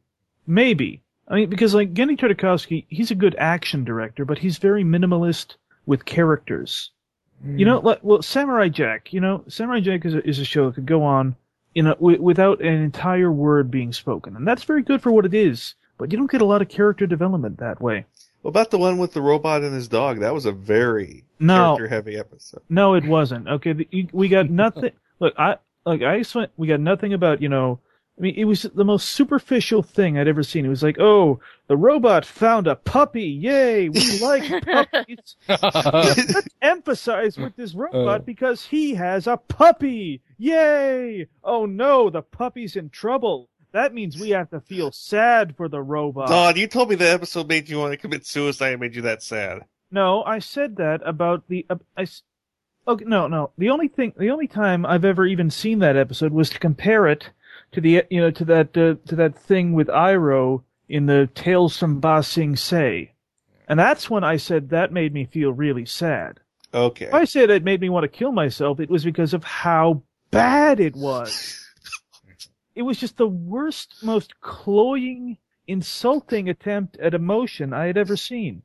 [0.47, 1.03] Maybe.
[1.29, 5.57] I mean, because like Genndy Tartakovsky, he's a good action director, but he's very minimalist
[5.85, 6.91] with characters.
[7.45, 7.87] You know, hmm.
[7.87, 9.13] like, well, Samurai Jack.
[9.13, 11.37] You know, Samurai Jack is a, is a show that could go on,
[11.75, 15.27] you know, w- without an entire word being spoken, and that's very good for what
[15.27, 15.75] it is.
[15.99, 18.07] But you don't get a lot of character development that way.
[18.43, 20.21] What about the one with the robot and his dog?
[20.21, 21.77] That was a very No.
[21.77, 22.63] character heavy episode.
[22.69, 23.49] No, it wasn't.
[23.49, 24.93] Okay, the, you, we got nothing.
[25.21, 26.53] look, I like I spent.
[26.57, 27.81] We got nothing about you know.
[28.19, 30.65] I mean, it was the most superficial thing I'd ever seen.
[30.65, 33.25] It was like, oh, the robot found a puppy.
[33.25, 35.37] Yay, we like puppies.
[35.49, 38.25] Let's emphasize with this robot Uh.
[38.25, 40.23] because he has a puppy.
[40.39, 41.27] Yay!
[41.45, 43.49] Oh no, the puppy's in trouble.
[43.73, 46.29] That means we have to feel sad for the robot.
[46.29, 49.03] Don, you told me the episode made you want to commit suicide and made you
[49.03, 49.65] that sad.
[49.91, 51.67] No, I said that about the.
[51.69, 52.03] Uh, I.
[52.03, 52.23] s-
[52.89, 53.51] Okay, no, no.
[53.59, 57.09] The only thing, the only time I've ever even seen that episode was to compare
[57.09, 57.31] it
[57.77, 61.77] to the, you know, to that, uh, to that thing with Iroh in the Tales
[61.77, 63.13] from Ba Sing Se,
[63.69, 66.41] and that's when I said that made me feel really sad.
[66.73, 67.05] Okay.
[67.05, 70.03] If I said it made me want to kill myself, it was because of how
[70.31, 71.69] bad it was.
[72.75, 75.37] it was just the worst, most cloying,
[75.67, 78.63] insulting attempt at emotion I had ever seen.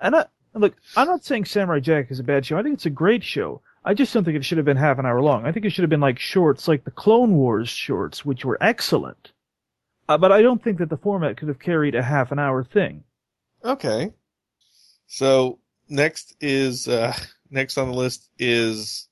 [0.00, 2.56] And I, look, I'm not saying Samurai Jack is a bad show.
[2.56, 3.62] I think it's a great show.
[3.84, 5.44] I just don't think it should have been half an hour long.
[5.44, 8.58] I think it should have been like shorts, like the Clone Wars shorts, which were
[8.60, 9.32] excellent.
[10.08, 12.64] Uh, but I don't think that the format could have carried a half an hour
[12.64, 13.04] thing.
[13.64, 14.12] Okay.
[15.06, 15.58] So
[15.88, 17.14] next is uh
[17.50, 19.08] next on the list is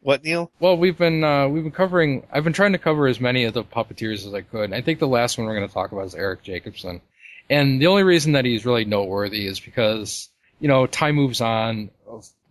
[0.00, 0.50] what Neil?
[0.60, 2.26] Well, we've been uh, we've been covering.
[2.32, 4.72] I've been trying to cover as many of the puppeteers as I could.
[4.72, 7.02] I think the last one we're going to talk about is Eric Jacobson.
[7.50, 11.90] And the only reason that he's really noteworthy is because you know time moves on.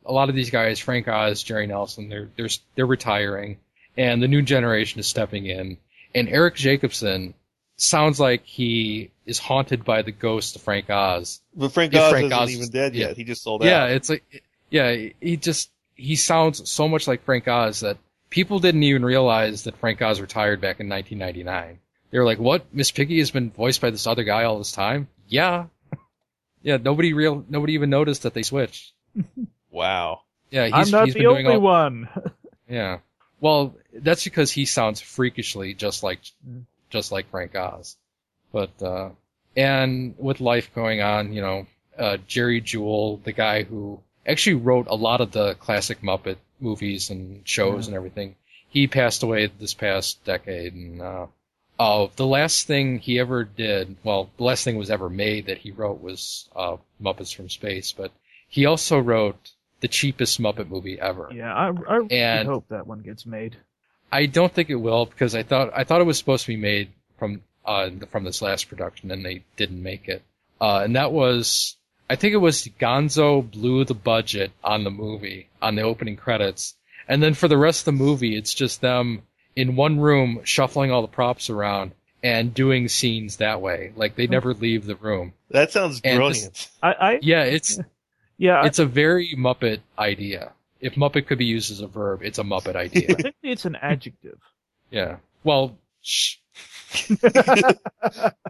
[0.06, 3.58] A lot of these guys, Frank Oz, Jerry Nelson, they're they're they're retiring,
[3.98, 5.78] and the new generation is stepping in.
[6.16, 7.34] And Eric Jacobson
[7.78, 11.42] sounds like he is haunted by the ghost of Frank Oz.
[11.56, 13.08] But Frank If Oz Frank isn't Oz- even dead yeah.
[13.10, 13.18] yet.
[13.18, 13.92] He just sold Yeah, out.
[13.92, 14.24] it's like,
[14.70, 17.98] yeah, he just, he sounds so much like Frank Oz that
[18.30, 21.80] people didn't even realize that Frank Oz retired back in 1999.
[22.12, 22.66] They were like, what?
[22.74, 25.08] Miss Piggy has been voiced by this other guy all this time?
[25.28, 25.66] Yeah.
[26.62, 28.92] Yeah, nobody real, nobody even noticed that they switched.
[29.72, 30.22] Wow.
[30.52, 32.10] Yeah, he's, I'm not he's the been doing only all, one.
[32.70, 33.00] Yeah.
[33.42, 36.20] Well, that's because he sounds freakishly just like
[36.92, 37.98] just like Frank Oz.
[38.52, 39.10] But uh
[39.58, 41.66] and with life going on, you know,
[41.98, 47.10] uh Jerry Juhl, the guy who actually wrote a lot of the classic Muppet movies
[47.10, 48.36] and shows and everything,
[48.70, 51.26] he passed away this past decade and uh
[51.82, 55.60] Oh, the last thing he ever did, well, the last thing was ever made that
[55.60, 58.12] he wrote was uh, Muppets from Space, but
[58.50, 61.30] he also wrote the cheapest Muppet movie ever.
[61.34, 63.56] Yeah, I, I really And- hope that one gets made.
[64.12, 66.58] I don't think it will because I thought I thought it was supposed to be
[66.58, 70.24] made from uh from this last production and they didn't make it.
[70.60, 71.76] Uh, and that was
[72.10, 76.76] I think it was Gonzo blew the budget on the movie on the opening credits,
[77.08, 79.22] and then for the rest of the movie it's just them
[79.56, 81.92] in one room shuffling all the props around
[82.24, 83.94] and doing scenes that way.
[83.96, 85.34] Like they never leave the room.
[85.52, 86.54] That sounds brilliant.
[86.54, 87.80] this- I, I Yeah, it's
[88.40, 90.54] yeah, it's a very Muppet idea.
[90.82, 93.16] If Muppet could be used as a verb, it's a Muppet idea.
[93.26, 94.40] I it's an adjective.
[94.90, 95.18] yeah.
[95.44, 96.38] Well, shh.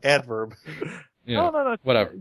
[0.04, 0.56] Adverb.
[1.26, 1.42] Yeah.
[1.42, 1.78] No, no, no.
[1.84, 2.16] Whatever.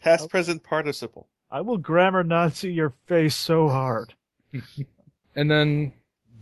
[0.00, 1.28] Past present participle.
[1.50, 4.14] I will grammar Nazi your face so hard.
[5.36, 5.92] And then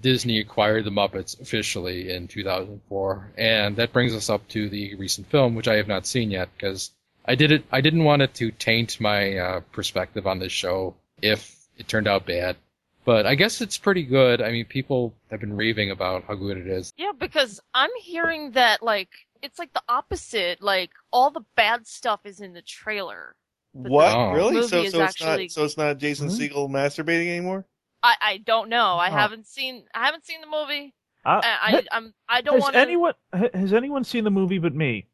[0.00, 5.26] Disney acquired the Muppets officially in 2004, and that brings us up to the recent
[5.26, 6.92] film, which I have not seen yet because
[7.26, 7.64] I did it.
[7.72, 12.06] I didn't want it to taint my uh, perspective on this show if it turned
[12.08, 12.56] out bad.
[13.04, 14.40] But I guess it's pretty good.
[14.42, 16.92] I mean, people have been raving about how good it is.
[16.96, 19.08] Yeah, because I'm hearing that like
[19.42, 20.62] it's like the opposite.
[20.62, 23.34] Like all the bad stuff is in the trailer.
[23.72, 24.12] What?
[24.12, 24.54] the Really?
[24.54, 27.64] movie So is so it's actually- not so it's not Jason Segel masturbating anymore?
[28.02, 28.94] I I don't know.
[28.96, 29.12] I Oh.
[29.12, 30.94] haven't seen I haven't seen the movie.
[31.24, 32.80] Uh, I, I I'm I don't want to.
[32.80, 35.06] anyone has anyone seen the movie but me?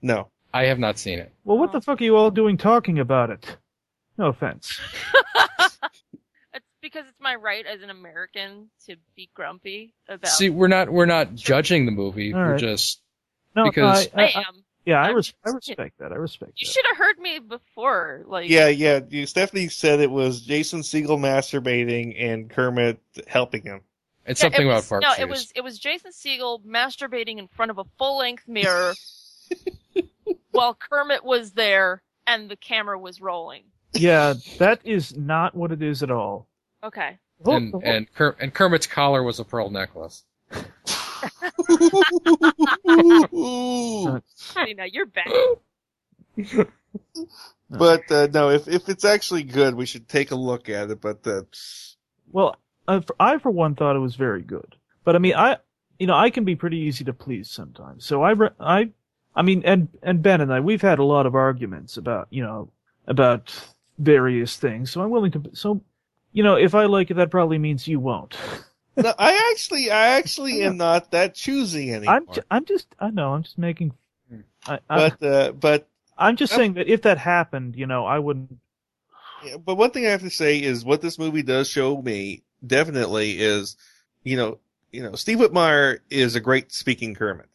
[0.00, 0.28] No.
[0.54, 1.32] I have not seen it.
[1.44, 3.56] Well, what the fuck are you all doing talking about it?
[4.16, 4.80] No offense.
[6.54, 10.28] It's because it's my right as an American to be grumpy about.
[10.30, 12.32] See, we're not we're not judging the movie.
[12.32, 12.60] All we're right.
[12.60, 13.00] just
[13.56, 14.64] No, because I, I, I am.
[14.84, 16.12] yeah, I, I'm res- I respect that.
[16.12, 18.22] I respect You should have heard me before.
[18.28, 19.00] Like Yeah, yeah.
[19.08, 23.80] You, Stephanie said it was Jason Segel masturbating and Kermit helping him.
[24.24, 25.18] it's Yeah, something it about was, Park No, Shoes.
[25.18, 28.94] it was it was Jason Segel masturbating in front of a full length mirror
[30.52, 33.64] while Kermit was there and the camera was rolling.
[33.92, 36.48] Yeah, that is not what it is at all.
[36.82, 37.18] Okay.
[37.44, 40.24] and and, Ker- and Kermit's collar was a pearl necklace.
[43.34, 45.28] Honey, now you're back.
[47.70, 51.00] But uh, no, if if it's actually good, we should take a look at it.
[51.00, 51.42] But uh,
[52.30, 52.56] Well,
[52.86, 55.56] I for, I for one thought it was very good, but I mean, I,
[55.98, 58.04] you know, I can be pretty easy to please sometimes.
[58.04, 58.90] So I, re- I,
[59.36, 62.42] I mean, and and Ben and I, we've had a lot of arguments about, you
[62.42, 62.70] know,
[63.06, 63.52] about
[63.98, 64.90] various things.
[64.90, 65.42] So I'm willing to.
[65.54, 65.80] So,
[66.32, 68.36] you know, if I like it, that probably means you won't.
[68.96, 72.14] no, I actually, I actually am not that choosy anymore.
[72.16, 73.92] I'm, ju- I'm just, I know, I'm just making.
[74.66, 78.18] I, I, but uh, but I'm just saying that if that happened, you know, I
[78.18, 78.56] wouldn't.
[79.44, 82.42] Yeah, but one thing I have to say is what this movie does show me
[82.66, 83.76] definitely is,
[84.22, 84.58] you know,
[84.90, 87.48] you know, Steve Whitmire is a great speaking Kermit.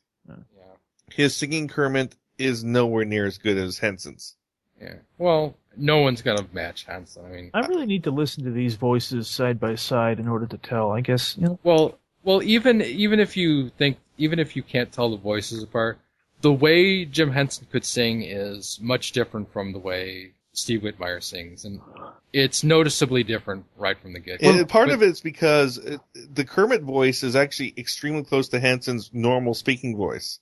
[1.13, 4.35] His singing Kermit is nowhere near as good as Henson's.
[4.81, 4.95] Yeah.
[5.17, 7.25] Well, no one's gonna match Henson.
[7.25, 10.45] I mean, I really need to listen to these voices side by side in order
[10.47, 10.91] to tell.
[10.91, 11.59] I guess, you know.
[11.63, 15.99] well, well, even even if you think, even if you can't tell the voices apart,
[16.41, 21.65] the way Jim Henson could sing is much different from the way Steve Whitmire sings,
[21.65, 21.81] and
[22.33, 24.41] it's noticeably different right from the get.
[24.41, 29.09] And part of it's because uh, the Kermit voice is actually extremely close to Henson's
[29.13, 30.39] normal speaking voice.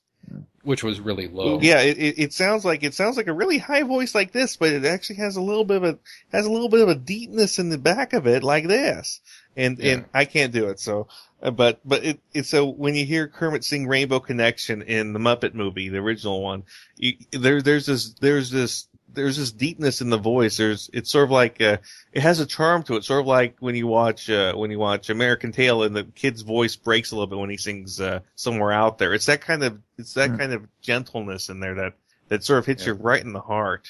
[0.68, 1.62] Which was really low.
[1.62, 4.58] Yeah, it, it, it sounds like it sounds like a really high voice like this,
[4.58, 6.00] but it actually has a little bit of a
[6.34, 9.22] has a little bit of a deepness in the back of it like this.
[9.56, 10.82] And and I can't do it.
[10.82, 11.08] So,
[11.42, 15.20] uh, but but it, it's so when you hear Kermit sing Rainbow Connection in the
[15.20, 16.64] Muppet movie, the original one,
[16.98, 20.58] you, there there's this there's this there's this deepness in the voice.
[20.58, 21.78] There's it's sort of like uh,
[22.12, 24.80] it has a charm to it, sort of like when you watch uh, when you
[24.80, 28.20] watch American Tail and the kid's voice breaks a little bit when he sings uh,
[28.36, 29.14] somewhere out there.
[29.14, 31.94] It's that kind of it's that kind of gentleness in there that
[32.30, 33.90] that sort of hits you right in the heart.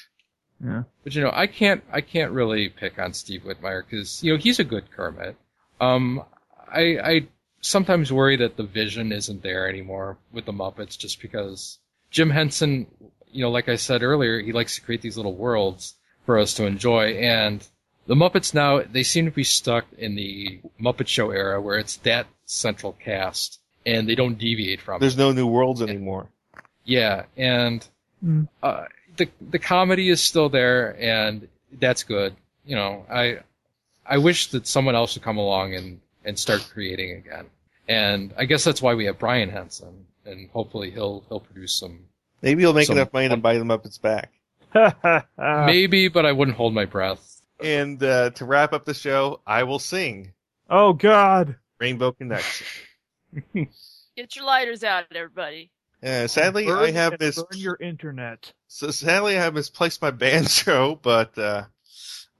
[0.64, 0.84] Yeah.
[1.04, 4.38] But you know, I can't I can't really pick on Steve Whitmire because you know
[4.38, 5.36] he's a good Kermit.
[5.80, 6.22] Um,
[6.66, 7.28] I I
[7.60, 11.78] sometimes worry that the vision isn't there anymore with the Muppets just because
[12.10, 12.86] Jim Henson,
[13.32, 15.94] you know, like I said earlier, he likes to create these little worlds
[16.26, 17.66] for us to enjoy, and
[18.06, 21.96] the Muppets now they seem to be stuck in the Muppet Show era where it's
[21.98, 25.00] that central cast and they don't deviate from it.
[25.00, 26.28] There's no new worlds anymore.
[26.84, 27.86] Yeah, and
[28.24, 28.48] Mm.
[28.64, 28.86] uh,
[29.16, 31.46] the the comedy is still there, and
[31.78, 32.34] that's good.
[32.66, 33.38] You know, I
[34.04, 37.46] I wish that someone else would come along and and start creating again.
[37.88, 42.00] And I guess that's why we have Brian Henson, and hopefully he'll he'll produce some.
[42.42, 44.32] Maybe he'll make some- enough money to buy the Muppets back.
[45.38, 47.40] Maybe, but I wouldn't hold my breath.
[47.62, 50.32] And uh, to wrap up the show, I will sing
[50.70, 51.56] Oh God.
[51.80, 52.66] Rainbow Connection.
[54.16, 55.70] Get your lighters out, everybody.
[56.02, 58.52] Uh, sadly, Burn- I have and mis- burn your internet.
[58.68, 61.64] so sadly I have misplaced my banjo, but uh,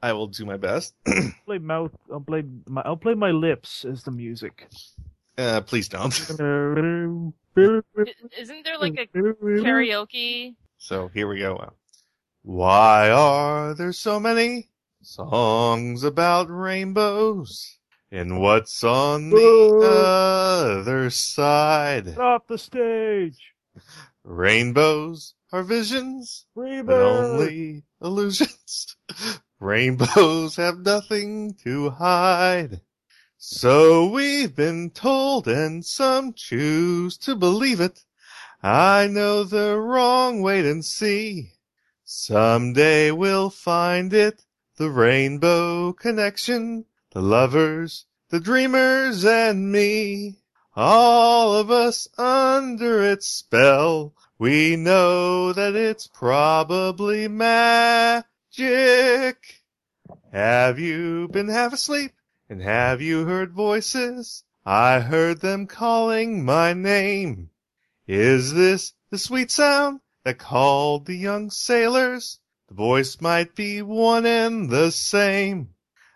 [0.02, 0.94] I will do my best.
[1.46, 1.90] Play mouth.
[2.12, 2.44] I'll play.
[2.68, 4.68] My, I'll play my lips as the music.
[5.38, 6.12] Uh, please don't.
[6.28, 7.34] Isn't
[8.64, 10.56] there like a karaoke?
[10.78, 11.72] So here we go.
[12.42, 14.68] Why are there so many
[15.00, 17.78] songs about rainbows?
[18.10, 22.18] And what's on the other side?
[22.18, 23.52] Off the stage.
[24.24, 28.96] Rainbows are visions, but only illusions.
[29.60, 32.80] Rainbows have nothing to hide.
[33.40, 38.04] So we've been told and some choose to believe it.
[38.64, 41.52] I know the wrong, wait and see.
[42.04, 44.44] Someday we'll find it,
[44.76, 50.38] the rainbow connection, the lovers, the dreamers and me.
[50.74, 54.14] All of us under its spell.
[54.40, 58.24] We know that it's probably magic.
[60.32, 62.10] Have you been half asleep?
[62.50, 64.42] And have you heard voices?
[64.64, 67.50] I heard them calling my name.
[68.06, 72.40] Is this the sweet sound that called the young sailors?
[72.68, 75.74] The voice might be one and the same.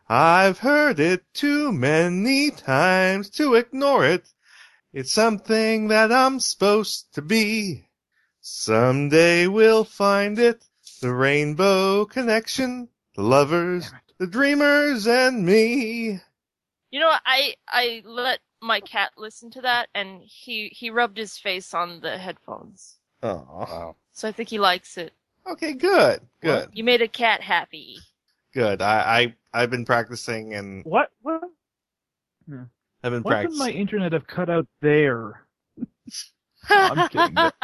[0.08, 4.32] I've heard it too many times to ignore it.
[4.90, 7.88] It's something that I'm supposed to be.
[8.40, 10.64] Someday we'll find it,
[11.02, 13.92] the rainbow connection, the lovers,
[14.22, 16.20] the dreamers, and me.
[16.92, 17.10] You know.
[17.26, 22.00] I I let my cat listen to that, and he he rubbed his face on
[22.00, 22.98] the headphones.
[23.24, 25.12] Oh, So I think he likes it.
[25.46, 27.96] okay, good, good, You made a cat happy.
[28.54, 28.80] good.
[28.80, 31.10] I, I I've been practicing and What?
[31.22, 31.42] What?
[33.02, 33.58] I've been What did practicing.
[33.58, 35.46] my internet have cut out there?
[36.70, 37.36] I'm kidding.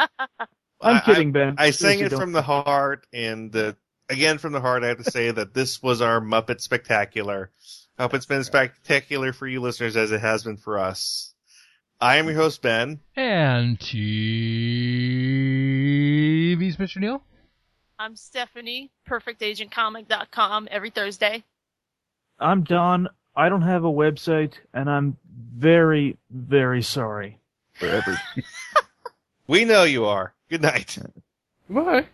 [0.81, 1.55] I'm I- kidding, Ben.
[1.57, 3.73] I sang it don't- from the heart, and uh,
[4.09, 7.51] again from the heart, I have to say that this was our Muppet Spectacular.
[7.97, 11.33] I hope it's been spectacular for you listeners as it has been for us.
[12.01, 12.99] I am your host, Ben.
[13.15, 13.97] And TV's
[16.77, 16.97] Mr.
[16.97, 17.23] Neil.
[17.97, 21.43] I'm Stephanie, perfectagentcomic.com every Thursday.
[22.39, 23.09] I'm Don.
[23.35, 25.17] I don't have a website, and I'm
[25.53, 27.39] very, very sorry
[27.73, 28.15] for every.
[29.49, 30.35] We know you are.
[30.47, 30.99] Good night.
[31.67, 32.05] Bye.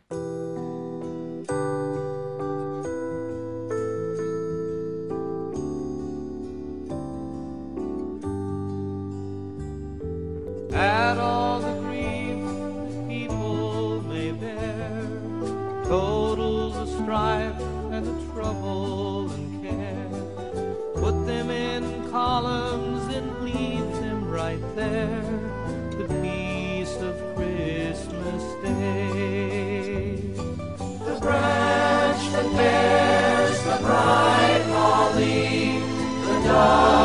[17.06, 17.62] Strife
[17.92, 20.10] and the trouble and care.
[20.96, 25.22] Put them in columns and leave them right there.
[26.00, 30.16] The peace of Christmas Day.
[31.08, 35.78] The branch that bears the bright holly,
[36.26, 37.05] the dove